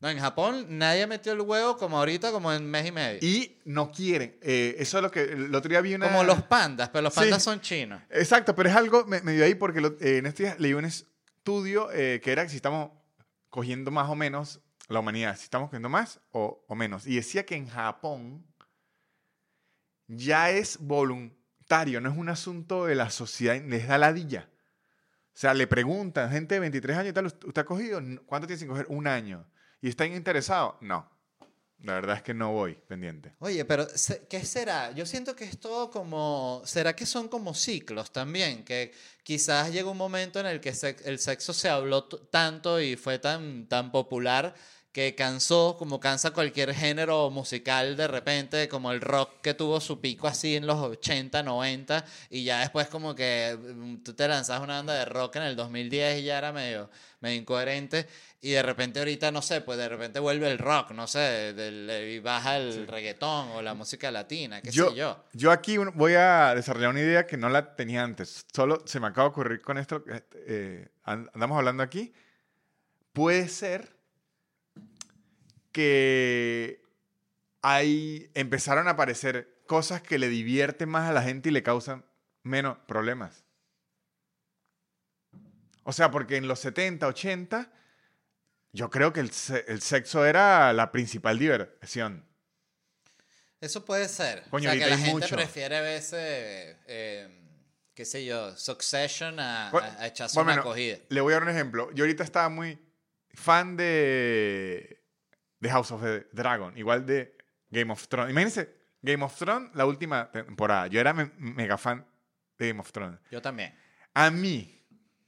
No, 0.00 0.10
en 0.10 0.18
Japón 0.18 0.66
nadie 0.70 1.06
metió 1.06 1.32
el 1.32 1.40
huevo 1.40 1.76
como 1.78 1.96
ahorita, 1.98 2.30
como 2.32 2.52
en 2.52 2.66
mes 2.66 2.86
y 2.86 2.92
medio. 2.92 3.18
y 3.22 3.58
no 3.64 3.90
quieren. 3.90 4.36
Eh, 4.42 4.74
eso 4.78 4.98
es 4.98 5.02
lo 5.02 5.10
que 5.10 5.22
el 5.22 5.54
otro 5.54 5.70
día 5.70 5.80
vi 5.80 5.94
una... 5.94 6.08
Como 6.08 6.24
los 6.24 6.42
pandas, 6.42 6.90
pero 6.90 7.02
los 7.02 7.14
Sí. 7.14 7.20
pandas 7.20 7.42
son 7.42 7.60
chinos. 7.60 8.02
Exacto, 8.10 8.54
pero 8.54 8.68
es 8.68 8.74
algo 8.76 9.06
me- 9.06 9.22
medio 9.22 9.44
ahí 9.44 9.54
porque 9.54 9.80
lo- 9.80 9.96
eh, 10.00 10.18
en 10.18 10.26
este 10.26 10.42
día 10.42 10.56
leí 10.58 10.74
un 10.74 10.84
estudio 10.84 11.88
que 11.88 12.20
era 12.24 12.42
que 12.42 12.50
si 12.50 12.56
estamos 12.56 12.90
cogiendo 13.48 13.90
más 13.90 14.08
o 14.10 14.14
menos 14.14 14.60
la 14.88 14.98
humanidad, 14.98 15.36
si 15.36 15.44
estamos 15.44 15.68
cogiendo 15.70 15.88
más 15.88 16.20
o, 16.32 16.64
o 16.68 16.74
menos. 16.74 17.06
Y 17.06 17.16
decía 17.16 17.46
que 17.46 17.54
en 17.54 17.68
Japón 17.68 18.44
ya 20.08 20.50
es 20.50 20.78
voluntario, 20.78 22.00
no 22.00 22.10
es 22.10 22.16
un 22.16 22.28
asunto 22.28 22.86
de 22.86 22.94
la 22.94 23.10
sociedad, 23.10 23.60
les 23.62 23.88
da 23.88 23.98
ladilla. 23.98 24.48
O 25.34 25.36
sea, 25.36 25.52
le 25.52 25.66
preguntan, 25.66 26.30
gente 26.30 26.54
de 26.54 26.60
23 26.60 26.96
años 26.96 27.10
y 27.10 27.12
tal, 27.12 27.26
¿usted 27.26 27.58
ha 27.58 27.64
cogido? 27.64 28.00
¿Cuánto 28.26 28.46
tiene 28.46 28.58
sin 28.58 28.68
coger? 28.68 28.86
Un 28.88 29.06
año. 29.06 29.44
¿Y 29.80 29.88
están 29.88 30.12
interesados? 30.12 30.76
No. 30.80 31.10
La 31.82 31.94
verdad 31.94 32.16
es 32.16 32.22
que 32.22 32.32
no 32.32 32.52
voy 32.52 32.78
pendiente. 32.86 33.34
Oye, 33.40 33.64
pero 33.64 33.86
¿qué 34.30 34.44
será? 34.44 34.92
Yo 34.92 35.04
siento 35.04 35.36
que 35.36 35.44
es 35.44 35.58
todo 35.58 35.90
como, 35.90 36.62
¿será 36.64 36.96
que 36.96 37.04
son 37.04 37.28
como 37.28 37.52
ciclos 37.52 38.10
también? 38.10 38.64
Que 38.64 38.92
quizás 39.22 39.70
llega 39.70 39.90
un 39.90 39.98
momento 39.98 40.40
en 40.40 40.46
el 40.46 40.60
que 40.60 40.72
el 41.04 41.18
sexo 41.18 41.52
se 41.52 41.68
habló 41.68 42.04
tanto 42.04 42.80
y 42.80 42.96
fue 42.96 43.18
tan, 43.18 43.66
tan 43.66 43.90
popular 43.90 44.54
que 44.94 45.16
cansó, 45.16 45.74
como 45.76 45.98
cansa 45.98 46.30
cualquier 46.30 46.72
género 46.72 47.28
musical 47.28 47.96
de 47.96 48.06
repente, 48.06 48.68
como 48.68 48.92
el 48.92 49.00
rock 49.00 49.40
que 49.42 49.52
tuvo 49.52 49.80
su 49.80 50.00
pico 50.00 50.28
así 50.28 50.54
en 50.54 50.68
los 50.68 50.76
80, 50.78 51.42
90, 51.42 52.04
y 52.30 52.44
ya 52.44 52.60
después 52.60 52.86
como 52.86 53.12
que 53.16 53.58
mm, 53.60 54.04
tú 54.04 54.14
te 54.14 54.28
lanzas 54.28 54.60
una 54.60 54.76
banda 54.76 54.94
de 54.94 55.04
rock 55.04 55.34
en 55.34 55.42
el 55.42 55.56
2010 55.56 56.20
y 56.20 56.22
ya 56.22 56.38
era 56.38 56.52
medio, 56.52 56.88
medio 57.18 57.40
incoherente, 57.40 58.06
y 58.40 58.50
de 58.52 58.62
repente 58.62 59.00
ahorita, 59.00 59.32
no 59.32 59.42
sé, 59.42 59.62
pues 59.62 59.78
de 59.78 59.88
repente 59.88 60.20
vuelve 60.20 60.48
el 60.48 60.58
rock, 60.58 60.92
no 60.92 61.08
sé, 61.08 61.52
del- 61.54 61.90
y 62.12 62.20
baja 62.20 62.56
el 62.58 62.86
reggaetón 62.86 63.48
o 63.48 63.62
la 63.62 63.74
música 63.74 64.12
latina, 64.12 64.62
qué 64.62 64.70
yo, 64.70 64.90
sé 64.90 64.94
yo. 64.94 65.24
yo 65.32 65.50
aquí 65.50 65.76
voy 65.76 66.14
a 66.14 66.54
desarrollar 66.54 66.90
una 66.90 67.00
idea 67.00 67.26
que 67.26 67.36
no 67.36 67.48
la 67.48 67.74
tenía 67.74 68.04
antes. 68.04 68.46
Solo 68.54 68.80
se 68.86 69.00
me 69.00 69.08
acaba 69.08 69.24
de 69.26 69.30
ocurrir 69.32 69.60
con 69.60 69.76
esto 69.76 70.04
eh, 70.46 70.86
and- 71.02 71.28
andamos 71.34 71.58
hablando 71.58 71.82
aquí. 71.82 72.12
Puede 73.12 73.48
ser 73.48 73.93
que 75.74 76.80
hay, 77.60 78.30
empezaron 78.34 78.86
a 78.88 78.92
aparecer 78.92 79.60
cosas 79.66 80.00
que 80.00 80.18
le 80.18 80.28
divierten 80.28 80.88
más 80.88 81.10
a 81.10 81.12
la 81.12 81.22
gente 81.22 81.48
y 81.48 81.52
le 81.52 81.62
causan 81.64 82.04
menos 82.44 82.78
problemas. 82.86 83.44
O 85.82 85.92
sea, 85.92 86.10
porque 86.10 86.36
en 86.36 86.48
los 86.48 86.60
70, 86.60 87.06
80, 87.06 87.70
yo 88.72 88.88
creo 88.90 89.12
que 89.12 89.20
el, 89.20 89.30
el 89.66 89.80
sexo 89.82 90.24
era 90.24 90.72
la 90.72 90.92
principal 90.92 91.38
diversión. 91.38 92.24
Eso 93.60 93.84
puede 93.84 94.08
ser. 94.08 94.44
Coño, 94.50 94.70
o 94.70 94.72
sea, 94.72 94.82
que 94.84 94.90
la 94.90 94.96
gente 94.98 95.12
mucho. 95.12 95.36
prefiere 95.36 95.80
verse, 95.80 96.76
eh, 96.86 97.28
qué 97.94 98.04
sé 98.04 98.24
yo, 98.24 98.56
Succession 98.56 99.40
a, 99.40 99.70
Bueno, 99.72 99.88
a- 99.88 100.02
a 100.02 100.06
echarse 100.06 100.36
bueno, 100.36 100.52
una 100.52 100.60
acogida. 100.60 100.98
Le 101.08 101.20
voy 101.20 101.32
a 101.32 101.36
dar 101.36 101.42
un 101.44 101.48
ejemplo. 101.50 101.90
Yo 101.92 102.04
ahorita 102.04 102.24
estaba 102.24 102.48
muy 102.48 102.78
fan 103.34 103.76
de, 103.76 105.03
de 105.64 105.70
House 105.70 105.90
of 105.92 106.02
the 106.02 106.26
Dragon, 106.32 106.76
igual 106.76 107.06
de 107.06 107.36
Game 107.70 107.90
of 107.90 108.06
Thrones. 108.06 108.30
Imagínense, 108.30 108.68
Game 109.02 109.24
of 109.24 109.34
Thrones, 109.36 109.70
la 109.74 109.86
última 109.86 110.30
temporada. 110.30 110.86
Yo 110.88 111.00
era 111.00 111.12
me- 111.14 111.32
mega 111.38 111.78
fan 111.78 112.06
de 112.58 112.68
Game 112.68 112.80
of 112.80 112.92
Thrones. 112.92 113.18
Yo 113.30 113.40
también. 113.42 113.74
A 114.12 114.30
mí, 114.30 114.80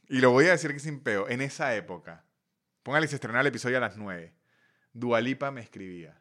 y 0.09 0.18
lo 0.20 0.30
voy 0.30 0.47
a 0.47 0.51
decir 0.53 0.72
que 0.72 0.78
sin 0.78 1.01
peo, 1.01 1.28
en 1.28 1.41
esa 1.41 1.74
época, 1.74 2.24
póngale, 2.82 3.09
se 3.09 3.14
estrenaba 3.16 3.41
el 3.41 3.47
episodio 3.49 3.78
a 3.78 3.80
las 3.80 3.97
9. 3.97 4.32
Dualipa 4.93 5.51
me 5.51 5.61
escribía, 5.62 6.20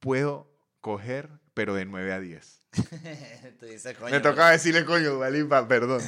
puedo 0.00 0.50
coger, 0.80 1.28
pero 1.54 1.74
de 1.74 1.84
9 1.84 2.12
a 2.12 2.20
10. 2.20 2.62
Tú 3.60 3.66
dices, 3.66 3.96
coño, 3.96 4.10
me 4.10 4.20
tocaba 4.20 4.50
decirle, 4.50 4.84
coño, 4.84 5.10
Dualipa, 5.12 5.66
perdón. 5.68 6.02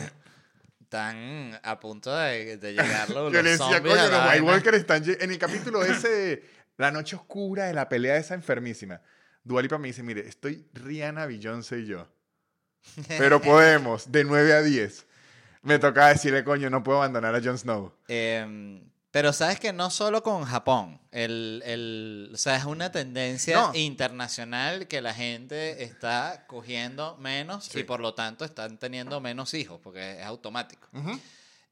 están 0.80 1.58
a 1.62 1.78
punto 1.80 2.14
de, 2.16 2.56
de 2.58 2.72
llegar 2.72 3.08
los, 3.10 3.32
Yo 3.32 3.42
le 3.42 3.50
decía, 3.50 3.80
coño, 3.82 3.94
los 3.94 4.02
White 4.04 4.16
vaina". 4.16 4.44
Walkers 4.44 4.78
están... 4.78 5.02
En 5.20 5.30
el 5.30 5.38
capítulo 5.38 5.82
ese 5.84 6.08
de 6.08 6.44
La 6.76 6.90
noche 6.90 7.16
oscura 7.16 7.64
de 7.64 7.74
la 7.74 7.88
pelea 7.88 8.16
esa 8.16 8.34
enfermísima, 8.34 9.00
Dualipa 9.44 9.78
me 9.78 9.88
dice, 9.88 10.02
mire, 10.02 10.26
estoy 10.28 10.66
Rihanna, 10.74 11.26
Beyoncé 11.26 11.80
y 11.80 11.86
yo. 11.86 12.08
Pero 13.08 13.40
podemos, 13.42 14.10
de 14.12 14.24
9 14.24 14.52
a 14.54 14.62
10. 14.62 15.06
Me 15.62 15.78
toca 15.78 16.08
decirle, 16.08 16.44
coño, 16.44 16.70
no 16.70 16.82
puedo 16.82 16.98
abandonar 16.98 17.34
a 17.34 17.40
Jon 17.42 17.58
Snow. 17.58 17.92
Em, 18.08 18.88
pero 19.10 19.32
sabes 19.32 19.58
que 19.58 19.72
no 19.72 19.88
solo 19.90 20.22
con 20.22 20.44
Japón, 20.44 21.00
el, 21.10 21.62
el- 21.64 22.30
o 22.34 22.36
sea, 22.36 22.56
es 22.56 22.64
una 22.66 22.92
tendencia 22.92 23.56
No. 23.56 23.72
internacional 23.74 24.86
que 24.86 25.00
la 25.00 25.14
gente 25.14 25.82
está 25.82 26.44
cogiendo 26.46 27.16
menos 27.16 27.64
Sí. 27.64 27.80
y 27.80 27.84
por 27.84 28.00
lo 28.00 28.14
tanto 28.14 28.44
están 28.44 28.78
teniendo 28.78 29.20
menos 29.20 29.54
hijos, 29.54 29.80
porque 29.82 30.20
es 30.20 30.24
automático. 30.26 30.88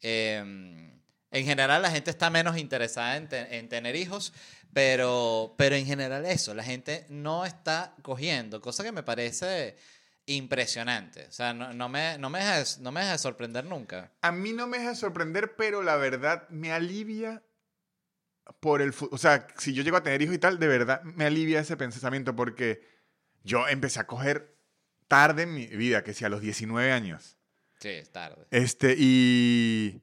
Em, 0.01 0.91
en 1.31 1.45
general 1.45 1.83
la 1.83 1.91
gente 1.91 2.11
está 2.11 2.31
menos 2.31 2.57
interesada 2.59 3.17
en, 3.17 3.29
te- 3.29 3.59
en 3.59 3.69
tener 3.69 3.97
hijos, 3.97 4.33
pero, 4.75 5.55
pero 5.57 5.77
en 5.77 5.87
general 5.87 6.27
eso, 6.27 6.53
la 6.53 6.64
gente 6.64 7.07
no 7.09 7.47
está 7.47 7.95
cogiendo, 8.03 8.61
cosa 8.61 8.83
que 8.85 8.93
me 8.93 9.03
parece 9.03 9.77
impresionante. 10.27 11.27
O 11.29 11.33
sea, 11.33 11.55
no, 11.55 11.72
no 11.72 11.89
me, 11.89 12.18
no, 12.18 12.29
me 12.31 12.41
deja, 12.41 12.59
de- 12.59 12.81
no 12.81 12.93
me 12.93 13.01
deja 13.01 13.12
de 13.12 13.18
sorprender 13.18 13.64
nunca. 13.64 14.11
A 14.20 14.33
mí 14.33 14.53
no 14.53 14.66
me 14.66 14.79
deja 14.79 14.95
sorprender, 14.95 15.55
pero 15.57 15.83
la 15.83 15.97
verdad 15.97 16.49
me 16.49 16.72
alivia 16.72 17.43
por 18.61 18.83
el... 18.83 18.93
O 19.11 19.18
sea, 19.18 19.47
si 19.59 19.72
yo 19.75 19.83
llego 19.83 19.97
a 19.97 20.03
tener 20.03 20.20
hijos 20.22 20.35
y 20.35 20.39
tal, 20.39 20.59
de 20.59 20.66
verdad 20.68 21.03
me 21.03 21.25
alivia 21.25 21.61
ese 21.61 21.77
pensamiento 21.77 22.35
porque 22.35 22.87
yo 23.43 23.68
empecé 23.68 24.01
a 24.01 24.07
coger 24.07 24.55
tarde 25.09 25.43
en 25.45 25.55
mi 25.55 25.66
vida, 25.66 26.03
que 26.03 26.14
si 26.14 26.25
a 26.25 26.29
los 26.29 26.41
19 26.41 26.91
años. 26.93 27.37
Sí, 27.81 27.91
es 27.91 28.11
tarde. 28.11 28.47
Este, 28.51 28.95
y, 28.99 30.03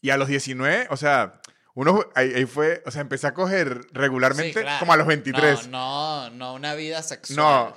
y 0.00 0.10
a 0.10 0.16
los 0.16 0.28
19, 0.28 0.86
o 0.90 0.96
sea, 0.96 1.40
uno, 1.78 2.04
ahí, 2.16 2.32
ahí 2.34 2.44
fue, 2.44 2.82
o 2.86 2.90
sea, 2.90 3.02
empecé 3.02 3.28
a 3.28 3.34
coger 3.34 3.86
regularmente 3.92 4.58
Sí, 4.58 4.64
claro. 4.64 4.80
como 4.80 4.94
a 4.94 4.96
los 4.96 5.06
23. 5.06 5.68
No, 5.68 6.28
no, 6.28 6.36
no 6.36 6.54
una 6.54 6.74
vida 6.74 7.00
sexual. 7.04 7.36
No, 7.36 7.76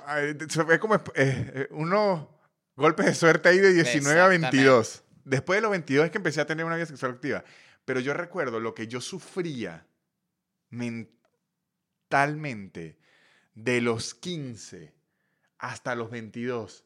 fue 0.64 0.80
como 0.80 0.96
eh, 0.96 1.00
eh, 1.14 1.68
unos 1.70 2.26
golpes 2.74 3.06
de 3.06 3.14
suerte 3.14 3.50
ahí 3.50 3.60
de 3.60 3.72
19 3.72 4.20
a 4.20 4.26
22. 4.26 5.04
Después 5.22 5.58
de 5.58 5.60
los 5.60 5.70
22 5.70 6.06
es 6.06 6.10
que 6.10 6.18
empecé 6.18 6.40
a 6.40 6.48
tener 6.48 6.66
una 6.66 6.74
vida 6.74 6.86
sexual 6.86 7.12
activa. 7.12 7.44
Pero 7.84 8.00
yo 8.00 8.12
recuerdo 8.12 8.58
lo 8.58 8.74
que 8.74 8.88
yo 8.88 9.00
sufría 9.00 9.86
mentalmente 10.70 12.98
de 13.54 13.80
los 13.82 14.14
15 14.14 14.92
hasta 15.58 15.94
los 15.94 16.10
22, 16.10 16.84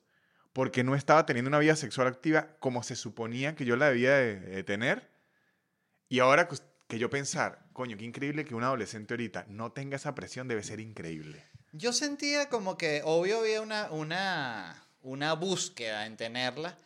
porque 0.52 0.84
no 0.84 0.94
estaba 0.94 1.24
teniendo 1.24 1.48
una 1.48 1.60
vida 1.60 1.76
sexual 1.76 2.08
activa 2.08 2.58
como 2.60 2.82
se 2.82 2.94
suponía 2.94 3.56
que 3.56 3.64
yo 3.64 3.76
la 3.76 3.88
debía 3.88 4.16
de, 4.16 4.38
de 4.38 4.62
tener. 4.64 5.08
Y 6.10 6.18
ahora 6.18 6.46
que 6.88 6.98
yo 6.98 7.10
pensar, 7.10 7.66
coño, 7.72 7.96
qué 7.96 8.04
increíble 8.04 8.44
que 8.44 8.54
un 8.54 8.62
adolescente 8.64 9.14
ahorita 9.14 9.46
no 9.48 9.72
tenga 9.72 9.96
esa 9.96 10.14
presión, 10.14 10.48
debe 10.48 10.62
ser 10.62 10.80
increíble. 10.80 11.44
Yo 11.72 11.92
sentía 11.92 12.48
como 12.48 12.76
que, 12.76 13.02
obvio, 13.04 13.40
había 13.40 13.60
una, 13.60 13.90
una, 13.90 14.84
una 15.02 15.32
búsqueda 15.34 16.06
en 16.06 16.16
tenerla, 16.16 16.76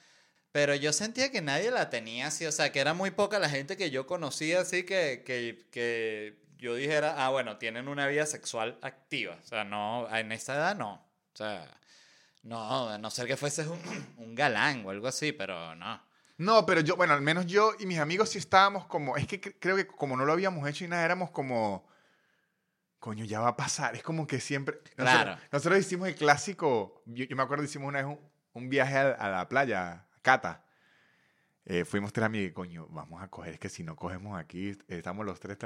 pero 0.52 0.74
yo 0.74 0.92
sentía 0.92 1.30
que 1.30 1.42
nadie 1.42 1.70
la 1.70 1.90
tenía 1.90 2.28
así, 2.28 2.46
o 2.46 2.52
sea, 2.52 2.72
que 2.72 2.80
era 2.80 2.94
muy 2.94 3.10
poca 3.10 3.38
la 3.38 3.48
gente 3.48 3.76
que 3.76 3.90
yo 3.90 4.06
conocía 4.06 4.60
así 4.60 4.84
que, 4.84 5.22
que, 5.24 5.66
que 5.70 6.38
yo 6.58 6.74
dijera, 6.74 7.24
ah, 7.24 7.30
bueno, 7.30 7.58
tienen 7.58 7.86
una 7.88 8.06
vida 8.06 8.26
sexual 8.26 8.78
activa. 8.82 9.38
O 9.42 9.46
sea, 9.46 9.64
no, 9.64 10.08
en 10.14 10.32
esa 10.32 10.56
edad 10.56 10.76
no. 10.76 10.94
O 11.32 11.36
sea, 11.36 11.66
no, 12.42 12.88
a 12.88 12.98
no 12.98 13.10
ser 13.10 13.26
que 13.26 13.36
fueses 13.36 13.66
un, 13.66 13.80
un 14.16 14.34
galán 14.34 14.84
o 14.84 14.90
algo 14.90 15.06
así, 15.06 15.32
pero 15.32 15.74
no. 15.76 16.09
No, 16.40 16.64
pero 16.64 16.80
yo, 16.80 16.96
bueno, 16.96 17.12
al 17.12 17.20
menos 17.20 17.44
yo 17.46 17.74
y 17.78 17.84
mis 17.84 17.98
amigos 17.98 18.30
sí 18.30 18.38
estábamos 18.38 18.86
como, 18.86 19.16
es 19.18 19.26
que 19.26 19.40
cre- 19.40 19.56
creo 19.60 19.76
que 19.76 19.86
como 19.86 20.16
no 20.16 20.24
lo 20.24 20.32
habíamos 20.32 20.66
hecho 20.66 20.84
y 20.84 20.88
nada, 20.88 21.04
éramos 21.04 21.30
como, 21.30 21.86
coño, 22.98 23.24
ya 23.26 23.40
va 23.40 23.48
a 23.48 23.56
pasar. 23.56 23.94
Es 23.94 24.02
como 24.02 24.26
que 24.26 24.40
siempre... 24.40 24.78
Nosotros, 24.96 25.22
Claro. 25.22 25.38
nosotros 25.52 25.78
hicimos 25.80 26.08
el 26.08 26.14
clásico, 26.14 27.02
yo, 27.04 27.24
yo 27.26 27.36
me 27.36 27.42
acuerdo 27.42 27.64
hicimos 27.64 27.88
una 27.88 27.98
vez 27.98 28.06
un, 28.06 28.20
un 28.54 28.68
viaje 28.70 28.96
a, 28.96 29.10
a 29.10 29.28
la 29.28 29.48
playa, 29.50 29.90
a 29.92 30.06
Cata. 30.22 30.64
Eh, 31.66 31.84
fuimos 31.84 32.12
tres 32.12 32.24
amigos 32.26 32.50
y 32.50 32.52
coño, 32.52 32.86
vamos 32.90 33.22
a 33.22 33.28
coger, 33.28 33.54
es 33.54 33.60
que 33.60 33.68
si 33.68 33.84
no 33.84 33.94
cogemos 33.94 34.38
aquí, 34.38 34.76
estamos 34.88 35.24
los 35.26 35.38
tres, 35.38 35.58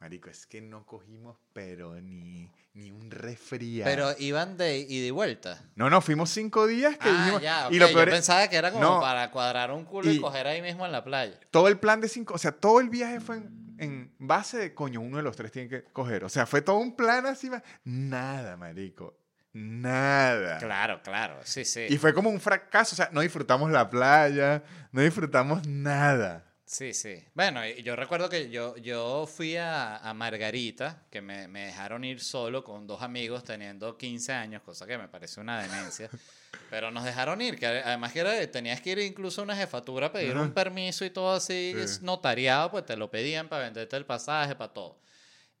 marico, 0.00 0.30
es 0.30 0.46
que 0.46 0.60
no 0.62 0.84
cogimos, 0.86 1.36
pero 1.52 2.00
ni, 2.00 2.50
ni 2.74 2.90
un 2.90 3.10
resfriado. 3.10 3.88
Pero 3.90 4.08
iban 4.18 4.56
de 4.56 4.78
ida 4.78 5.06
y 5.06 5.10
vuelta. 5.10 5.62
No, 5.76 5.90
no, 5.90 6.00
fuimos 6.00 6.30
cinco 6.30 6.66
días 6.66 6.96
que 6.96 7.08
Ah, 7.08 7.18
dijimos- 7.20 7.42
ya, 7.42 7.68
y 7.70 7.76
ok, 7.76 7.80
lo 7.80 7.88
yo 7.88 7.94
peor 7.94 8.08
es- 8.08 8.14
pensaba 8.14 8.48
que 8.48 8.56
era 8.56 8.72
como 8.72 8.82
No. 8.82 9.00
para 9.00 9.30
cuadrar 9.30 9.70
un 9.70 9.84
culo 9.84 10.10
y, 10.10 10.16
Y- 10.16 10.20
coger 10.20 10.46
ahí 10.46 10.62
mismo 10.62 10.86
en 10.86 10.92
la 10.92 11.04
playa. 11.04 11.38
todo 11.50 11.68
el 11.68 11.78
plan 11.78 12.00
de 12.00 12.08
cinco, 12.08 12.34
o 12.34 12.38
sea, 12.38 12.52
todo 12.52 12.80
el 12.80 12.88
viaje 12.88 13.20
fue 13.20 13.36
en, 13.36 13.76
en 13.78 14.14
base 14.18 14.56
de 14.58 14.74
coño, 14.74 15.00
uno 15.00 15.18
de 15.18 15.22
los 15.22 15.36
tres 15.36 15.52
tiene 15.52 15.68
que 15.68 15.84
coger. 15.84 16.24
O 16.24 16.28
sea, 16.30 16.46
fue 16.46 16.62
todo 16.62 16.78
un 16.78 16.96
plan 16.96 17.26
así. 17.26 17.50
Nada, 17.84 18.56
marico. 18.56 19.16
Nada. 19.54 20.58
Claro, 20.58 21.00
claro, 21.02 21.38
sí, 21.44 21.64
sí. 21.64 21.86
Y 21.88 21.98
fue 21.98 22.14
como 22.14 22.30
un 22.30 22.40
fracaso. 22.40 22.94
O 22.94 22.96
sea, 22.96 23.10
no 23.12 23.20
disfrutamos 23.20 23.70
la 23.70 23.88
playa, 23.90 24.62
no 24.92 25.00
disfrutamos 25.02 25.66
nada. 25.66 26.44
Sí, 26.64 26.94
sí. 26.94 27.22
Bueno, 27.34 27.66
yo 27.66 27.94
recuerdo 27.96 28.30
que 28.30 28.48
yo, 28.48 28.76
yo 28.78 29.26
fui 29.26 29.56
a, 29.58 29.98
a 29.98 30.14
Margarita, 30.14 31.02
que 31.10 31.20
me, 31.20 31.46
me 31.46 31.66
dejaron 31.66 32.02
ir 32.02 32.20
solo 32.20 32.64
con 32.64 32.86
dos 32.86 33.02
amigos 33.02 33.44
teniendo 33.44 33.98
15 33.98 34.32
años, 34.32 34.62
cosa 34.62 34.86
que 34.86 34.96
me 34.96 35.06
parece 35.06 35.38
una 35.40 35.60
demencia. 35.60 36.08
Pero 36.70 36.90
nos 36.90 37.04
dejaron 37.04 37.42
ir, 37.42 37.58
que 37.58 37.66
además 37.66 38.12
que 38.12 38.20
era- 38.20 38.50
tenías 38.50 38.80
que 38.80 38.90
ir 38.92 38.98
incluso 39.00 39.42
a 39.42 39.44
una 39.44 39.54
jefatura 39.56 40.06
a 40.06 40.12
pedir 40.12 40.34
un 40.36 40.52
permiso 40.52 41.04
y 41.04 41.10
todo 41.10 41.34
así, 41.34 41.74
Sí. 41.86 41.98
notariado, 42.02 42.70
pues 42.70 42.86
te 42.86 42.96
lo 42.96 43.10
pedían 43.10 43.48
para 43.48 43.64
venderte 43.64 43.94
el 43.96 44.06
pasaje, 44.06 44.54
para 44.54 44.72
todo. 44.72 44.98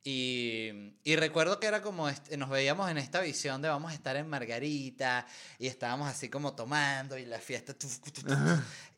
Y, 0.04 0.94
y 1.04 1.14
recuerdo 1.14 1.60
que 1.60 1.68
era 1.68 1.80
como, 1.80 2.10
nos 2.36 2.50
veíamos 2.50 2.90
en 2.90 2.98
esta 2.98 3.20
visión 3.20 3.62
de 3.62 3.68
vamos 3.68 3.92
a 3.92 3.94
estar 3.94 4.16
en 4.16 4.28
Margarita 4.28 5.24
y 5.60 5.68
estábamos 5.68 6.08
así 6.08 6.28
como 6.28 6.54
tomando 6.54 7.16
y 7.16 7.24
la 7.24 7.38
fiesta. 7.38 7.72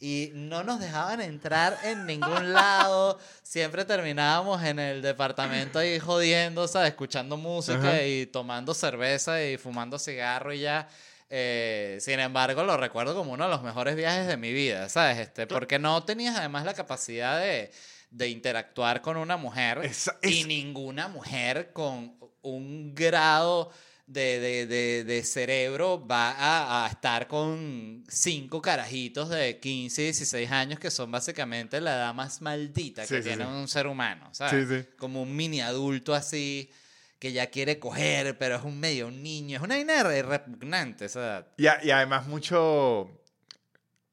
y 0.01 0.31
no 0.33 0.65
nos 0.65 0.81
dejaban 0.81 1.21
entrar 1.21 1.79
en 1.85 2.07
ningún 2.07 2.55
lado. 2.55 3.19
Siempre 3.43 3.85
terminábamos 3.85 4.63
en 4.65 4.79
el 4.79 5.03
departamento 5.03 5.79
ahí 5.79 5.99
jodiendo, 5.99 6.67
¿sabes? 6.69 6.91
Escuchando 6.91 7.37
música 7.37 7.79
Ajá. 7.79 8.03
y 8.03 8.25
tomando 8.25 8.73
cerveza 8.73 9.45
y 9.45 9.59
fumando 9.59 9.99
cigarro 9.99 10.55
y 10.55 10.61
ya. 10.61 10.89
Eh, 11.29 11.99
sin 12.01 12.21
embargo, 12.21 12.63
lo 12.65 12.79
recuerdo 12.79 13.15
como 13.15 13.33
uno 13.33 13.45
de 13.45 13.51
los 13.51 13.63
mejores 13.63 13.95
viajes 13.97 14.27
de 14.27 14.39
mi 14.39 14.53
vida, 14.55 14.89
¿sabes? 14.89 15.19
Este, 15.19 15.47
porque 15.47 15.79
no 15.79 16.03
tenías 16.05 16.37
además 16.37 16.65
la 16.65 16.75
capacidad 16.75 17.41
de, 17.41 17.71
de 18.15 18.29
interactuar 18.29 19.03
con 19.03 19.17
una 19.17 19.37
mujer 19.37 19.79
Esa- 19.83 20.17
y 20.23 20.41
es- 20.41 20.47
ninguna 20.47 21.09
mujer 21.09 21.73
con 21.73 22.15
un 22.43 22.95
grado 22.95 23.71
de, 24.07 24.39
de- 24.39 24.67
de- 24.67 25.05
de 25.05 25.25
cerebro 25.25 26.07
va 26.07 26.31
a, 26.33 26.85
a 26.85 26.89
estar 26.91 27.27
con 27.27 28.05
cinco 28.07 28.61
carajitos 28.63 29.31
de 29.31 29.59
15, 29.59 30.03
16 30.03 30.51
años 30.51 30.79
que 30.79 30.91
son 30.91 31.11
básicamente 31.11 31.81
la 31.81 31.95
edad 31.97 32.15
más 32.15 32.41
maldita 32.43 33.03
que 33.07 33.17
Sí, 33.23 33.29
tiene 33.29 33.45
sí. 33.45 33.51
un 33.51 33.67
ser 33.67 33.87
humano, 33.87 34.29
¿sabes? 34.33 34.69
Sí, 34.69 34.77
sí. 34.83 34.89
Como 34.99 35.23
un 35.23 35.35
mini 35.35 35.61
adulto 35.63 36.15
así 36.15 36.71
que 37.19 37.33
ya 37.33 37.47
quiere 37.49 37.79
coger, 37.79 38.37
pero 38.37 38.57
es 38.57 38.63
un 38.63 38.79
medio 38.79 39.07
un 39.09 39.23
niño. 39.23 39.57
Es 39.57 39.63
una 39.63 39.77
vaina 39.77 40.03
re- 40.03 40.23
repugnante 40.23 41.07
esa 41.07 41.21
edad. 41.21 41.47
Y, 41.57 41.67
a- 41.67 41.81
y 41.83 41.91
además 41.91 42.27
mucho 42.27 43.11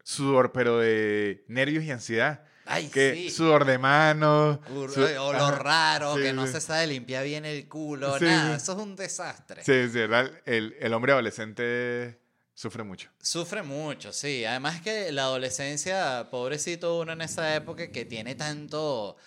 sudor, 0.04 0.52
pero 0.54 0.80
de 0.80 1.44
nervios 1.48 1.84
y 1.84 1.92
ansiedad. 1.92 2.46
Ay, 2.74 2.88
Que 2.88 3.14
sí. 3.14 3.30
sudor 3.32 3.66
de 3.66 3.78
manos. 3.78 4.60
Cur- 4.68 4.92
su- 4.94 5.02
olor 5.22 5.54
ajá. 5.54 5.56
raro, 5.64 6.16
Sí, 6.16 6.22
que 6.24 6.34
no 6.34 6.46
sí. 6.48 6.54
se 6.54 6.62
sabe 6.62 6.88
limpiar 6.88 7.24
bien 7.26 7.46
el 7.46 7.68
culo, 7.68 8.20
nada. 8.20 8.56
Eso 8.56 8.72
es 8.74 8.78
un 8.80 8.96
desastre. 8.96 9.64
Sí, 9.64 9.90
sí, 9.92 9.98
¿verdad? 10.00 10.32
El, 10.46 10.76
el 10.80 10.94
hombre 10.94 11.12
adolescente 11.12 12.20
sufre 12.54 12.84
mucho. 12.84 13.10
Sufre 13.22 13.64
mucho, 13.64 14.14
sí. 14.14 14.46
Además 14.46 14.82
que 14.82 15.12
la 15.12 15.24
adolescencia, 15.24 16.28
pobrecito 16.32 17.00
uno 17.00 17.14
en 17.14 17.22
esa 17.22 17.56
época 17.56 17.92
que 17.92 18.06
tiene 18.06 18.36
tanto... 18.36 19.18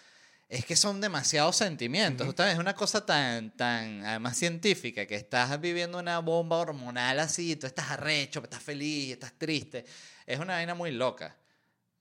Es 0.46 0.64
que 0.66 0.76
son 0.76 1.00
demasiados 1.00 1.56
sentimientos. 1.56 2.28
Ustedes, 2.28 2.52
Es 2.52 2.58
una 2.58 2.74
cosa 2.74 3.04
tan, 3.04 3.50
tan, 3.56 4.04
además 4.04 4.36
científica, 4.36 5.04
que 5.06 5.16
estás 5.16 5.58
viviendo 5.60 5.98
una 5.98 6.18
bomba 6.20 6.58
hormonal 6.58 7.18
así, 7.18 7.56
tú 7.56 7.66
estás 7.66 7.90
arrecho, 7.90 8.40
estás 8.44 8.62
feliz, 8.62 9.12
estás 9.14 9.32
triste. 9.36 9.84
Es 10.26 10.38
una 10.38 10.52
vaina 10.54 10.74
muy 10.74 10.92
loca. 10.92 11.34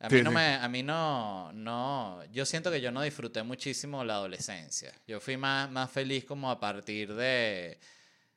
A 0.03 0.09
mí, 0.09 0.17
Sí, 0.17 0.21
no, 0.23 0.31
sí. 0.31 0.35
me, 0.35 0.55
a 0.55 0.67
mí 0.67 0.83
no, 0.83 1.53
no, 1.53 2.21
yo 2.29 2.45
siento 2.45 2.69
que 2.69 2.81
yo 2.81 2.91
no 2.91 3.01
disfruté 3.01 3.41
muchísimo 3.41 4.03
la 4.03 4.15
adolescencia. 4.15 4.91
Yo 5.07 5.21
fui 5.21 5.37
más, 5.37 5.71
más 5.71 5.89
feliz 5.89 6.25
como 6.25 6.51
a 6.51 6.59
partir 6.59 7.13
de, 7.15 7.79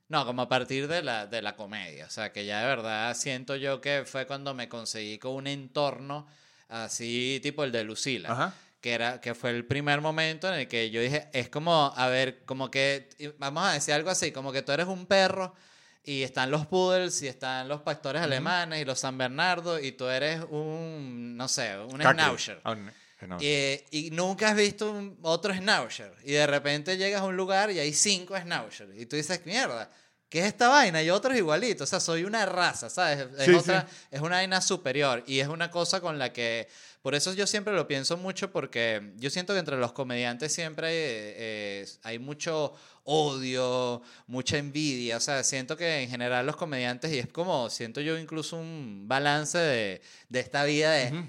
no, 0.08 0.24
como 0.24 0.42
a 0.42 0.48
partir 0.48 0.86
de 0.86 1.02
la, 1.02 1.26
de 1.26 1.42
la 1.42 1.56
comedia. 1.56 2.06
O 2.06 2.10
sea, 2.10 2.32
que 2.32 2.46
ya 2.46 2.60
de 2.60 2.66
verdad 2.68 3.14
siento 3.16 3.56
yo 3.56 3.80
que 3.80 4.04
fue 4.06 4.28
cuando 4.28 4.54
me 4.54 4.68
conseguí 4.68 5.18
con 5.18 5.32
un 5.34 5.48
entorno 5.48 6.28
así 6.68 7.40
tipo 7.42 7.64
el 7.64 7.72
de 7.72 7.82
Lucila. 7.82 8.30
Ajá. 8.30 8.54
Que, 8.80 8.92
era, 8.92 9.20
que 9.20 9.34
fue 9.34 9.50
el 9.50 9.64
primer 9.66 10.00
momento 10.00 10.46
en 10.46 10.60
el 10.60 10.68
que 10.68 10.90
yo 10.90 11.00
dije, 11.00 11.28
es 11.32 11.48
como, 11.48 11.92
a 11.96 12.06
ver, 12.08 12.44
como 12.44 12.70
que, 12.70 13.08
vamos 13.38 13.64
a 13.64 13.72
decir 13.72 13.92
algo 13.92 14.10
así, 14.10 14.30
como 14.30 14.52
que 14.52 14.62
tú 14.62 14.70
eres 14.70 14.86
un 14.86 15.06
perro 15.06 15.52
y 16.06 16.22
están 16.22 16.50
los 16.50 16.66
poodles 16.66 17.20
y 17.22 17.28
están 17.28 17.68
los 17.68 17.82
pastores 17.82 18.22
alemanes 18.22 18.80
y 18.80 18.84
los 18.86 18.98
San 18.98 19.18
Bernardo 19.18 19.78
y 19.78 19.92
tú 19.92 20.06
eres 20.06 20.40
un, 20.48 21.36
no 21.36 21.48
sé, 21.48 21.76
un 21.78 21.98
Caqui. 21.98 22.14
schnauzer. 22.20 22.60
Un. 22.64 22.90
Eh, 23.40 23.84
y 23.90 24.10
nunca 24.12 24.50
has 24.50 24.56
visto 24.56 24.90
un- 24.92 25.18
otro 25.22 25.52
schnauzer. 25.52 26.14
Y 26.24 26.32
de 26.32 26.46
repente 26.46 26.96
llegas 26.96 27.22
a 27.22 27.24
un 27.24 27.36
lugar 27.36 27.70
y 27.70 27.78
hay 27.80 27.92
cinco 27.92 28.36
schnauzer. 28.38 28.88
Y 28.96 29.06
tú 29.06 29.16
dices, 29.16 29.40
mierda, 29.46 29.90
¿qué 30.28 30.40
es 30.40 30.46
esta 30.46 30.68
vaina? 30.68 31.02
Y 31.02 31.10
otros 31.10 31.36
igualitos. 31.36 31.88
O 31.88 31.90
sea, 31.90 31.98
soy 31.98 32.24
una 32.24 32.46
raza, 32.46 32.88
¿sabes? 32.90 33.26
Es, 33.38 33.44
Sí, 33.46 33.54
otra, 33.54 33.86
sí. 33.88 33.96
es 34.12 34.20
una 34.20 34.36
vaina 34.36 34.60
superior. 34.60 35.24
Y 35.26 35.40
es 35.40 35.48
una 35.48 35.70
cosa 35.70 36.00
con 36.00 36.18
la 36.18 36.32
que... 36.32 36.68
Por 37.02 37.14
eso 37.14 37.32
yo 37.34 37.46
siempre 37.46 37.72
lo 37.72 37.86
pienso 37.88 38.16
mucho 38.16 38.50
porque 38.52 39.12
yo 39.16 39.30
siento 39.30 39.52
que 39.54 39.60
entre 39.60 39.76
los 39.76 39.92
comediantes 39.92 40.52
siempre 40.52 40.88
hay, 40.88 40.94
eh, 40.98 41.86
hay 42.02 42.18
mucho 42.18 42.74
odio, 43.06 44.02
mucha 44.26 44.58
envidia. 44.58 45.16
O 45.16 45.20
sea, 45.20 45.42
siento 45.42 45.76
que 45.76 46.02
en 46.02 46.10
general 46.10 46.44
los 46.44 46.56
comediantes, 46.56 47.10
y 47.12 47.18
es 47.18 47.28
como, 47.28 47.70
siento 47.70 48.00
yo 48.02 48.18
incluso 48.18 48.56
un 48.58 49.04
balance 49.08 49.56
de, 49.58 50.02
de 50.28 50.40
esta 50.40 50.64
vida 50.64 50.92
de... 50.92 51.24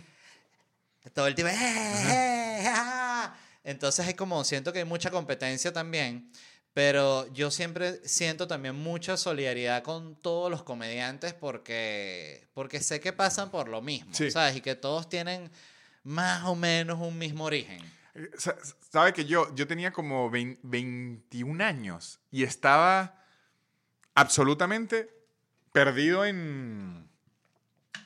Todo 1.13 1.27
el 1.27 1.35
tiempo. 1.35 1.53
"Eh, 1.53 1.57
eh, 1.57 2.67
ah". 2.67 3.33
Entonces 3.63 4.07
es 4.07 4.15
como, 4.15 4.43
siento 4.43 4.73
que 4.73 4.79
hay 4.79 4.85
mucha 4.85 5.09
competencia 5.11 5.71
también, 5.71 6.29
pero 6.73 7.31
yo 7.33 7.49
siempre 7.51 8.01
siento 8.07 8.47
también 8.47 8.75
mucha 8.75 9.15
solidaridad 9.17 9.83
con 9.83 10.15
todos 10.15 10.49
los 10.51 10.63
comediantes 10.63 11.33
porque, 11.33 12.47
porque 12.53 12.81
sé 12.81 12.99
que 12.99 13.13
pasan 13.13 13.49
por 13.51 13.67
lo 13.67 13.81
mismo, 13.81 14.13
Sí. 14.13 14.31
¿sabes? 14.31 14.55
Y 14.57 14.61
que 14.61 14.75
todos 14.75 15.09
tienen 15.09 15.49
más 16.03 16.43
o 16.45 16.55
menos 16.55 16.99
un 16.99 17.17
mismo 17.17 17.45
origen. 17.45 17.81
Eh, 18.17 18.29
sa- 18.37 18.55
Sabe 18.91 19.13
que 19.13 19.25
yo, 19.25 19.53
yo 19.55 19.67
tenía 19.67 19.91
como 19.93 20.29
vein- 20.29 20.59
21 20.63 21.61
años 21.61 22.19
y 22.31 22.43
estaba 22.43 23.21
absolutamente 24.15 25.09
perdido 25.71 26.25
en, 26.25 27.07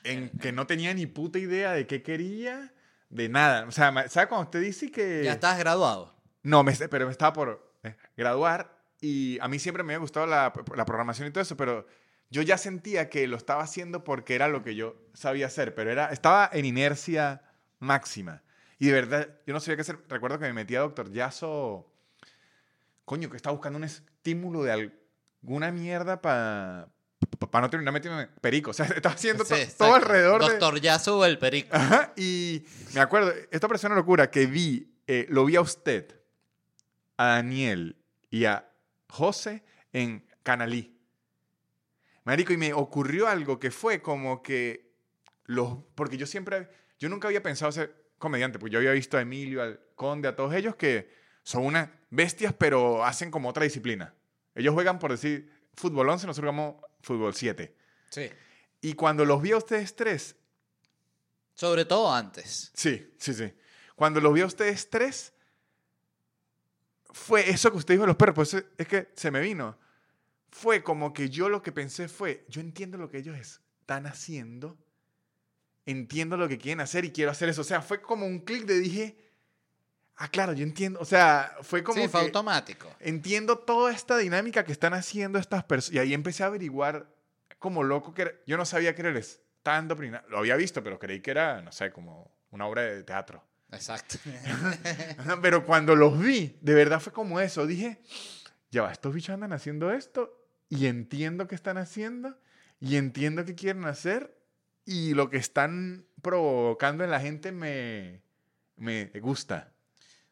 en 0.04 0.30
que 0.38 0.52
no 0.52 0.66
tenía 0.66 0.92
ni 0.94 1.06
puta 1.06 1.38
idea 1.38 1.72
de 1.72 1.86
qué 1.86 2.02
quería, 2.02 2.72
de 3.08 3.28
nada. 3.28 3.66
O 3.66 3.72
sea, 3.72 3.92
¿sabe 4.08 4.28
cuando 4.28 4.44
usted 4.44 4.60
dice 4.60 4.90
que... 4.90 5.22
Ya 5.24 5.32
estás 5.32 5.58
graduado. 5.58 6.14
No, 6.42 6.62
me, 6.64 6.72
pero 6.74 7.06
me 7.06 7.12
estaba 7.12 7.32
por 7.32 7.74
eh, 7.84 7.96
graduar 8.16 8.78
y 9.00 9.38
a 9.40 9.48
mí 9.48 9.58
siempre 9.58 9.82
me 9.82 9.92
había 9.94 10.00
gustado 10.00 10.26
la, 10.26 10.52
la 10.76 10.84
programación 10.84 11.28
y 11.28 11.30
todo 11.30 11.42
eso, 11.42 11.56
pero 11.56 11.86
yo 12.30 12.42
ya 12.42 12.58
sentía 12.58 13.08
que 13.08 13.26
lo 13.26 13.36
estaba 13.36 13.62
haciendo 13.62 14.04
porque 14.04 14.34
era 14.34 14.48
lo 14.48 14.62
que 14.62 14.74
yo 14.74 14.96
sabía 15.14 15.46
hacer, 15.46 15.74
pero 15.74 15.90
era, 15.90 16.06
estaba 16.12 16.48
en 16.52 16.64
inercia 16.64 17.42
máxima. 17.78 18.42
Y 18.82 18.86
de 18.86 18.92
verdad, 18.94 19.28
yo 19.46 19.54
no 19.54 19.60
sabía 19.60 19.76
qué 19.76 19.82
hacer. 19.82 19.98
Recuerdo 20.08 20.40
que 20.40 20.46
me 20.46 20.52
metí 20.52 20.74
a 20.74 20.80
Doctor 20.80 21.08
Yaso, 21.12 21.88
coño, 23.04 23.30
que 23.30 23.36
estaba 23.36 23.54
buscando 23.54 23.76
un 23.76 23.84
estímulo 23.84 24.64
de 24.64 24.72
alguna 25.40 25.70
mierda 25.70 26.20
para 26.20 26.88
no 27.52 27.70
terminar 27.70 27.94
metiéndome 27.94 28.26
perico. 28.40 28.70
O 28.70 28.74
sea, 28.74 28.86
estaba 28.96 29.14
haciendo 29.14 29.44
Sí, 29.44 29.50
to- 29.50 29.56
exacto. 29.56 29.84
todo 29.84 29.94
alrededor 29.94 30.40
de... 30.44 30.48
Doctor 30.50 30.80
Yasu 30.80 31.12
o 31.12 31.24
el 31.24 31.38
perico. 31.38 31.68
Ajá, 31.70 32.12
y 32.16 32.64
me 32.92 33.00
acuerdo, 33.00 33.32
esto 33.52 33.68
pareció 33.68 33.86
una 33.86 33.94
locura, 33.94 34.28
que 34.32 34.46
vi, 34.46 34.92
eh, 35.06 35.26
lo 35.28 35.44
vi 35.44 35.54
a 35.54 35.60
usted, 35.60 36.20
a 37.18 37.26
Daniel 37.26 37.96
y 38.30 38.46
a 38.46 38.68
José 39.08 39.62
en 39.92 40.26
Canalí. 40.42 40.98
Marico, 42.24 42.52
y 42.52 42.56
me 42.56 42.72
ocurrió 42.72 43.28
algo 43.28 43.60
que 43.60 43.70
fue 43.70 44.02
como 44.02 44.42
que 44.42 44.92
los, 45.44 45.78
porque 45.94 46.16
yo 46.16 46.26
siempre, 46.26 46.68
yo 46.98 47.08
nunca 47.08 47.28
había 47.28 47.44
pensado 47.44 47.70
ser 47.70 48.01
comediante, 48.22 48.60
pues 48.60 48.72
yo 48.72 48.78
había 48.78 48.92
visto 48.92 49.18
a 49.18 49.20
Emilio, 49.20 49.60
al 49.60 49.80
Conde, 49.96 50.28
a 50.28 50.36
todos 50.36 50.54
ellos 50.54 50.76
que 50.76 51.10
son 51.42 51.64
unas 51.64 51.90
bestias, 52.08 52.54
pero 52.54 53.04
hacen 53.04 53.32
como 53.32 53.48
otra 53.48 53.64
disciplina. 53.64 54.14
Ellos 54.54 54.72
juegan, 54.72 55.00
por 55.00 55.10
decir, 55.10 55.50
fútbol 55.74 56.08
11, 56.08 56.28
nosotros 56.28 56.52
jugamos 56.52 56.76
fútbol 57.00 57.34
7. 57.34 57.74
Sí. 58.10 58.30
Y 58.80 58.94
cuando 58.94 59.24
los 59.24 59.42
vi 59.42 59.50
a 59.50 59.56
ustedes 59.56 59.96
tres, 59.96 60.36
Sobre 61.54 61.84
todo 61.84 62.14
antes. 62.14 62.70
Sí, 62.74 63.12
sí, 63.18 63.34
sí. 63.34 63.52
Cuando 63.96 64.20
los 64.20 64.32
vi 64.32 64.42
a 64.42 64.46
ustedes 64.46 64.88
tres, 64.88 65.32
fue 67.10 67.50
eso 67.50 67.72
que 67.72 67.78
usted 67.78 67.94
dijo 67.94 68.04
de 68.04 68.08
los 68.08 68.16
perros, 68.16 68.36
pues 68.36 68.64
es 68.78 68.86
que 68.86 69.10
se 69.16 69.32
me 69.32 69.40
vino. 69.40 69.76
Fue 70.48 70.82
como 70.84 71.12
que 71.12 71.28
yo 71.28 71.48
lo 71.48 71.60
que 71.60 71.72
pensé 71.72 72.08
fue, 72.08 72.46
yo 72.48 72.60
entiendo 72.60 72.98
lo 72.98 73.10
que 73.10 73.18
ellos 73.18 73.36
están 73.36 74.06
haciendo, 74.06 74.78
entiendo 75.86 76.36
lo 76.36 76.48
que 76.48 76.58
quieren 76.58 76.80
hacer 76.80 77.04
y 77.04 77.12
quiero 77.12 77.30
hacer 77.30 77.48
eso. 77.48 77.60
O 77.62 77.64
sea, 77.64 77.82
fue 77.82 78.00
como 78.00 78.26
un 78.26 78.40
clic 78.40 78.64
de 78.64 78.78
dije, 78.78 79.16
ah, 80.16 80.28
claro, 80.28 80.52
yo 80.52 80.62
entiendo. 80.62 81.00
O 81.00 81.04
sea, 81.04 81.56
fue 81.62 81.82
como 81.82 82.00
sí, 82.00 82.08
fue 82.08 82.20
que 82.20 82.26
automático. 82.26 82.88
entiendo 83.00 83.58
toda 83.58 83.92
esta 83.92 84.16
dinámica 84.16 84.64
que 84.64 84.72
están 84.72 84.94
haciendo 84.94 85.38
estas 85.38 85.64
personas. 85.64 85.94
Y 85.94 85.98
ahí 85.98 86.14
empecé 86.14 86.42
a 86.42 86.46
averiguar 86.46 87.06
como 87.58 87.82
loco 87.82 88.14
que 88.14 88.22
era. 88.22 88.32
Yo 88.46 88.56
no 88.56 88.64
sabía 88.64 88.94
que 88.94 89.02
ni 89.02 90.10
nada. 90.10 90.24
Lo 90.28 90.38
había 90.38 90.56
visto, 90.56 90.82
pero 90.82 90.98
creí 90.98 91.20
que 91.20 91.30
era, 91.30 91.62
no 91.62 91.72
sé, 91.72 91.92
como 91.92 92.30
una 92.50 92.66
obra 92.66 92.82
de 92.82 93.02
teatro. 93.02 93.44
Exacto. 93.70 94.16
Pero 95.42 95.64
cuando 95.64 95.96
los 95.96 96.18
vi, 96.18 96.58
de 96.60 96.74
verdad 96.74 97.00
fue 97.00 97.12
como 97.12 97.40
eso. 97.40 97.66
Dije, 97.66 98.02
ya 98.70 98.82
va, 98.82 98.92
estos 98.92 99.14
bichos 99.14 99.32
andan 99.32 99.54
haciendo 99.54 99.90
esto 99.92 100.46
y 100.68 100.86
entiendo 100.86 101.48
qué 101.48 101.54
están 101.54 101.78
haciendo 101.78 102.38
y 102.80 102.96
entiendo 102.96 103.44
qué 103.46 103.54
quieren 103.54 103.86
hacer 103.86 104.36
y 104.84 105.14
lo 105.14 105.30
que 105.30 105.36
están 105.36 106.06
provocando 106.22 107.04
en 107.04 107.10
la 107.10 107.20
gente 107.20 107.52
me, 107.52 108.22
me 108.76 109.06
gusta. 109.20 109.72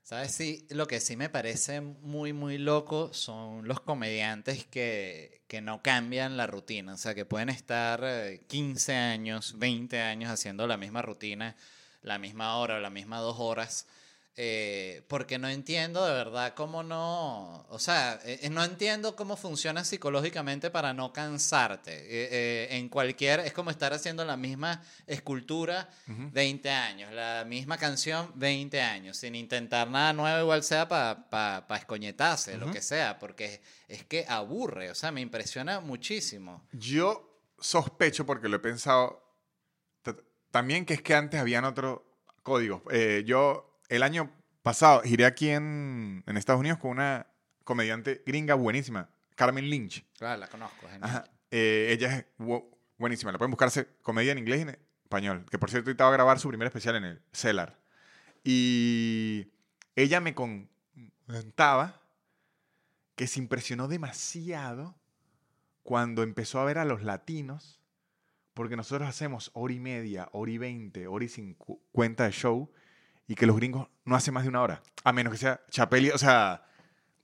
¿Sabes? 0.02 0.32
Sí, 0.32 0.66
lo 0.70 0.88
que 0.88 0.98
sí 0.98 1.16
me 1.16 1.28
parece 1.28 1.80
muy, 1.80 2.32
muy 2.32 2.58
loco 2.58 3.14
son 3.14 3.68
los 3.68 3.80
comediantes 3.80 4.66
que, 4.66 5.42
que 5.46 5.60
no 5.60 5.82
cambian 5.82 6.36
la 6.36 6.48
rutina. 6.48 6.94
O 6.94 6.96
sea, 6.96 7.14
que 7.14 7.24
pueden 7.24 7.48
estar 7.48 8.00
eh, 8.02 8.40
15 8.48 8.92
años, 8.94 9.56
20 9.58 10.00
años 10.00 10.30
haciendo 10.30 10.66
la 10.66 10.76
misma 10.76 11.02
rutina, 11.02 11.54
la 12.02 12.18
misma 12.18 12.56
hora 12.56 12.80
la 12.80 12.90
misma 12.90 13.18
dos 13.18 13.36
horas. 13.38 13.86
Eh, 14.42 15.02
porque 15.06 15.38
no 15.38 15.50
entiendo 15.50 16.02
de 16.06 16.14
verdad 16.14 16.54
cómo 16.54 16.82
no. 16.82 17.66
O 17.68 17.78
sea, 17.78 18.18
eh, 18.24 18.48
no 18.50 18.64
entiendo 18.64 19.14
cómo 19.14 19.36
funciona 19.36 19.84
psicológicamente 19.84 20.70
para 20.70 20.94
no 20.94 21.12
cansarte. 21.12 21.92
Eh, 21.92 22.28
eh, 22.30 22.68
en 22.78 22.88
cualquier. 22.88 23.40
Es 23.40 23.52
como 23.52 23.70
estar 23.70 23.92
haciendo 23.92 24.24
la 24.24 24.38
misma 24.38 24.82
escultura 25.06 25.90
20 26.06 26.70
años, 26.70 27.12
la 27.12 27.44
misma 27.46 27.76
canción 27.76 28.32
20 28.36 28.80
años, 28.80 29.18
sin 29.18 29.34
intentar 29.34 29.90
nada 29.90 30.14
nuevo, 30.14 30.40
igual 30.40 30.62
sea 30.62 30.88
para 30.88 31.28
pa, 31.28 31.66
pa 31.68 31.76
escoñetarse, 31.76 32.56
lo 32.56 32.66
Ujú. 32.66 32.74
que 32.74 32.80
sea, 32.80 33.18
porque 33.18 33.44
es, 33.44 33.60
es 33.88 34.04
que 34.06 34.24
aburre, 34.26 34.90
o 34.90 34.94
sea, 34.94 35.12
me 35.12 35.20
impresiona 35.20 35.80
muchísimo. 35.80 36.66
Yo 36.72 37.42
sospecho, 37.58 38.24
porque 38.24 38.48
lo 38.48 38.56
he 38.56 38.60
pensado 38.60 39.22
también, 40.50 40.86
que 40.86 40.94
es 40.94 41.02
que 41.02 41.14
antes 41.14 41.38
habían 41.38 41.66
otros 41.66 42.00
códigos. 42.42 42.82
Eh, 42.90 43.22
yo 43.26 43.69
el 43.90 44.02
año 44.02 44.30
pasado 44.62 45.02
giré 45.02 45.26
aquí 45.26 45.50
en, 45.50 46.24
en 46.26 46.36
Estados 46.36 46.60
Unidos 46.60 46.78
con 46.78 46.92
una 46.92 47.26
comediante 47.64 48.22
gringa 48.24 48.54
buenísima, 48.54 49.10
Carmen 49.34 49.68
Lynch. 49.68 50.04
Claro, 50.16 50.40
la 50.40 50.46
conozco. 50.48 50.86
Ajá. 51.00 51.24
Eh, 51.50 51.88
ella 51.90 52.16
es 52.16 52.26
bu- 52.38 52.64
buenísima. 52.96 53.32
La 53.32 53.38
pueden 53.38 53.50
buscarse 53.50 53.88
comedia 54.02 54.32
en 54.32 54.38
inglés 54.38 54.60
y 54.60 54.62
en 54.62 54.78
español. 55.02 55.44
Que 55.50 55.58
por 55.58 55.70
cierto, 55.70 55.92
va 55.96 56.08
a 56.08 56.12
grabar 56.12 56.38
su 56.38 56.48
primer 56.48 56.66
especial 56.66 56.96
en 56.96 57.04
el 57.04 57.22
Cellar. 57.32 57.78
Y 58.44 59.48
ella 59.96 60.20
me 60.20 60.34
contaba 60.34 62.00
que 63.16 63.26
se 63.26 63.38
impresionó 63.38 63.88
demasiado 63.88 64.94
cuando 65.82 66.22
empezó 66.22 66.60
a 66.60 66.64
ver 66.64 66.78
a 66.78 66.84
los 66.84 67.02
latinos, 67.02 67.80
porque 68.54 68.76
nosotros 68.76 69.08
hacemos 69.08 69.50
hora 69.54 69.74
y 69.74 69.80
media, 69.80 70.28
hora 70.32 70.50
y 70.52 70.58
veinte, 70.58 71.06
hora 71.06 71.24
y 71.24 71.28
cincuenta 71.28 72.24
de 72.24 72.32
show, 72.32 72.70
y 73.30 73.36
que 73.36 73.46
los 73.46 73.54
gringos 73.54 73.86
no 74.04 74.16
hacen 74.16 74.34
más 74.34 74.42
de 74.42 74.48
una 74.48 74.60
hora, 74.60 74.82
a 75.04 75.12
menos 75.12 75.32
que 75.32 75.38
sea 75.38 75.60
Chapeli, 75.70 76.10
o 76.10 76.18
sea, 76.18 76.64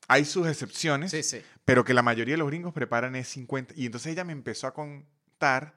hay 0.07 0.25
sus 0.25 0.47
excepciones, 0.47 1.11
Sí, 1.11 1.25
sí. 1.25 1.43
pero 1.65 1.85
que 1.85 1.95
la 1.95 2.03
mayoría 2.03 2.35
de 2.35 2.39
los 2.39 2.47
gringos 2.47 2.73
preparan 2.73 3.17
es 3.17 3.27
50. 3.29 3.75
Y 3.77 3.87
entonces 3.87 4.13
ella 4.13 4.23
me 4.23 4.33
empezó 4.33 4.69
a 4.69 4.73
contar 4.73 5.75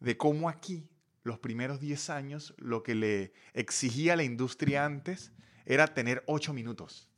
de 0.00 0.16
cómo 0.16 0.48
aquí, 0.48 0.88
los 1.24 1.38
primeros 1.38 1.78
10 1.78 2.08
años, 2.08 2.54
lo 2.56 2.82
que 2.82 2.94
le 2.94 3.34
exigía 3.52 4.16
la 4.16 4.22
industria 4.24 4.86
antes 4.86 5.30
era 5.66 5.88
tener 5.88 6.22
8 6.26 6.54
minutos. 6.54 7.10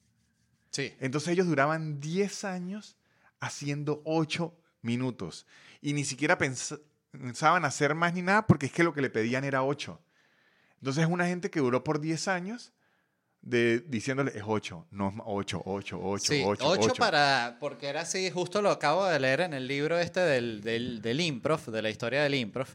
Sí. 0.71 0.93
Entonces 0.99 1.29
ellos 1.29 1.47
duraban 1.47 2.01
10 2.01 2.43
años 2.43 2.97
haciendo 3.39 4.03
8 4.05 4.53
minutos. 4.83 5.47
Y 5.81 5.93
ni 5.93 6.05
siquiera 6.05 6.39
pens- 6.39 6.81
pensaban 7.13 7.65
hacer 7.65 7.95
más 7.95 8.15
ni 8.15 8.23
nada 8.23 8.49
porque 8.49 8.67
es 8.67 8.73
que 8.73 8.83
lo 8.83 8.93
que 8.93 9.01
le 9.03 9.11
pedían 9.11 9.45
era 9.45 9.63
8. 9.63 10.01
Entonces 10.79 11.05
es 11.05 11.11
una 11.11 11.27
gente 11.27 11.51
que 11.51 11.61
duró 11.61 11.83
por 11.85 12.01
10 12.01 12.29
años 12.29 12.73
de, 13.41 13.81
diciéndole 13.87 14.33
es 14.35 14.43
8, 14.47 14.87
no 14.91 15.15
8, 15.25 15.63
8, 15.65 15.99
8, 16.03 16.25
Sí, 16.33 16.43
8, 16.45 16.65
8 16.69 16.95
para, 16.99 17.57
porque 17.61 17.87
era 17.89 18.01
así, 18.03 18.31
justo 18.31 18.63
lo 18.63 18.71
acabo 18.71 19.07
de 19.07 19.19
leer 19.21 19.41
en 19.43 19.55
el 19.55 19.67
libro 19.69 19.99
este 19.99 20.21
del, 20.21 20.61
del, 20.61 21.01
del 21.03 21.21
improv, 21.21 21.65
de 21.71 21.83
la 21.83 21.91
historia 21.91 22.23
del 22.23 22.35
improv, 22.35 22.67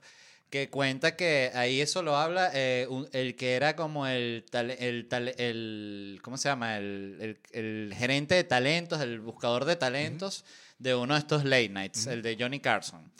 que 0.49 0.69
cuenta 0.69 1.15
que 1.15 1.51
ahí 1.53 1.81
eso 1.81 2.01
lo 2.03 2.15
habla 2.15 2.51
eh, 2.53 2.87
un- 2.89 3.07
el 3.11 3.35
que 3.35 3.55
era 3.55 3.75
como 3.75 4.05
el, 4.07 4.45
tale- 4.51 4.77
el, 4.87 5.07
tale- 5.09 5.35
el 5.37 6.19
¿cómo 6.21 6.37
se 6.37 6.47
llama? 6.47 6.77
El, 6.77 7.17
el- 7.19 7.39
el 7.51 7.93
gerente 7.95 8.35
de 8.35 8.43
talentos, 8.43 9.01
el 9.01 9.19
buscador 9.19 9.65
de 9.65 9.75
talentos 9.75 10.45
de 10.79 10.95
uno 10.95 11.13
de 11.15 11.19
estos 11.19 11.43
late 11.43 11.69
nights, 11.69 12.07
el 12.07 12.21
de 12.21 12.37
Johnny 12.39 12.59
Carson. 12.59 13.11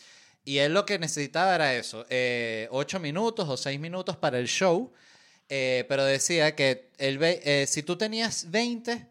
Y 0.45 0.57
él 0.57 0.73
lo 0.73 0.85
que 0.85 0.99
necesitaba 0.99 1.55
era 1.55 1.73
eso, 1.75 2.05
eh, 2.09 2.67
ocho 2.71 2.99
minutos 2.99 3.47
o 3.47 3.55
seis 3.57 3.79
minutos 3.79 4.17
para 4.17 4.39
el 4.39 4.47
show, 4.47 4.91
eh, 5.49 5.85
pero 5.87 6.03
decía 6.03 6.55
que 6.55 6.91
ve- 6.99 7.41
eh, 7.43 7.65
si 7.67 7.81
tú 7.83 7.95
tenías 7.97 8.51
20, 8.51 9.07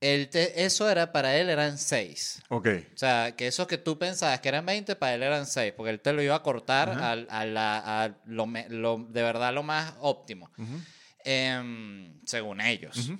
él 0.00 0.28
te- 0.30 0.64
eso 0.64 0.88
era 0.90 1.12
para 1.12 1.36
él 1.36 1.48
eran 1.50 1.76
6. 1.78 2.42
Ok. 2.48 2.68
O 2.94 2.96
sea, 2.98 3.34
que 3.36 3.46
esos 3.46 3.66
que 3.66 3.78
tú 3.78 3.98
pensabas 3.98 4.40
que 4.40 4.48
eran 4.48 4.64
20, 4.66 4.96
para 4.96 5.14
él 5.14 5.22
eran 5.22 5.46
6, 5.46 5.72
porque 5.76 5.90
él 5.90 6.00
te 6.00 6.12
lo 6.12 6.22
iba 6.22 6.34
a 6.36 6.42
cortar 6.42 6.88
Ajá. 6.90 7.10
al- 7.12 7.26
a, 7.30 7.44
la- 7.44 8.04
a 8.04 8.16
lo, 8.26 8.46
de 9.10 9.22
verdad 9.22 9.52
lo 9.52 9.62
más 9.62 9.94
óptimo, 10.00 10.50
em, 11.24 12.18
según 12.26 12.60
ellos. 12.62 13.10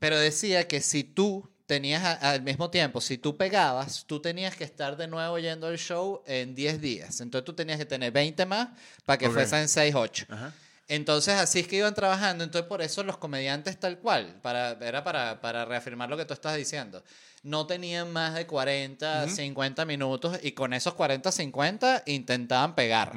pero 0.00 0.18
decía 0.18 0.66
que 0.68 0.80
si 0.80 1.04
tú 1.04 1.48
tenías 1.68 2.02
a- 2.02 2.30
al 2.30 2.42
mismo 2.42 2.70
tiempo, 2.70 3.00
si 3.00 3.18
tú 3.18 3.36
pegabas, 3.36 4.04
tú 4.06 4.20
tenías 4.20 4.56
que 4.56 4.64
estar 4.64 4.96
de 4.96 5.06
nuevo 5.06 5.38
yendo 5.38 5.66
al 5.66 5.76
show 5.78 6.22
en 6.26 6.54
10 6.54 6.80
días. 6.80 7.20
Entonces 7.20 7.44
tú 7.44 7.52
tenías 7.52 7.78
que 7.78 7.84
tener 7.84 8.10
20 8.10 8.46
más 8.46 8.68
para 9.04 9.18
que 9.18 9.26
Ok. 9.26 9.34
fuesen 9.34 9.68
6, 9.68 9.94
8. 9.94 10.24
Ajá. 10.30 10.52
Entonces 10.88 11.34
así 11.34 11.60
es 11.60 11.68
que 11.68 11.76
iban 11.76 11.92
trabajando. 11.94 12.42
Entonces 12.42 12.66
por 12.66 12.80
eso 12.80 13.04
los 13.04 13.18
comediantes 13.18 13.78
tal 13.78 13.98
cual, 13.98 14.38
para, 14.40 14.70
era 14.80 15.04
para, 15.04 15.40
para 15.42 15.66
reafirmar 15.66 16.08
lo 16.08 16.16
que 16.16 16.24
tú 16.24 16.32
estás 16.32 16.56
diciendo. 16.56 17.04
No 17.42 17.66
tenían 17.66 18.10
más 18.12 18.34
de 18.34 18.46
40, 18.46 19.24
Ujú. 19.26 19.34
50 19.36 19.84
minutos 19.84 20.38
y 20.42 20.52
con 20.52 20.72
esos 20.72 20.94
40, 20.94 21.30
50 21.30 22.02
intentaban 22.06 22.74
pegar. 22.74 23.12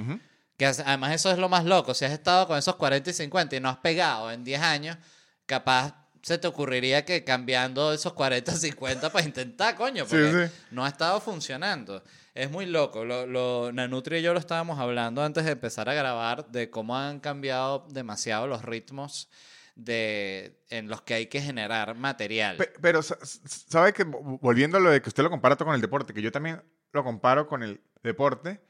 Que 0.57 0.65
además 0.65 1.13
eso 1.15 1.31
es 1.31 1.37
lo 1.39 1.47
más 1.47 1.63
loco. 1.63 1.93
Si 1.93 2.03
has 2.03 2.11
estado 2.11 2.45
con 2.47 2.57
esos 2.57 2.75
40 2.75 3.09
y 3.09 3.13
50 3.13 3.55
y 3.55 3.59
no 3.61 3.69
has 3.69 3.77
pegado 3.77 4.29
en 4.29 4.43
10 4.43 4.61
años, 4.61 4.97
capaz 5.45 5.95
se 6.21 6.37
te 6.37 6.47
ocurriría 6.47 7.03
que 7.05 7.23
cambiando 7.23 7.93
esos 7.93 8.13
40 8.13 8.51
50 8.53 9.11
para 9.11 9.25
intentar, 9.25 9.75
coño, 9.75 10.05
porque 10.05 10.47
sí. 10.47 10.53
no 10.71 10.85
ha 10.85 10.87
estado 10.87 11.19
funcionando. 11.21 12.03
Es 12.33 12.49
muy 12.49 12.65
loco. 12.65 13.03
Lo, 13.05 13.25
lo, 13.25 13.71
Nanutri 13.73 14.17
y 14.17 14.21
yo 14.21 14.33
lo 14.33 14.39
estábamos 14.39 14.79
hablando 14.79 15.23
antes 15.23 15.43
de 15.45 15.51
empezar 15.51 15.89
a 15.89 15.93
grabar 15.93 16.47
de 16.49 16.69
cómo 16.69 16.97
han 16.97 17.19
cambiado 17.19 17.85
demasiado 17.89 18.47
los 18.47 18.63
ritmos 18.63 19.29
de, 19.75 20.59
en 20.69 20.87
los 20.87 21.01
que 21.01 21.13
hay 21.15 21.25
que 21.27 21.41
generar 21.41 21.95
material. 21.95 22.57
Pe- 22.57 22.73
Pero, 22.81 22.99
s- 22.99 23.15
¿sabe 23.45 23.91
que 23.93 24.05
vo- 24.05 24.39
volviendo 24.41 24.77
a 24.77 24.79
lo 24.79 24.91
de 24.91 25.01
que 25.01 25.09
usted 25.09 25.23
lo 25.23 25.29
compara 25.29 25.55
todo 25.55 25.65
con 25.67 25.75
el 25.75 25.81
deporte, 25.81 26.13
que 26.13 26.21
yo 26.21 26.31
también 26.31 26.61
lo 26.93 27.03
comparo 27.03 27.47
con 27.47 27.63
el 27.63 27.81
deporte, 28.03 28.61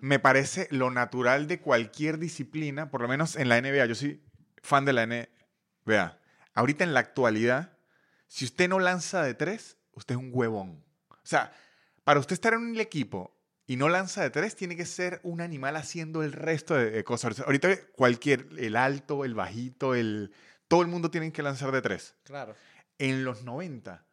me 0.00 0.18
parece 0.18 0.68
lo 0.70 0.90
natural 0.90 1.46
de 1.48 1.60
cualquier 1.60 2.18
disciplina, 2.18 2.90
por 2.90 3.00
lo 3.02 3.08
menos 3.08 3.36
en 3.36 3.48
la 3.48 3.60
NBA. 3.60 3.86
Yo 3.86 3.94
soy 3.94 4.22
fan 4.62 4.84
de 4.84 4.92
la 4.92 5.06
NBA. 5.06 6.18
Ahorita 6.58 6.82
en 6.82 6.92
la 6.92 6.98
actualidad, 6.98 7.78
si 8.26 8.44
usted 8.44 8.68
no 8.68 8.80
lanza 8.80 9.22
de 9.22 9.34
tres, 9.34 9.76
usted 9.92 10.16
es 10.16 10.20
un 10.20 10.30
huevón. 10.32 10.84
O 11.08 11.16
sea, 11.22 11.52
para 12.02 12.18
usted 12.18 12.32
estar 12.32 12.52
en 12.52 12.58
un 12.58 12.80
equipo 12.80 13.32
y 13.64 13.76
no 13.76 13.88
lanza 13.88 14.22
de 14.22 14.30
tres, 14.30 14.56
tiene 14.56 14.74
que 14.74 14.84
ser 14.84 15.20
un 15.22 15.40
animal 15.40 15.76
haciendo 15.76 16.24
el 16.24 16.32
resto 16.32 16.74
de, 16.74 16.90
de 16.90 17.04
cosas. 17.04 17.38
Ahorita 17.38 17.68
cualquier, 17.92 18.48
el 18.58 18.74
alto, 18.74 19.24
el 19.24 19.34
bajito, 19.34 19.94
el... 19.94 20.32
Todo 20.66 20.82
el 20.82 20.88
mundo 20.88 21.12
tiene 21.12 21.30
que 21.30 21.44
lanzar 21.44 21.70
de 21.70 21.80
tres. 21.80 22.16
Claro, 22.24 22.56
En 22.98 23.24
los 23.24 23.44
90, 23.44 24.04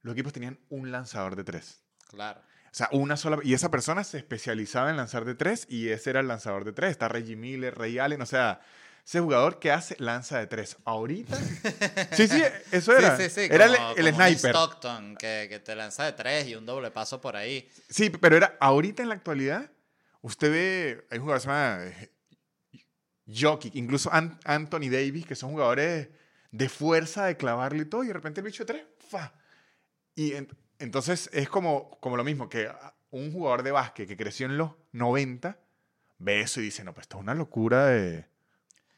los 0.00 0.14
equipos 0.14 0.32
tenían 0.32 0.58
un 0.70 0.90
lanzador 0.90 1.36
de 1.36 1.44
tres. 1.44 1.82
claro. 2.08 2.40
O 2.72 2.74
sea, 2.74 2.88
una 2.92 3.16
sola. 3.16 3.38
Y 3.42 3.52
esa 3.52 3.70
persona 3.70 4.04
se 4.04 4.16
especializaba 4.16 4.90
en 4.90 4.96
lanzar 4.96 5.24
de 5.24 5.34
tres 5.34 5.66
y 5.68 5.88
ese 5.88 6.10
era 6.10 6.20
el 6.20 6.28
lanzador 6.28 6.64
de 6.64 6.72
tres. 6.72 6.92
Está 6.92 7.08
Reggie 7.08 7.34
Miller, 7.36 7.76
Ray 7.76 7.98
Allen. 7.98 8.22
O 8.22 8.26
sea, 8.26 8.60
ese 9.04 9.20
jugador 9.20 9.58
que 9.58 9.70
hace 9.72 9.96
lanza 9.98 10.38
de 10.38 10.46
tres. 10.46 10.76
Ahorita. 10.84 11.36
sí, 12.12 12.28
sí, 12.28 12.42
eso 12.72 12.96
era. 12.96 13.16
Sí, 13.16 13.24
sí, 13.24 13.30
sí. 13.30 13.48
Era 13.50 13.66
como- 13.66 13.90
el, 13.96 14.06
el 14.06 14.12
como 14.14 14.24
un 14.26 14.30
sniper. 14.32 14.50
Stockton 14.50 15.16
que, 15.16 15.46
que 15.48 15.58
te 15.58 15.74
lanza 15.74 16.04
de 16.04 16.12
tres 16.12 16.46
y 16.48 16.54
un 16.54 16.64
doble 16.66 16.90
paso 16.90 17.20
por 17.20 17.36
ahí. 17.36 17.68
Sí, 17.88 18.10
pero 18.10 18.36
era. 18.36 18.56
Ahorita 18.60 19.02
en 19.02 19.08
la 19.08 19.14
actualidad, 19.16 19.70
usted 20.22 20.50
ve. 20.50 21.06
Hay 21.10 21.18
un 21.18 21.24
jugador 21.24 21.40
que 21.40 21.42
se 21.42 21.48
llama. 21.48 21.78
eh, 21.86 22.10
Jokic, 23.32 23.74
incluso 23.76 24.12
An- 24.12 24.38
Anthony 24.44 24.88
Davis, 24.90 25.24
que 25.26 25.34
son 25.36 25.52
jugadores 25.52 26.08
de 26.50 26.68
fuerza, 26.68 27.26
de 27.26 27.36
clavarle 27.36 27.82
y 27.82 27.84
todo, 27.84 28.02
y 28.02 28.08
de 28.08 28.12
repente 28.12 28.40
el 28.40 28.46
bicho 28.46 28.64
de 28.64 28.72
tres, 28.74 28.84
¡fa! 29.08 29.32
Y 30.16 30.32
en- 30.32 30.48
entonces 30.80 31.30
es 31.32 31.48
como, 31.48 31.90
como 32.00 32.16
lo 32.16 32.24
mismo, 32.24 32.48
que 32.48 32.68
un 33.10 33.32
jugador 33.32 33.62
de 33.62 33.70
básquet 33.70 34.08
que 34.08 34.16
creció 34.16 34.46
en 34.46 34.56
los 34.58 34.72
90 34.92 35.58
ve 36.18 36.40
eso 36.40 36.60
y 36.60 36.64
dice, 36.64 36.82
no, 36.82 36.92
pues 36.92 37.04
esto 37.04 37.18
es 37.18 37.22
una 37.22 37.34
locura 37.34 37.86
de, 37.86 38.24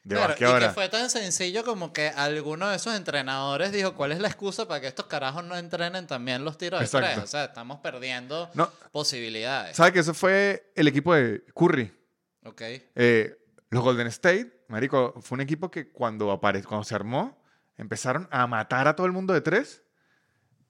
de 0.03 0.15
Claro, 0.15 0.33
y 0.33 0.59
que 0.59 0.69
fue 0.71 0.89
tan 0.89 1.09
sencillo 1.09 1.63
como 1.63 1.93
que 1.93 2.09
alguno 2.09 2.69
de 2.69 2.75
esos 2.75 2.93
entrenadores 2.95 3.71
dijo, 3.71 3.95
¿cuál 3.95 4.11
es 4.11 4.19
la 4.19 4.27
excusa 4.27 4.67
para 4.67 4.81
que 4.81 4.87
estos 4.87 5.05
carajos 5.05 5.43
no 5.45 5.55
entrenen 5.55 6.07
también 6.07 6.43
los 6.43 6.57
tiros 6.57 6.81
de 6.81 6.87
tres? 6.87 7.17
O 7.19 7.27
sea, 7.27 7.45
estamos 7.45 7.79
perdiendo 7.79 8.49
No, 8.53 8.69
posibilidades. 8.91 9.77
¿sabe 9.77 9.93
que 9.93 9.99
eso 9.99 10.13
fue 10.13 10.71
el 10.75 10.87
equipo 10.87 11.13
de 11.15 11.43
Curry? 11.55 11.93
Ok. 12.43 12.61
Eh, 12.95 13.37
los 13.69 13.81
Golden 13.83 14.07
State, 14.07 14.65
marico, 14.67 15.13
fue 15.21 15.37
un 15.37 15.41
equipo 15.41 15.71
que 15.71 15.89
cuando, 15.91 16.31
apare 16.31 16.61
cuando 16.63 16.83
se 16.83 16.95
armó, 16.95 17.41
empezaron 17.77 18.27
a 18.29 18.45
matar 18.45 18.87
a 18.87 18.95
todo 18.95 19.07
el 19.07 19.13
mundo 19.13 19.33
de 19.33 19.41
tres. 19.41 19.83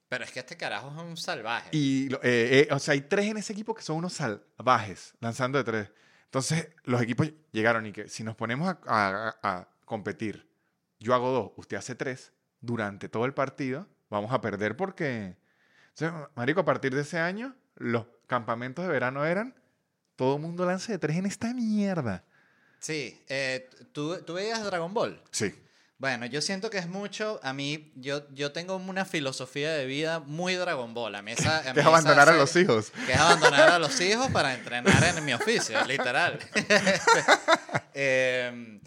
Pero 0.09 0.25
es 0.25 0.31
que 0.31 0.39
este 0.41 0.55
carajo 0.55 0.89
es 0.95 1.01
un 1.01 1.17
salvaje. 1.17 1.69
Y, 1.71 2.13
eh, 2.13 2.19
eh, 2.21 2.67
o 2.71 2.77
sea, 2.77 2.91
hay 2.93 3.01
tres 3.01 3.25
en 3.25 3.37
ese 3.37 3.51
equipo 3.51 3.73
que 3.73 3.81
son 3.81 3.95
unos 3.95 4.13
salvajes, 4.13 5.15
lanzando 5.19 5.57
de 5.57 5.63
tres. 5.63 5.91
Entonces, 6.33 6.69
los 6.85 6.99
equipos 6.99 7.31
llegaron 7.51 7.85
y 7.85 7.91
que 7.91 8.09
si 8.09 8.23
nos 8.23 8.35
ponemos 8.35 8.67
a, 8.67 8.79
a- 8.87 9.35
a 9.43 9.67
competir, 9.85 10.49
yo 10.99 11.13
hago 11.13 11.29
dos, 11.29 11.51
usted 11.57 11.77
hace 11.77 11.93
tres, 11.93 12.33
durante 12.59 13.07
todo 13.07 13.25
el 13.25 13.35
partido, 13.35 13.87
vamos 14.09 14.33
a 14.33 14.41
perder 14.41 14.75
porque... 14.75 15.37
Sea, 15.93 16.31
marico, 16.33 16.61
a 16.61 16.65
partir 16.65 16.95
de 16.95 17.01
ese 17.01 17.19
año, 17.19 17.55
los 17.75 18.07
campamentos 18.25 18.83
de 18.83 18.91
verano 18.91 19.23
eran, 19.25 19.53
todo 20.15 20.39
mundo 20.39 20.65
lanza 20.65 20.91
de 20.91 20.97
tres 20.97 21.17
en 21.17 21.27
esta 21.27 21.53
mierda. 21.53 22.23
Sí, 22.79 23.21
eh, 23.27 23.69
¿tú, 23.91 24.19
¿tú 24.23 24.33
veías 24.33 24.63
Dragon 24.65 24.91
Ball? 24.91 25.21
Sí. 25.29 25.53
Bueno, 25.97 26.25
yo 26.25 26.41
siento 26.41 26.69
que 26.69 26.79
es 26.79 26.87
mucho, 26.87 27.39
a 27.43 27.53
mí, 27.53 27.91
yo, 27.95 28.27
yo 28.33 28.51
tengo 28.51 28.75
una 28.75 29.05
filosofía 29.05 29.71
de 29.71 29.85
vida 29.85 30.19
muy 30.19 30.55
Dragon 30.55 30.93
Ball. 30.93 31.15
A 31.15 31.21
mí 31.21 31.31
esa, 31.31 31.59
a 31.59 31.63
mí 31.67 31.73
Que 31.73 31.79
es 31.79 31.85
abandonar 31.85 32.29
a 32.29 32.33
los 32.33 32.55
hijos. 32.55 32.91
Que 33.05 33.13
es 33.13 33.19
abandonar 33.19 33.69
a 33.69 33.79
los 33.79 33.99
hijos 34.01 34.29
para 34.31 34.53
entrenar 34.53 35.17
en 35.17 35.23
mi 35.23 35.33
oficio, 35.33 35.83
literal. 35.87 36.39
Eh, 37.95 38.79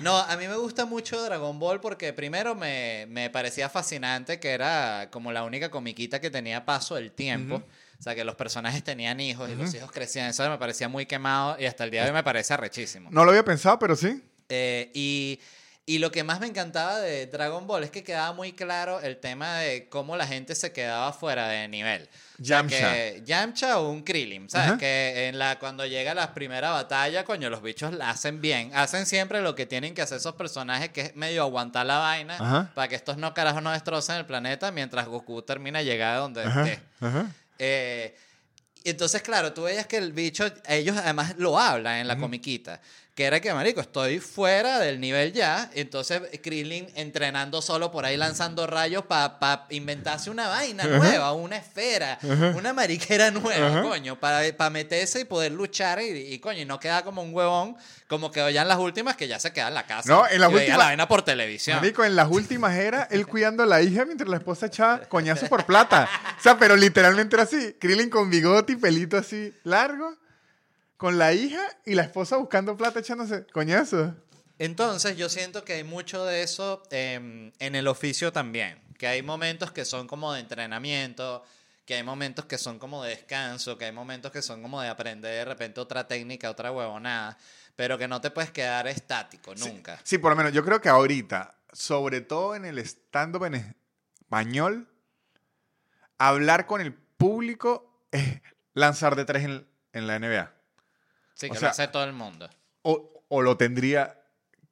no, 0.00 0.16
a 0.16 0.36
mí 0.38 0.48
me 0.48 0.56
gusta 0.56 0.86
mucho 0.86 1.22
Dragon 1.22 1.58
Ball 1.58 1.80
porque 1.80 2.14
primero 2.14 2.54
me, 2.54 3.04
me 3.10 3.28
parecía 3.28 3.68
fascinante 3.68 4.40
que 4.40 4.52
era 4.52 5.08
como 5.10 5.32
la 5.32 5.44
única 5.44 5.70
comiquita 5.70 6.18
que 6.18 6.30
tenía 6.30 6.64
paso 6.64 6.94
del 6.94 7.12
tiempo. 7.12 7.62
O 7.98 8.02
sea, 8.02 8.14
que 8.14 8.24
los 8.24 8.34
personajes 8.34 8.82
tenían 8.82 9.20
hijos 9.20 9.48
y 9.50 9.54
los 9.54 9.74
hijos 9.74 9.90
crecían. 9.92 10.28
Eso 10.28 10.48
me 10.50 10.58
parecía 10.58 10.88
muy 10.88 11.06
quemado 11.06 11.56
y 11.58 11.66
hasta 11.66 11.84
el 11.84 11.90
día 11.90 12.02
de 12.02 12.08
hoy 12.08 12.14
me 12.14 12.22
parece 12.22 12.54
arrechísimo. 12.54 13.10
No 13.10 13.24
lo 13.24 13.30
había 13.30 13.44
pensado, 13.44 13.78
pero 13.78 13.96
sí. 13.96 14.22
Eh, 14.48 14.90
y, 14.94 15.40
y 15.86 15.98
lo 15.98 16.10
que 16.10 16.24
más 16.24 16.40
me 16.40 16.46
encantaba 16.46 16.98
de 16.98 17.26
Dragon 17.26 17.66
Ball 17.66 17.84
es 17.84 17.90
que 17.90 18.02
quedaba 18.02 18.32
muy 18.32 18.52
claro 18.52 19.00
el 19.00 19.18
tema 19.18 19.58
de 19.58 19.86
cómo 19.90 20.16
la 20.16 20.26
gente 20.26 20.54
se 20.54 20.72
quedaba 20.72 21.12
fuera 21.12 21.48
de 21.48 21.68
nivel. 21.68 22.08
O 22.40 22.44
sea, 22.44 22.62
Yamcha. 22.62 23.16
Yamcha 23.18 23.78
o 23.78 23.90
un 23.90 24.02
Krillin, 24.02 24.48
¿sabes? 24.48 24.78
Que 24.78 25.28
en 25.28 25.38
la, 25.38 25.58
cuando 25.58 25.84
llega 25.84 26.14
la 26.14 26.32
primera 26.32 26.70
batalla, 26.70 27.24
coño, 27.24 27.50
los 27.50 27.60
bichos 27.60 27.92
la 27.92 28.08
hacen 28.08 28.40
bien. 28.40 28.70
Hacen 28.74 29.04
siempre 29.04 29.42
lo 29.42 29.54
que 29.54 29.66
tienen 29.66 29.94
que 29.94 30.00
hacer 30.00 30.16
esos 30.16 30.34
personajes, 30.36 30.88
que 30.88 31.00
es 31.02 31.16
medio 31.16 31.42
aguantar 31.42 31.84
la 31.84 31.98
vaina 31.98 32.72
para 32.74 32.88
que 32.88 32.94
estos 32.94 33.18
no 33.18 33.34
carajos 33.34 33.62
no 33.62 33.70
destrocen 33.70 34.16
el 34.16 34.24
planeta 34.24 34.72
mientras 34.72 35.06
Goku 35.06 35.42
termina 35.42 35.80
de 35.80 35.84
llegar 35.84 36.16
a 36.16 36.18
donde 36.20 36.44
Ajá, 36.44 36.64
esté. 36.64 36.82
Eh, 37.58 38.16
entonces, 38.84 39.22
claro, 39.22 39.52
tú 39.52 39.62
veías 39.62 39.86
que 39.86 39.96
el 39.96 40.12
bicho, 40.12 40.44
ellos 40.66 40.96
además 40.96 41.34
lo 41.38 41.58
hablan 41.58 41.96
en 41.96 42.08
la 42.08 42.18
comiquita, 42.18 42.80
que 43.14 43.24
era 43.24 43.38
que, 43.40 43.54
marico, 43.54 43.80
estoy 43.80 44.18
fuera 44.18 44.80
del 44.80 44.98
nivel 44.98 45.32
ya, 45.32 45.70
entonces 45.74 46.20
Krillin 46.42 46.88
entrenando 46.96 47.62
solo 47.62 47.92
por 47.92 48.04
ahí 48.04 48.16
lanzando 48.16 48.66
rayos 48.66 49.04
para 49.04 49.66
inventarse 49.70 50.30
una 50.30 50.48
vaina 50.48 50.84
nueva, 50.84 51.32
una 51.32 51.56
esfera, 51.56 52.18
una 52.56 52.72
mariquera 52.72 53.30
nueva, 53.30 53.68
Ajá. 53.68 53.82
coño, 53.82 54.18
para 54.18 54.70
meterse 54.70 55.20
y 55.20 55.24
poder 55.24 55.52
luchar 55.52 56.00
y, 56.02 56.06
y, 56.34 56.38
coño, 56.40 56.58
y 56.60 56.64
no 56.64 56.80
queda 56.80 57.04
como 57.04 57.22
un 57.22 57.32
huevón, 57.32 57.76
como 58.08 58.32
que 58.32 58.52
ya 58.52 58.62
en 58.62 58.68
las 58.68 58.78
últimas 58.78 59.14
que 59.16 59.28
ya 59.28 59.38
se 59.38 59.52
queda 59.52 59.68
en 59.68 59.74
la 59.74 59.86
casa 59.86 60.08
No, 60.10 60.26
en 60.28 60.40
las 60.40 60.52
últimas- 60.52 60.78
la 60.78 60.84
vaina 60.86 61.06
por 61.06 61.22
televisión. 61.22 61.76
Marico, 61.78 62.04
en 62.04 62.16
las 62.16 62.28
últimas 62.28 62.74
era 62.76 63.06
él 63.12 63.26
cuidando 63.28 63.62
a 63.62 63.66
la 63.66 63.80
hija 63.80 64.04
mientras 64.04 64.28
la 64.28 64.38
esposa 64.38 64.66
echaba 64.66 65.00
coñazo 65.02 65.46
por 65.46 65.64
plata. 65.66 66.08
O 66.36 66.42
sea, 66.42 66.58
pero 66.58 66.74
literalmente 66.76 67.36
era 67.36 67.44
así. 67.44 67.76
Krillin 67.80 68.10
con 68.10 68.28
bigote 68.28 68.72
y 68.72 68.76
pelito 68.76 69.16
así 69.16 69.52
largo, 69.62 70.16
con 71.04 71.18
la 71.18 71.34
hija 71.34 71.60
y 71.84 71.96
la 71.96 72.04
esposa 72.04 72.38
buscando 72.38 72.78
plata 72.78 73.00
echándose 73.00 73.44
coñazo. 73.48 74.14
Entonces 74.58 75.18
yo 75.18 75.28
siento 75.28 75.62
que 75.62 75.74
hay 75.74 75.84
mucho 75.84 76.24
de 76.24 76.42
eso 76.42 76.82
em, 76.90 77.52
en 77.58 77.74
el 77.74 77.88
oficio 77.88 78.32
también, 78.32 78.80
que 78.96 79.06
hay 79.06 79.20
momentos 79.20 79.70
que 79.70 79.84
son 79.84 80.06
como 80.06 80.32
de 80.32 80.40
entrenamiento, 80.40 81.44
que 81.84 81.96
hay 81.96 82.02
momentos 82.02 82.46
que 82.46 82.56
son 82.56 82.78
como 82.78 83.04
de 83.04 83.10
descanso, 83.10 83.76
que 83.76 83.84
hay 83.84 83.92
momentos 83.92 84.32
que 84.32 84.40
son 84.40 84.62
como 84.62 84.80
de 84.80 84.88
aprender 84.88 85.40
de 85.40 85.44
repente 85.44 85.78
otra 85.78 86.08
técnica, 86.08 86.48
otra 86.48 86.72
huevonada, 86.72 87.36
pero 87.76 87.98
que 87.98 88.08
no 88.08 88.22
te 88.22 88.30
puedes 88.30 88.50
quedar 88.50 88.86
estático 88.86 89.54
nunca. 89.56 90.00
Sí, 90.04 90.16
por 90.16 90.30
lo 90.30 90.36
menos 90.36 90.54
yo 90.54 90.64
creo 90.64 90.80
que 90.80 90.88
ahorita, 90.88 91.54
sobre 91.70 92.22
todo 92.22 92.56
en 92.56 92.64
el 92.64 92.78
stand-up 92.78 93.44
en 93.44 93.76
español, 94.22 94.88
hablar 96.16 96.64
con 96.64 96.80
el 96.80 96.94
público 96.94 98.06
es 98.10 98.40
lanzar 98.72 99.16
de 99.16 99.26
tres 99.26 99.44
en, 99.44 99.66
en 99.92 100.06
la 100.06 100.18
NBA. 100.18 100.63
Sí, 101.34 101.46
O 101.46 101.52
que 101.52 101.58
sea, 101.58 101.68
lo 101.68 101.70
hace 101.72 101.88
todo 101.88 102.04
el 102.04 102.12
mundo. 102.12 102.48
O, 102.82 103.22
o 103.28 103.42
lo 103.42 103.56
tendría 103.56 104.20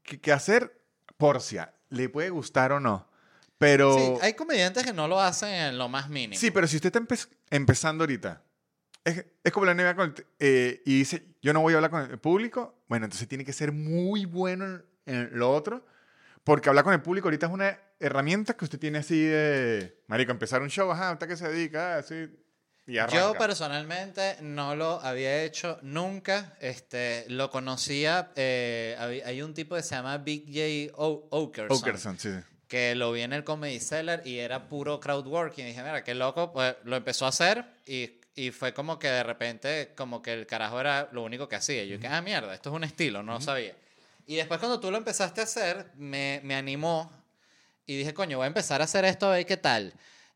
que, 0.02 0.20
que 0.20 0.32
hacer 0.32 0.80
Porcia. 1.16 1.74
Le 1.90 2.08
puede 2.08 2.30
gustar 2.30 2.72
o 2.72 2.80
no. 2.80 3.08
Pero... 3.58 3.94
Sí, 3.96 4.14
hay 4.22 4.34
comediantes 4.34 4.84
que 4.84 4.92
no 4.92 5.06
lo 5.06 5.20
hacen 5.20 5.48
en 5.50 5.78
lo 5.78 5.88
más 5.88 6.08
mínimo. 6.08 6.38
Sí, 6.40 6.50
pero 6.50 6.66
si 6.66 6.76
usted 6.76 6.88
está 6.88 7.00
empe- 7.00 7.28
empezando 7.50 8.02
ahorita, 8.04 8.42
es, 9.04 9.24
es 9.44 9.52
como 9.52 9.66
la 9.66 9.74
NBA 9.74 9.94
con 9.94 10.14
el 10.16 10.26
eh, 10.38 10.82
y 10.84 10.98
dice, 10.98 11.26
yo 11.42 11.52
no 11.52 11.60
voy 11.60 11.72
a 11.74 11.76
hablar 11.76 11.90
con 11.90 12.10
el 12.10 12.18
público, 12.18 12.82
bueno, 12.88 13.04
entonces 13.06 13.28
tiene 13.28 13.44
que 13.44 13.52
ser 13.52 13.70
muy 13.72 14.24
bueno 14.24 14.64
en, 14.64 14.84
en 15.06 15.38
lo 15.38 15.52
otro, 15.52 15.84
porque 16.44 16.68
hablar 16.68 16.84
con 16.84 16.92
el 16.94 17.02
público 17.02 17.28
ahorita 17.28 17.46
es 17.46 17.52
una 17.52 17.78
herramienta 18.00 18.54
que 18.56 18.64
usted 18.64 18.80
tiene 18.80 18.98
así 18.98 19.22
de, 19.22 19.96
marico, 20.08 20.32
empezar 20.32 20.60
un 20.62 20.68
show, 20.70 20.90
ajá, 20.90 21.12
¿usted 21.12 21.28
qué 21.28 21.36
se 21.36 21.48
dedica? 21.48 21.94
Ah, 21.94 21.98
Así, 21.98 22.28
y. 22.86 22.94
Yo 23.16 23.34
personalmente 23.34 24.36
no 24.40 24.74
lo 24.74 25.00
había 25.00 25.42
hecho 25.44 25.78
nunca. 25.82 26.54
Este, 26.60 27.24
lo 27.28 27.50
conocía. 27.50 28.32
eh, 28.36 28.96
hay 29.24 29.42
un 29.42 29.54
tipo 29.54 29.76
que 29.76 29.82
se 29.82 29.94
llama 29.94 30.18
Big 30.18 30.46
J. 30.46 30.96
O- 31.00 31.26
Okerson, 31.30 31.76
Okerson, 31.78 32.18
sí. 32.18 32.30
que 32.68 32.94
lo 32.94 33.12
vi 33.12 33.20
en 33.22 33.32
el 33.32 33.44
Comedy 33.44 33.78
Cellar 33.80 34.22
y 34.26 34.38
era 34.38 34.68
puro 34.68 34.98
crowdworking. 35.00 35.64
Y 35.64 35.68
dije, 35.68 35.82
mira, 35.82 36.02
qué 36.02 36.14
loco. 36.14 36.52
Pues 36.52 36.74
lo 36.84 36.96
empezó 36.96 37.26
a 37.26 37.28
hacer 37.28 37.64
y, 37.86 38.20
y 38.34 38.50
fue 38.50 38.74
como 38.74 38.98
que 38.98 39.08
de 39.08 39.22
repente, 39.22 39.92
como 39.96 40.20
que 40.22 40.32
el 40.32 40.46
carajo 40.46 40.80
era 40.80 41.08
lo 41.12 41.22
único 41.22 41.48
que 41.48 41.56
hacía. 41.56 41.84
Yo 41.84 41.96
dije, 41.96 42.08
ah, 42.08 42.20
mierda, 42.20 42.52
esto 42.54 42.70
es 42.70 42.74
un 42.76 42.84
estilo, 42.84 43.22
no 43.22 43.34
lo 43.34 43.40
sabía. 43.40 43.74
Y 44.26 44.36
después 44.36 44.58
cuando 44.58 44.80
tú 44.80 44.90
lo 44.90 44.96
empezaste 44.98 45.40
a 45.40 45.44
hacer, 45.44 45.86
me, 45.96 46.40
me 46.44 46.54
animó 46.54 47.12
y 47.86 47.96
dije, 47.98 48.14
coño, 48.14 48.38
voy 48.38 48.44
a 48.44 48.46
empezar 48.48 48.80
a 48.80 48.84
hacer 48.84 49.04
esto 49.04 49.26
a 49.28 49.32
ver 49.36 49.46
qué 49.46 49.56
tal. 49.56 49.92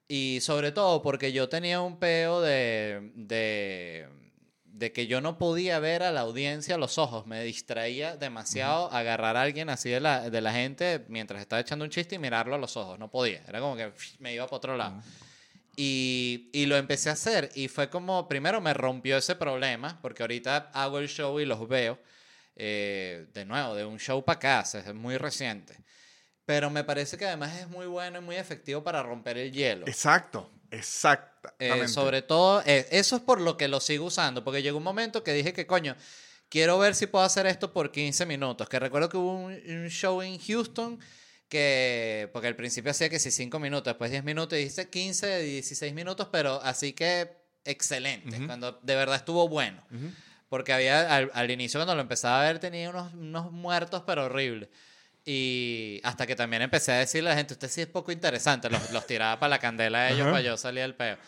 Y 0.08 0.38
sobre 0.40 0.72
todo 0.72 1.02
porque 1.02 1.32
yo 1.32 1.48
tenía 1.48 1.80
un 1.80 1.98
peo 1.98 2.40
de, 2.40 3.10
de, 3.14 4.08
de 4.64 4.92
que 4.92 5.06
yo 5.06 5.20
no 5.20 5.36
podía 5.36 5.78
ver 5.80 6.02
a 6.02 6.12
la 6.12 6.20
audiencia 6.20 6.76
a 6.76 6.78
los 6.78 6.98
ojos. 6.98 7.26
Me 7.26 7.42
distraía 7.42 8.16
demasiado 8.16 8.92
agarrar 8.92 9.36
a 9.36 9.42
alguien 9.42 9.68
así 9.68 9.90
de 9.90 10.00
la, 10.00 10.30
de 10.30 10.40
la 10.40 10.52
gente 10.52 11.04
mientras 11.08 11.40
estaba 11.40 11.60
echando 11.60 11.84
un 11.84 11.90
chiste 11.90 12.14
y 12.14 12.18
mirarlo 12.18 12.54
a 12.54 12.58
los 12.58 12.76
ojos. 12.76 12.98
No 12.98 13.10
podía. 13.10 13.42
Era 13.48 13.60
como 13.60 13.76
que 13.76 13.92
me 14.20 14.32
iba 14.32 14.44
para 14.46 14.56
otro 14.56 14.76
lado. 14.76 15.02
Y, 15.76 16.50
y 16.52 16.66
lo 16.66 16.76
empecé 16.76 17.10
a 17.10 17.12
hacer 17.12 17.50
y 17.54 17.68
fue 17.68 17.90
como, 17.90 18.28
primero 18.28 18.60
me 18.62 18.72
rompió 18.72 19.18
ese 19.18 19.34
problema, 19.34 19.98
porque 20.00 20.22
ahorita 20.22 20.70
hago 20.72 20.98
el 20.98 21.08
show 21.08 21.38
y 21.38 21.44
los 21.44 21.68
veo, 21.68 21.98
eh, 22.54 23.26
de 23.34 23.44
nuevo, 23.44 23.74
de 23.74 23.84
un 23.84 23.98
show 23.98 24.24
para 24.24 24.60
acá, 24.60 24.60
es 24.60 24.94
muy 24.94 25.18
reciente. 25.18 25.76
Pero 26.46 26.70
me 26.70 26.84
parece 26.84 27.18
que 27.18 27.26
además 27.26 27.58
es 27.58 27.68
muy 27.68 27.86
bueno 27.86 28.18
y 28.18 28.22
muy 28.22 28.36
efectivo 28.36 28.82
para 28.82 29.02
romper 29.02 29.36
el 29.36 29.52
hielo. 29.52 29.86
Exacto, 29.86 30.50
Eh, 30.70 30.76
exactamente. 30.78 31.88
sobre 31.88 32.22
todo, 32.22 32.62
eh, 32.64 32.86
eso 32.90 33.16
es 33.16 33.22
por 33.22 33.40
lo 33.40 33.56
que 33.56 33.68
lo 33.68 33.80
sigo 33.80 34.06
usando, 34.06 34.42
porque 34.44 34.62
llegó 34.62 34.78
un 34.78 34.84
momento 34.84 35.22
que 35.24 35.32
dije 35.32 35.52
que, 35.52 35.66
coño, 35.66 35.94
quiero 36.48 36.78
ver 36.78 36.94
si 36.94 37.06
puedo 37.06 37.24
hacer 37.24 37.46
esto 37.46 37.72
por 37.72 37.90
15 37.90 38.24
minutos. 38.26 38.68
Que 38.68 38.78
recuerdo 38.78 39.08
que 39.08 39.16
hubo 39.16 39.32
un, 39.34 39.52
un 39.52 39.88
show 39.90 40.22
en 40.22 40.38
Houston 40.38 40.98
que, 41.48 42.28
porque 42.32 42.48
al 42.48 42.56
principio 42.56 42.90
hacía 42.90 43.08
que 43.08 43.18
sí 43.18 43.30
5 43.30 43.58
minutos, 43.58 43.84
después 43.92 44.10
10 44.10 44.24
minutos, 44.24 44.58
y 44.58 44.62
hice 44.62 44.88
15, 44.90 45.40
16 45.42 45.94
minutos, 45.94 46.28
pero 46.32 46.60
así 46.62 46.92
que 46.92 47.30
excelente, 47.64 48.44
cuando 48.46 48.78
de 48.82 48.94
verdad 48.94 49.16
estuvo 49.16 49.48
bueno. 49.48 49.82
Porque 50.48 50.72
había, 50.72 51.12
al, 51.14 51.30
al 51.34 51.50
inicio 51.50 51.78
cuando 51.80 51.96
lo 51.96 52.00
empezaba 52.02 52.40
a 52.40 52.44
ver, 52.44 52.60
tenía 52.60 52.88
unos, 52.90 53.12
unos 53.14 53.50
muertos, 53.50 54.04
pero 54.06 54.26
horribles. 54.26 54.68
Y 55.28 56.00
hasta 56.04 56.24
que 56.24 56.36
también 56.36 56.62
empecé 56.62 56.92
a 56.92 56.98
decirle 56.98 57.30
a 57.30 57.32
la 57.32 57.36
gente, 57.36 57.54
usted 57.54 57.68
sí 57.68 57.80
es 57.80 57.88
poco 57.88 58.12
interesante, 58.12 58.70
los, 58.70 58.92
los 58.92 59.04
tiraba 59.08 59.40
para 59.40 59.50
la 59.50 59.58
candela 59.58 59.98
a 60.02 60.08
ellos, 60.10 60.22
Ajá. 60.22 60.30
para 60.30 60.42
yo 60.42 60.56
salir 60.56 60.82
del 60.82 60.94
peo. 60.94 61.18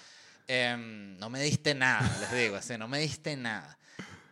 Em, 0.46 1.18
no 1.18 1.28
me 1.28 1.42
diste 1.42 1.74
nada, 1.74 2.08
les 2.20 2.32
digo, 2.32 2.54
así, 2.56 2.78
no 2.78 2.86
me 2.86 3.00
diste 3.00 3.36
nada. 3.36 3.76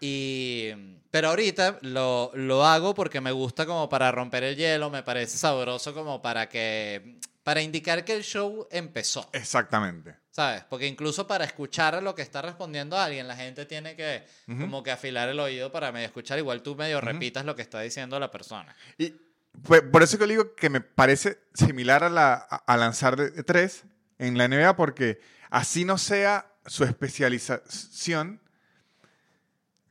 Y, 0.00 0.70
pero 1.10 1.30
ahorita 1.30 1.78
lo, 1.82 2.30
lo 2.34 2.64
hago 2.64 2.94
porque 2.94 3.20
me 3.20 3.32
gusta 3.32 3.66
como 3.66 3.88
para 3.88 4.12
romper 4.12 4.44
el 4.44 4.56
hielo, 4.56 4.88
me 4.88 5.02
parece 5.02 5.36
sabroso 5.36 5.92
como 5.92 6.22
para 6.22 6.48
que, 6.48 7.18
para 7.42 7.60
indicar 7.60 8.04
que 8.04 8.12
el 8.14 8.22
show 8.22 8.68
empezó. 8.70 9.28
Exactamente. 9.32 10.14
¿Sabes? 10.30 10.62
Porque 10.68 10.86
incluso 10.86 11.26
para 11.26 11.44
escuchar 11.44 12.02
lo 12.02 12.14
que 12.14 12.20
está 12.22 12.40
respondiendo 12.42 12.96
alguien, 12.98 13.26
la 13.26 13.34
gente 13.36 13.64
tiene 13.64 13.96
que 13.96 14.24
Ujú. 14.46 14.60
como 14.60 14.82
que 14.82 14.90
afilar 14.90 15.28
el 15.30 15.40
oído 15.40 15.72
para 15.72 15.90
medio 15.92 16.06
escuchar. 16.06 16.38
Igual 16.38 16.62
tú 16.62 16.76
medio 16.76 17.00
repitas 17.00 17.44
lo 17.46 17.56
que 17.56 17.62
está 17.62 17.80
diciendo 17.80 18.20
la 18.20 18.30
persona. 18.30 18.76
Y 18.98 19.14
por 19.62 20.02
eso 20.02 20.18
que 20.18 20.26
le 20.26 20.34
digo 20.34 20.54
que 20.54 20.70
me 20.70 20.80
parece 20.80 21.38
similar 21.54 22.04
a, 22.04 22.08
la, 22.10 22.34
a, 22.34 22.76
lanzar 22.76 23.16
de, 23.16 23.30
tres 23.42 23.84
en 24.18 24.38
la 24.38 24.48
NBA, 24.48 24.76
porque 24.76 25.20
así 25.50 25.84
no 25.84 25.98
sea 25.98 26.52
su 26.66 26.84
especialización, 26.84 28.40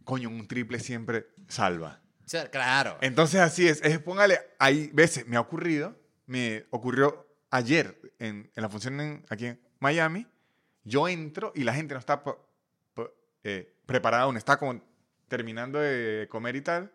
coño, 0.04 0.30
un 0.30 0.48
triple 0.48 0.80
siempre 0.80 1.28
salva. 1.48 2.02
Claro. 2.52 2.98
Entonces 3.02 3.40
así 3.40 3.68
es, 3.68 3.82
es 3.84 4.00
póngale, 4.00 4.40
hay 4.58 4.90
veces, 4.94 5.28
me 5.28 5.38
ha 5.38 5.42
ocurrido, 5.42 5.96
me 6.26 6.66
ocurrió 6.72 7.28
ayer 7.52 8.00
en, 8.20 8.52
en 8.56 8.62
la 8.64 8.70
función 8.70 9.00
en- 9.00 9.26
aquí 9.30 9.46
en 9.48 9.62
Miami, 9.80 10.28
yo 10.84 11.08
entro 11.08 11.52
y 11.56 11.64
la 11.64 11.74
gente 11.74 11.94
no 11.94 12.00
está 12.00 12.24
eh, 13.44 13.76
preparada 13.86 14.24
aún, 14.24 14.38
está 14.38 14.58
como 14.58 14.82
terminando 15.28 15.80
de 15.80 16.28
comer 16.30 16.56
y 16.56 16.62
tal, 16.62 16.92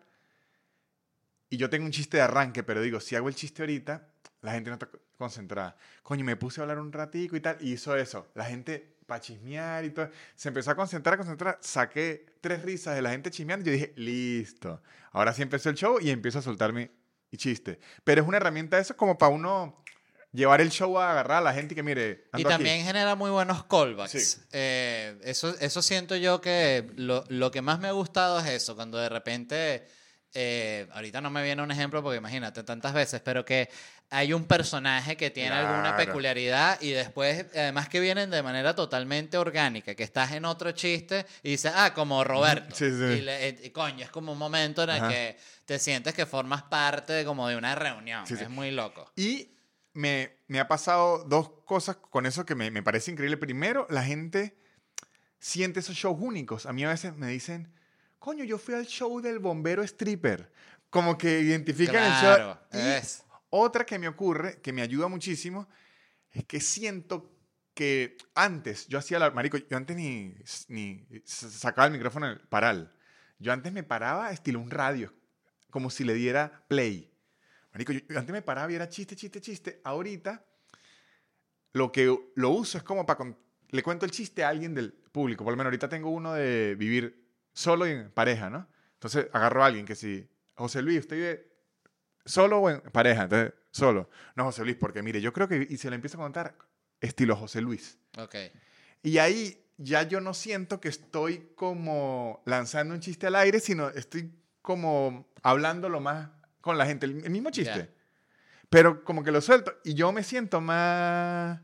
y 1.51 1.57
yo 1.57 1.69
tengo 1.69 1.85
un 1.85 1.91
chiste 1.91 2.17
de 2.17 2.23
arranque, 2.23 2.63
pero 2.63 2.81
digo, 2.81 2.99
si 2.99 3.15
hago 3.15 3.29
el 3.29 3.35
chiste 3.35 3.61
ahorita, 3.61 4.07
la 4.41 4.53
gente 4.53 4.71
no 4.71 4.73
está 4.75 4.87
co- 4.87 4.99
concentrada. 5.17 5.75
Coño, 6.01 6.25
me 6.25 6.35
puse 6.35 6.59
a 6.59 6.63
hablar 6.63 6.79
un 6.79 6.91
ratico 6.91 7.35
y 7.35 7.41
tal, 7.41 7.57
y 7.59 7.73
hizo 7.73 7.95
eso. 7.95 8.27
La 8.33 8.45
gente, 8.45 8.95
para 9.05 9.21
chismear 9.21 9.85
y 9.85 9.91
todo, 9.91 10.09
se 10.35 10.47
empezó 10.47 10.71
a 10.71 10.75
concentrar, 10.75 11.13
a 11.13 11.17
concentrar. 11.17 11.59
Saqué 11.61 12.25
tres 12.41 12.63
risas 12.63 12.95
de 12.95 13.03
la 13.03 13.11
gente 13.11 13.29
chismeando 13.29 13.63
y 13.63 13.67
yo 13.67 13.73
dije, 13.73 13.93
listo. 13.97 14.81
Ahora 15.11 15.33
sí 15.33 15.43
empezó 15.43 15.69
el 15.69 15.75
show 15.75 15.99
y 16.01 16.09
empiezo 16.09 16.39
a 16.39 16.41
soltar 16.41 16.73
mi 16.73 16.89
chiste. 17.37 17.79
Pero 18.03 18.21
es 18.23 18.27
una 18.27 18.37
herramienta 18.37 18.79
eso 18.79 18.95
como 18.97 19.17
para 19.17 19.31
uno 19.31 19.83
llevar 20.31 20.61
el 20.61 20.69
show 20.71 20.97
a 20.97 21.11
agarrar 21.11 21.39
a 21.39 21.41
la 21.41 21.53
gente 21.53 21.73
y 21.73 21.75
que 21.75 21.83
mire, 21.83 22.23
Y 22.33 22.37
ando 22.37 22.47
aquí. 22.49 22.55
también 22.55 22.85
genera 22.85 23.15
muy 23.15 23.29
buenos 23.29 23.65
callbacks. 23.65 24.11
Sí. 24.11 24.41
Eh, 24.53 25.19
eso, 25.23 25.53
eso 25.59 25.81
siento 25.81 26.15
yo 26.15 26.39
que 26.39 26.89
lo, 26.95 27.25
lo 27.27 27.51
que 27.51 27.61
más 27.61 27.79
me 27.79 27.89
ha 27.89 27.91
gustado 27.91 28.39
es 28.39 28.47
eso, 28.47 28.75
cuando 28.75 28.97
de 28.97 29.09
repente, 29.09 29.85
eh, 30.33 30.87
ahorita 30.93 31.19
no 31.21 31.29
me 31.29 31.43
viene 31.43 31.61
un 31.61 31.71
ejemplo 31.71 32.01
porque 32.01 32.17
imagínate 32.17 32.63
tantas 32.63 32.93
veces, 32.93 33.21
pero 33.21 33.43
que 33.43 33.69
hay 34.09 34.33
un 34.33 34.45
personaje 34.45 35.15
que 35.15 35.29
tiene 35.29 35.55
alguna 35.55 35.95
peculiaridad 35.95 36.81
y 36.81 36.91
después, 36.91 37.45
además 37.53 37.87
que 37.89 37.99
vienen 38.01 38.29
de 38.29 38.43
manera 38.43 38.75
totalmente 38.75 39.37
orgánica, 39.37 39.95
que 39.95 40.03
estás 40.03 40.31
en 40.33 40.43
otro 40.45 40.71
chiste 40.73 41.25
y 41.43 41.51
dices, 41.51 41.71
ah, 41.75 41.93
como 41.93 42.23
Roberto. 42.23 42.75
Sí, 42.75 42.89
sí. 42.89 43.03
Y, 43.19 43.21
le- 43.21 43.49
y 43.63 43.69
coño, 43.69 44.03
es 44.03 44.09
como 44.11 44.33
un 44.33 44.37
momento 44.37 44.83
en 44.83 44.89
el 44.89 44.97
Ajá. 44.97 45.09
que 45.09 45.37
te 45.65 45.79
sientes 45.79 46.13
que 46.13 46.25
formas 46.25 46.63
parte 46.63 47.13
de, 47.13 47.23
como 47.25 47.47
de 47.47 47.55
una 47.55 47.73
reunión. 47.75 48.27
Sí. 48.27 48.33
Es 48.33 48.49
muy 48.49 48.71
loco. 48.71 49.09
Y 49.15 49.49
me, 49.93 50.31
me 50.47 50.59
ha 50.59 50.67
pasado 50.67 51.23
dos 51.25 51.49
cosas 51.65 51.95
con 51.95 52.25
eso 52.25 52.45
que 52.45 52.55
me, 52.55 52.69
me 52.69 52.83
parece 52.83 53.11
increíble. 53.11 53.37
Primero, 53.37 53.87
la 53.89 54.03
gente 54.03 54.57
siente 55.39 55.79
esos 55.79 55.95
shows 55.95 56.17
únicos. 56.19 56.65
A 56.65 56.73
mí 56.73 56.83
a 56.83 56.89
veces 56.89 57.15
me 57.15 57.27
dicen, 57.27 57.71
coño, 58.21 58.43
yo 58.43 58.59
fui 58.59 58.75
al 58.75 58.85
show 58.85 59.19
del 59.19 59.39
bombero 59.39 59.81
stripper. 59.81 60.51
Como 60.91 61.17
que 61.17 61.39
identifican 61.39 62.03
el 62.03 62.11
show. 62.11 62.35
Claro, 62.35 62.59
Y 62.71 62.77
es. 62.77 63.25
otra 63.49 63.83
que 63.83 63.97
me 63.97 64.07
ocurre, 64.07 64.61
que 64.61 64.71
me 64.71 64.83
ayuda 64.83 65.07
muchísimo, 65.07 65.67
es 66.29 66.45
que 66.45 66.59
siento 66.61 67.35
que 67.73 68.17
antes, 68.35 68.87
yo 68.87 68.99
hacía 68.99 69.17
la... 69.17 69.31
Marico, 69.31 69.57
yo 69.57 69.75
antes 69.75 69.97
ni, 69.97 70.35
ni 70.67 71.03
sacaba 71.25 71.87
el 71.87 71.93
micrófono 71.93 72.27
en 72.27 72.33
el 72.33 72.39
paral. 72.41 72.93
Yo 73.39 73.51
antes 73.51 73.73
me 73.73 73.81
paraba 73.81 74.31
estilo 74.31 74.59
un 74.59 74.69
radio, 74.69 75.11
como 75.71 75.89
si 75.89 76.03
le 76.03 76.13
diera 76.13 76.63
play. 76.67 77.11
Marico, 77.73 77.91
yo, 77.91 78.01
yo 78.07 78.19
antes 78.19 78.33
me 78.33 78.43
paraba 78.43 78.71
y 78.71 78.75
era 78.75 78.87
chiste, 78.87 79.15
chiste, 79.15 79.41
chiste. 79.41 79.81
Ahorita 79.83 80.45
lo 81.73 81.91
que 81.91 82.15
lo 82.35 82.49
uso 82.51 82.77
es 82.77 82.83
como 82.83 83.03
para... 83.07 83.35
Le 83.69 83.81
cuento 83.81 84.05
el 84.05 84.11
chiste 84.11 84.43
a 84.43 84.49
alguien 84.49 84.75
del 84.75 84.93
público. 84.93 85.43
Por 85.43 85.53
lo 85.53 85.57
menos 85.57 85.69
ahorita 85.69 85.89
tengo 85.89 86.11
uno 86.11 86.33
de 86.33 86.75
vivir 86.75 87.20
solo 87.53 87.87
y 87.87 87.91
en 87.91 88.11
pareja, 88.11 88.49
¿no? 88.49 88.67
Entonces 88.93 89.27
agarro 89.33 89.63
a 89.63 89.67
alguien 89.67 89.85
que 89.85 89.95
si... 89.95 90.27
José 90.53 90.81
Luis, 90.81 90.99
¿usted 90.99 91.15
vive 91.15 91.51
solo 92.25 92.59
o 92.59 92.69
en 92.69 92.81
pareja? 92.81 93.23
Entonces, 93.23 93.53
solo. 93.71 94.09
No, 94.35 94.43
José 94.45 94.63
Luis, 94.63 94.77
porque 94.77 95.01
mire, 95.01 95.21
yo 95.21 95.33
creo 95.33 95.47
que... 95.47 95.65
Y 95.69 95.77
se 95.77 95.89
lo 95.89 95.95
empiezo 95.95 96.17
a 96.17 96.21
contar 96.21 96.55
estilo 96.99 97.35
José 97.35 97.61
Luis. 97.61 97.97
Ok. 98.17 98.35
Y 99.01 99.17
ahí 99.17 99.65
ya 99.77 100.03
yo 100.03 100.21
no 100.21 100.33
siento 100.33 100.79
que 100.79 100.89
estoy 100.89 101.51
como 101.55 102.43
lanzando 102.45 102.93
un 102.93 102.99
chiste 102.99 103.27
al 103.27 103.35
aire, 103.35 103.59
sino 103.59 103.89
estoy 103.89 104.31
como 104.61 105.27
hablándolo 105.41 105.99
más 105.99 106.29
con 106.61 106.77
la 106.77 106.85
gente, 106.85 107.07
el, 107.07 107.29
mismo 107.29 107.49
chiste. 107.49 107.89
Pero 108.69 109.03
como 109.03 109.23
que 109.23 109.31
lo 109.31 109.41
suelto 109.41 109.73
y 109.83 109.95
yo 109.95 110.11
me 110.11 110.23
siento 110.23 110.61
más... 110.61 111.59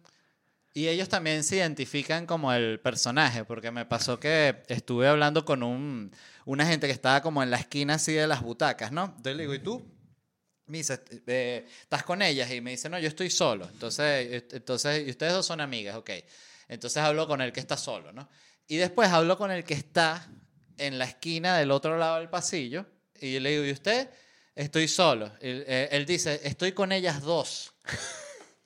Y 0.78 0.90
ellos 0.90 1.10
también 1.10 1.44
se 1.44 1.56
identifican 1.56 2.28
como 2.28 2.54
el 2.54 2.80
personaje, 2.80 3.44
porque 3.44 3.72
me 3.72 3.88
pasó 3.88 4.20
que 4.20 4.62
estuve 4.68 5.08
hablando 5.08 5.44
con 5.44 5.64
un, 5.64 6.12
una 6.46 6.68
gente 6.68 6.86
que 6.86 6.94
estaba 6.94 7.24
como 7.24 7.42
en 7.42 7.50
la 7.50 7.58
esquina 7.58 7.96
así 7.96 8.14
de 8.14 8.28
las 8.28 8.44
butacas, 8.44 8.92
¿no? 8.92 9.06
Entonces 9.06 9.38
le 9.38 9.42
digo, 9.42 9.56
¿y 9.56 9.60
tú? 9.60 9.84
Me 10.68 10.78
dice, 10.78 11.02
eh, 11.26 11.66
¿estás 11.82 12.04
con 12.04 12.22
ellas? 12.22 12.52
Y 12.52 12.62
me 12.62 12.70
dice, 12.70 12.90
no, 12.90 13.00
yo 13.00 13.08
estoy 13.08 13.32
solo. 13.32 13.68
Entonces, 13.68 14.44
entonces, 14.52 15.08
y 15.08 15.10
ustedes 15.10 15.34
dos 15.34 15.48
son 15.48 15.62
amigas, 15.62 15.96
ok. 15.96 16.12
Entonces 16.68 17.02
hablo 17.02 17.28
con 17.28 17.42
el 17.42 17.52
que 17.52 17.60
está 17.60 17.76
solo, 17.76 18.14
¿no? 18.14 18.30
Y 18.68 18.76
después 18.76 19.10
hablo 19.10 19.36
con 19.36 19.50
el 19.50 19.64
que 19.64 19.74
está 19.74 20.30
en 20.78 21.00
la 21.00 21.06
esquina 21.06 21.58
del 21.58 21.72
otro 21.72 21.98
lado 21.98 22.18
del 22.18 22.30
pasillo 22.30 22.86
y 23.20 23.40
le 23.40 23.50
digo, 23.50 23.66
¿y 23.66 23.72
usted? 23.72 24.12
Estoy 24.54 24.88
solo. 24.88 25.32
Él, 25.42 25.66
eh, 25.68 25.90
él 25.90 26.06
dice, 26.06 26.40
estoy 26.44 26.74
con 26.74 26.92
ellas 26.92 27.24
dos. 27.24 27.74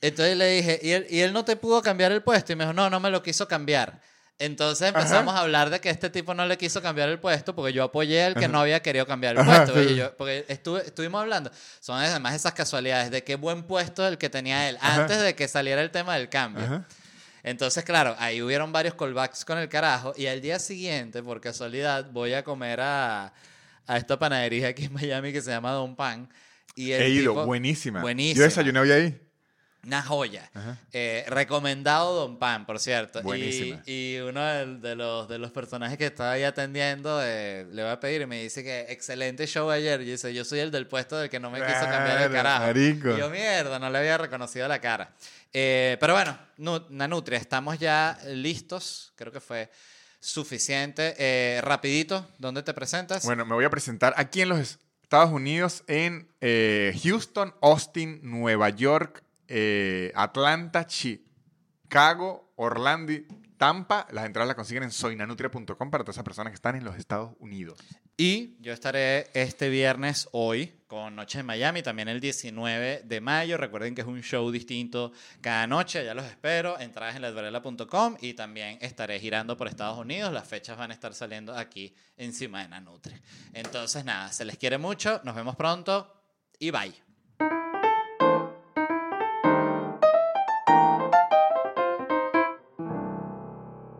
Entonces 0.01 0.35
le 0.35 0.47
dije, 0.51 0.79
¿Y 0.81 0.91
él, 0.91 1.07
¿y 1.09 1.19
él 1.21 1.31
no 1.31 1.45
te 1.45 1.55
pudo 1.55 1.81
cambiar 1.81 2.11
el 2.11 2.23
puesto? 2.23 2.51
Y 2.51 2.55
me 2.55 2.63
dijo, 2.63 2.73
no, 2.73 2.89
no 2.89 2.99
me 2.99 3.09
lo 3.09 3.21
quiso 3.21 3.47
cambiar. 3.47 4.01
Entonces 4.39 4.87
empezamos 4.87 5.35
a 5.35 5.41
hablar 5.41 5.69
de 5.69 5.79
que 5.79 5.91
este 5.91 6.09
tipo 6.09 6.33
no 6.33 6.43
le 6.47 6.57
quiso 6.57 6.81
cambiar 6.81 7.09
el 7.09 7.19
puesto 7.19 7.53
porque 7.53 7.73
yo 7.73 7.83
apoyé 7.83 8.23
al 8.23 8.33
que 8.33 8.47
no 8.47 8.59
había 8.59 8.81
querido 8.81 9.05
cambiar 9.05 9.37
el 9.37 9.45
puesto. 9.45 9.73
porque 10.17 10.45
estuve, 10.47 10.81
estuvimos 10.83 11.21
hablando. 11.21 11.51
Son 11.79 11.99
además 11.99 12.33
esas 12.33 12.53
casualidades 12.53 13.11
de 13.11 13.23
qué 13.23 13.35
buen 13.35 13.61
puesto 13.63 14.07
el 14.07 14.17
que 14.17 14.29
tenía 14.31 14.67
él 14.67 14.77
antes 14.81 15.21
de 15.21 15.35
que 15.35 15.47
saliera 15.47 15.81
el 15.83 15.91
tema 15.91 16.15
del 16.15 16.27
cambio. 16.29 16.83
Entonces, 17.43 17.83
claro, 17.83 18.15
ahí 18.17 18.41
hubieron 18.41 18.71
varios 18.71 18.95
callbacks 18.95 19.45
con 19.45 19.59
el 19.59 19.69
carajo. 19.69 20.13
Y 20.17 20.25
al 20.25 20.41
día 20.41 20.57
siguiente, 20.57 21.21
por 21.21 21.39
casualidad, 21.39 22.07
voy 22.11 22.33
a 22.33 22.43
comer 22.43 22.81
a, 22.81 23.33
a 23.85 23.97
esta 23.97 24.17
panadería 24.17 24.69
aquí 24.69 24.85
en 24.85 24.93
Miami 24.93 25.31
que 25.33 25.41
se 25.41 25.51
llama 25.51 25.71
Don 25.71 25.95
Pan. 25.95 26.27
Y 26.75 26.93
He 26.93 27.09
ido, 27.09 27.45
buenísima. 27.45 28.01
Buenísima. 28.01 28.39
Yo 28.39 28.43
desayuné 28.43 28.79
hoy 28.79 28.91
ahí. 28.91 29.21
Una 29.85 30.03
joya. 30.03 30.49
Eh, 30.93 31.25
recomendado 31.27 32.13
Don 32.13 32.37
Pan, 32.37 32.67
por 32.67 32.79
cierto. 32.79 33.23
Buenísima. 33.23 33.81
Y, 33.87 34.17
uno 34.17 34.43
de, 34.43 34.95
los, 34.95 35.27
de 35.27 35.39
los 35.39 35.51
personajes 35.51 35.97
que 35.97 36.05
estaba 36.05 36.33
ahí 36.33 36.43
atendiendo 36.43 37.19
eh, 37.23 37.65
le 37.71 37.81
va 37.81 37.93
a 37.93 37.99
pedir 37.99 38.21
y 38.21 38.25
me 38.27 38.43
dice 38.43 38.63
que 38.63 38.81
excelente 38.89 39.47
show 39.47 39.71
ayer. 39.71 39.99
Y 40.01 40.05
dice, 40.05 40.31
yo 40.35 40.45
soy 40.45 40.59
el 40.59 40.69
del 40.69 40.85
puesto 40.85 41.17
del 41.17 41.31
que 41.31 41.39
no 41.39 41.49
me 41.49 41.59
quiso 41.59 41.81
cambiar 41.81 42.21
el 42.21 42.31
carajo. 42.31 42.79
Y 42.79 42.99
yo, 43.17 43.29
mierda, 43.31 43.79
no 43.79 43.89
le 43.89 43.97
había 43.97 44.19
reconocido 44.19 44.67
la 44.67 44.79
cara. 44.79 45.13
Eh, 45.51 45.97
pero 45.99 46.13
bueno, 46.13 46.37
Nanutria, 46.89 47.39
estamos 47.39 47.79
ya 47.79 48.19
listos. 48.27 49.13
Creo 49.15 49.31
que 49.31 49.41
fue 49.41 49.71
suficiente. 50.19 51.59
rapidito, 51.63 52.27
¿dónde 52.37 52.61
te 52.61 52.73
presentas? 52.75 53.25
Bueno, 53.25 53.45
me 53.45 53.55
voy 53.55 53.65
a 53.65 53.69
presentar 53.71 54.13
aquí 54.15 54.41
en 54.41 54.49
los 54.49 54.77
Estados 55.01 55.31
Unidos, 55.31 55.83
en 55.87 56.27
Houston, 57.01 57.55
Austin, 57.61 58.19
Nueva 58.21 58.69
York, 58.69 59.23
eh, 59.53 60.11
Atlanta, 60.15 60.87
Chicago, 60.87 62.53
Orlando, 62.55 63.13
Tampa. 63.57 64.07
Las 64.11 64.25
entradas 64.25 64.47
las 64.47 64.55
consiguen 64.55 64.83
en 64.83 64.91
soynanutria.com 64.91 65.91
para 65.91 66.03
todas 66.03 66.15
esas 66.15 66.23
personas 66.23 66.51
que 66.51 66.55
están 66.55 66.75
en 66.75 66.83
los 66.83 66.95
Estados 66.95 67.33
Unidos. 67.39 67.77
Y 68.17 68.55
yo 68.59 68.73
estaré 68.73 69.29
este 69.33 69.69
viernes, 69.69 70.29
hoy, 70.31 70.73
con 70.87 71.15
Noche 71.15 71.39
en 71.39 71.45
Miami, 71.45 71.83
también 71.83 72.07
el 72.07 72.19
19 72.21 73.03
de 73.03 73.21
mayo. 73.21 73.57
Recuerden 73.57 73.93
que 73.93 74.01
es 74.01 74.07
un 74.07 74.21
show 74.21 74.49
distinto 74.49 75.11
cada 75.41 75.67
noche, 75.67 76.03
ya 76.05 76.13
los 76.13 76.25
espero. 76.25 76.79
Entradas 76.79 77.17
en 77.17 77.23
ledvarela.com 77.23 78.17
y 78.21 78.33
también 78.33 78.77
estaré 78.81 79.19
girando 79.19 79.57
por 79.57 79.67
Estados 79.67 79.99
Unidos. 79.99 80.31
Las 80.33 80.47
fechas 80.47 80.77
van 80.77 80.91
a 80.91 80.93
estar 80.93 81.13
saliendo 81.13 81.55
aquí 81.55 81.93
encima 82.15 82.63
de 82.63 82.69
Nanutria. 82.69 83.21
Entonces, 83.53 84.05
nada, 84.05 84.31
se 84.31 84.45
les 84.45 84.57
quiere 84.57 84.77
mucho. 84.77 85.19
Nos 85.23 85.35
vemos 85.35 85.55
pronto 85.55 86.11
y 86.57 86.71
bye. 86.71 87.10